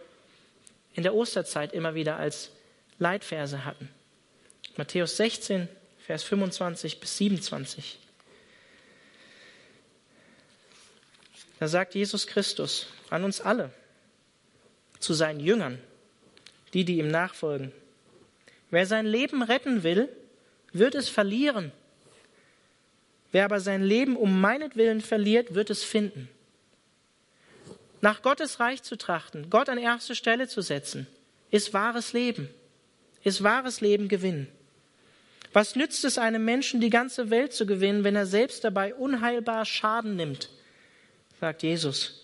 in 0.94 1.02
der 1.02 1.14
Osterzeit 1.14 1.72
immer 1.72 1.94
wieder 1.94 2.16
als 2.16 2.50
Leitverse 2.98 3.64
hatten. 3.64 3.88
Matthäus 4.76 5.16
16, 5.16 5.68
Vers 5.98 6.22
25 6.24 7.00
bis 7.00 7.16
27. 7.16 7.98
Da 11.60 11.68
sagt 11.68 11.94
Jesus 11.94 12.26
Christus 12.26 12.86
an 13.10 13.22
uns 13.22 13.40
alle, 13.40 13.70
zu 14.98 15.12
seinen 15.12 15.40
Jüngern, 15.40 15.78
die, 16.72 16.84
die 16.86 16.98
ihm 16.98 17.08
nachfolgen. 17.08 17.70
Wer 18.70 18.86
sein 18.86 19.04
Leben 19.04 19.42
retten 19.42 19.82
will, 19.82 20.08
wird 20.72 20.94
es 20.94 21.10
verlieren. 21.10 21.70
Wer 23.30 23.44
aber 23.44 23.60
sein 23.60 23.82
Leben 23.82 24.16
um 24.16 24.40
meinetwillen 24.40 25.02
verliert, 25.02 25.54
wird 25.54 25.68
es 25.68 25.84
finden. 25.84 26.28
Nach 28.00 28.22
Gottes 28.22 28.58
Reich 28.58 28.82
zu 28.82 28.96
trachten, 28.96 29.50
Gott 29.50 29.68
an 29.68 29.76
erste 29.76 30.14
Stelle 30.14 30.48
zu 30.48 30.62
setzen, 30.62 31.06
ist 31.50 31.74
wahres 31.74 32.14
Leben, 32.14 32.48
ist 33.22 33.42
wahres 33.42 33.82
Leben 33.82 34.08
gewinnen. 34.08 34.48
Was 35.52 35.76
nützt 35.76 36.04
es 36.06 36.16
einem 36.16 36.44
Menschen, 36.44 36.80
die 36.80 36.90
ganze 36.90 37.28
Welt 37.28 37.52
zu 37.52 37.66
gewinnen, 37.66 38.02
wenn 38.02 38.16
er 38.16 38.24
selbst 38.24 38.64
dabei 38.64 38.94
unheilbar 38.94 39.66
Schaden 39.66 40.16
nimmt? 40.16 40.48
Sagt 41.40 41.62
Jesus. 41.62 42.20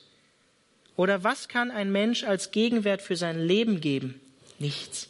Oder 0.94 1.24
was 1.24 1.48
kann 1.48 1.70
ein 1.70 1.90
Mensch 1.90 2.24
als 2.24 2.50
Gegenwert 2.50 3.02
für 3.02 3.16
sein 3.16 3.38
Leben 3.38 3.80
geben? 3.80 4.20
Nichts. 4.58 5.08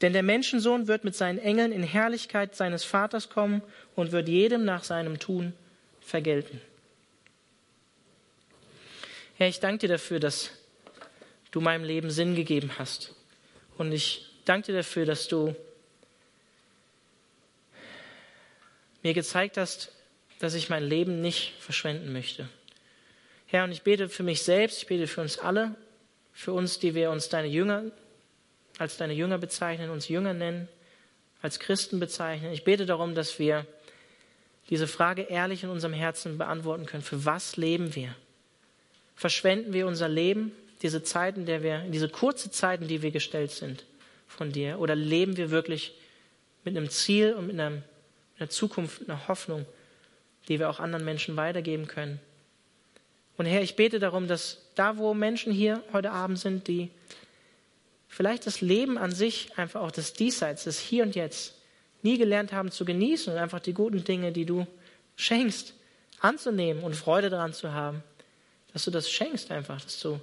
Denn 0.00 0.12
der 0.12 0.22
Menschensohn 0.22 0.86
wird 0.86 1.04
mit 1.04 1.14
seinen 1.14 1.38
Engeln 1.38 1.72
in 1.72 1.82
Herrlichkeit 1.82 2.54
seines 2.54 2.84
Vaters 2.84 3.28
kommen 3.28 3.62
und 3.96 4.12
wird 4.12 4.28
jedem 4.28 4.64
nach 4.64 4.84
seinem 4.84 5.18
Tun 5.18 5.52
vergelten. 6.00 6.60
Herr, 9.36 9.48
ich 9.48 9.60
danke 9.60 9.86
dir 9.86 9.94
dafür, 9.94 10.20
dass 10.20 10.50
du 11.50 11.60
meinem 11.60 11.84
Leben 11.84 12.10
Sinn 12.10 12.34
gegeben 12.34 12.72
hast. 12.78 13.14
Und 13.76 13.92
ich 13.92 14.26
danke 14.44 14.72
dir 14.72 14.78
dafür, 14.78 15.04
dass 15.04 15.28
du 15.28 15.54
mir 19.02 19.14
gezeigt 19.14 19.56
hast, 19.56 19.92
dass 20.40 20.54
ich 20.54 20.68
mein 20.68 20.82
Leben 20.82 21.20
nicht 21.20 21.52
verschwenden 21.60 22.12
möchte. 22.12 22.48
Herr, 23.46 23.64
und 23.64 23.72
ich 23.72 23.82
bete 23.82 24.08
für 24.08 24.22
mich 24.22 24.42
selbst, 24.42 24.78
ich 24.78 24.86
bete 24.86 25.06
für 25.06 25.20
uns 25.20 25.38
alle, 25.38 25.74
für 26.32 26.52
uns, 26.52 26.78
die 26.78 26.94
wir 26.94 27.10
uns 27.10 27.28
deine 27.28 27.48
Jünger, 27.48 27.84
als 28.78 28.96
deine 28.96 29.12
Jünger 29.12 29.38
bezeichnen, 29.38 29.90
uns 29.90 30.08
Jünger 30.08 30.32
nennen, 30.32 30.68
als 31.42 31.60
Christen 31.60 32.00
bezeichnen. 32.00 32.52
Ich 32.52 32.64
bete 32.64 32.86
darum, 32.86 33.14
dass 33.14 33.38
wir 33.38 33.66
diese 34.70 34.86
Frage 34.86 35.22
ehrlich 35.22 35.62
in 35.62 35.68
unserem 35.68 35.92
Herzen 35.92 36.38
beantworten 36.38 36.86
können. 36.86 37.02
Für 37.02 37.24
was 37.24 37.56
leben 37.56 37.94
wir? 37.94 38.14
Verschwenden 39.16 39.74
wir 39.74 39.86
unser 39.86 40.08
Leben, 40.08 40.52
diese 40.80 41.02
Zeit, 41.02 41.36
in 41.36 41.44
der 41.44 41.62
wir, 41.62 41.80
diese 41.88 42.08
kurze 42.08 42.50
Zeit, 42.50 42.80
in 42.80 42.88
die 42.88 43.02
wir 43.02 43.10
gestellt 43.10 43.50
sind 43.50 43.84
von 44.26 44.52
dir? 44.52 44.78
Oder 44.78 44.94
leben 44.94 45.36
wir 45.36 45.50
wirklich 45.50 45.92
mit 46.64 46.76
einem 46.76 46.88
Ziel 46.88 47.34
und 47.34 47.48
mit 47.48 47.60
einem 47.60 47.82
eine 48.38 48.48
Zukunft, 48.48 49.02
eine 49.06 49.28
Hoffnung, 49.28 49.66
die 50.48 50.58
wir 50.58 50.70
auch 50.70 50.80
anderen 50.80 51.04
Menschen 51.04 51.36
weitergeben 51.36 51.86
können. 51.86 52.20
Und 53.36 53.46
Herr, 53.46 53.62
ich 53.62 53.76
bete 53.76 53.98
darum, 53.98 54.28
dass 54.28 54.58
da, 54.74 54.98
wo 54.98 55.14
Menschen 55.14 55.52
hier 55.52 55.82
heute 55.92 56.10
Abend 56.10 56.38
sind, 56.38 56.68
die 56.68 56.90
vielleicht 58.06 58.46
das 58.46 58.60
Leben 58.60 58.98
an 58.98 59.12
sich, 59.12 59.56
einfach 59.56 59.80
auch 59.80 59.90
das 59.90 60.12
Diesseits, 60.12 60.64
das 60.64 60.78
Hier 60.78 61.04
und 61.04 61.14
Jetzt, 61.14 61.54
nie 62.02 62.18
gelernt 62.18 62.52
haben 62.52 62.70
zu 62.70 62.84
genießen 62.84 63.32
und 63.32 63.38
einfach 63.38 63.60
die 63.60 63.72
guten 63.72 64.04
Dinge, 64.04 64.32
die 64.32 64.44
du 64.44 64.66
schenkst, 65.16 65.74
anzunehmen 66.20 66.82
und 66.82 66.94
Freude 66.94 67.30
daran 67.30 67.52
zu 67.54 67.72
haben, 67.72 68.02
dass 68.72 68.84
du 68.84 68.90
das 68.90 69.10
schenkst 69.10 69.50
einfach, 69.50 69.80
dass 69.80 70.00
du, 70.00 70.20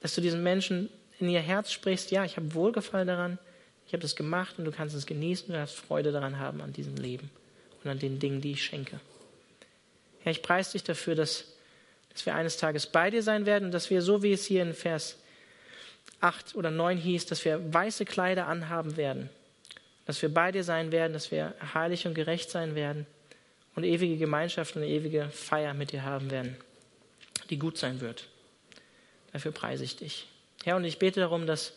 dass 0.00 0.14
du 0.14 0.20
diesen 0.20 0.42
Menschen 0.42 0.88
in 1.18 1.28
ihr 1.28 1.40
Herz 1.40 1.70
sprichst, 1.70 2.10
ja, 2.10 2.24
ich 2.24 2.36
habe 2.36 2.54
Wohlgefallen 2.54 3.06
daran, 3.06 3.38
Ich 3.86 3.92
habe 3.92 4.02
das 4.02 4.16
gemacht 4.16 4.58
und 4.58 4.64
du 4.64 4.72
kannst 4.72 4.94
es 4.94 5.06
genießen, 5.06 5.48
du 5.48 5.52
darfst 5.52 5.76
Freude 5.76 6.12
daran 6.12 6.38
haben 6.38 6.60
an 6.60 6.72
diesem 6.72 6.96
Leben 6.96 7.30
und 7.82 7.90
an 7.90 7.98
den 7.98 8.18
Dingen, 8.18 8.40
die 8.40 8.52
ich 8.52 8.64
schenke. 8.64 9.00
Herr, 10.22 10.32
ich 10.32 10.42
preise 10.42 10.72
dich 10.72 10.84
dafür, 10.84 11.14
dass, 11.14 11.44
dass 12.12 12.26
wir 12.26 12.34
eines 12.34 12.56
Tages 12.56 12.86
bei 12.86 13.10
dir 13.10 13.22
sein 13.22 13.46
werden 13.46 13.66
und 13.66 13.70
dass 13.72 13.90
wir, 13.90 14.02
so 14.02 14.22
wie 14.22 14.32
es 14.32 14.44
hier 14.44 14.62
in 14.62 14.74
Vers 14.74 15.16
8 16.20 16.54
oder 16.54 16.70
9 16.70 16.98
hieß, 16.98 17.26
dass 17.26 17.44
wir 17.44 17.72
weiße 17.72 18.04
Kleider 18.04 18.46
anhaben 18.46 18.96
werden, 18.96 19.30
dass 20.06 20.20
wir 20.20 20.32
bei 20.32 20.52
dir 20.52 20.64
sein 20.64 20.92
werden, 20.92 21.12
dass 21.12 21.30
wir 21.30 21.54
heilig 21.74 22.06
und 22.06 22.14
gerecht 22.14 22.50
sein 22.50 22.74
werden 22.74 23.06
und 23.74 23.84
ewige 23.84 24.16
Gemeinschaft 24.16 24.76
und 24.76 24.82
ewige 24.82 25.30
Feier 25.30 25.72
mit 25.72 25.92
dir 25.92 26.02
haben 26.02 26.30
werden, 26.30 26.56
die 27.48 27.58
gut 27.58 27.78
sein 27.78 28.00
wird. 28.00 28.26
Dafür 29.32 29.52
preise 29.52 29.84
ich 29.84 29.96
dich. 29.96 30.26
Herr, 30.64 30.76
und 30.76 30.84
ich 30.84 30.98
bete 30.98 31.20
darum, 31.20 31.46
dass, 31.46 31.72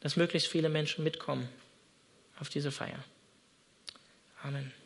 dass 0.00 0.16
möglichst 0.16 0.48
viele 0.48 0.68
Menschen 0.68 1.04
mitkommen 1.04 1.48
auf 2.38 2.48
diese 2.48 2.70
Feier. 2.70 3.04
Amen. 4.42 4.79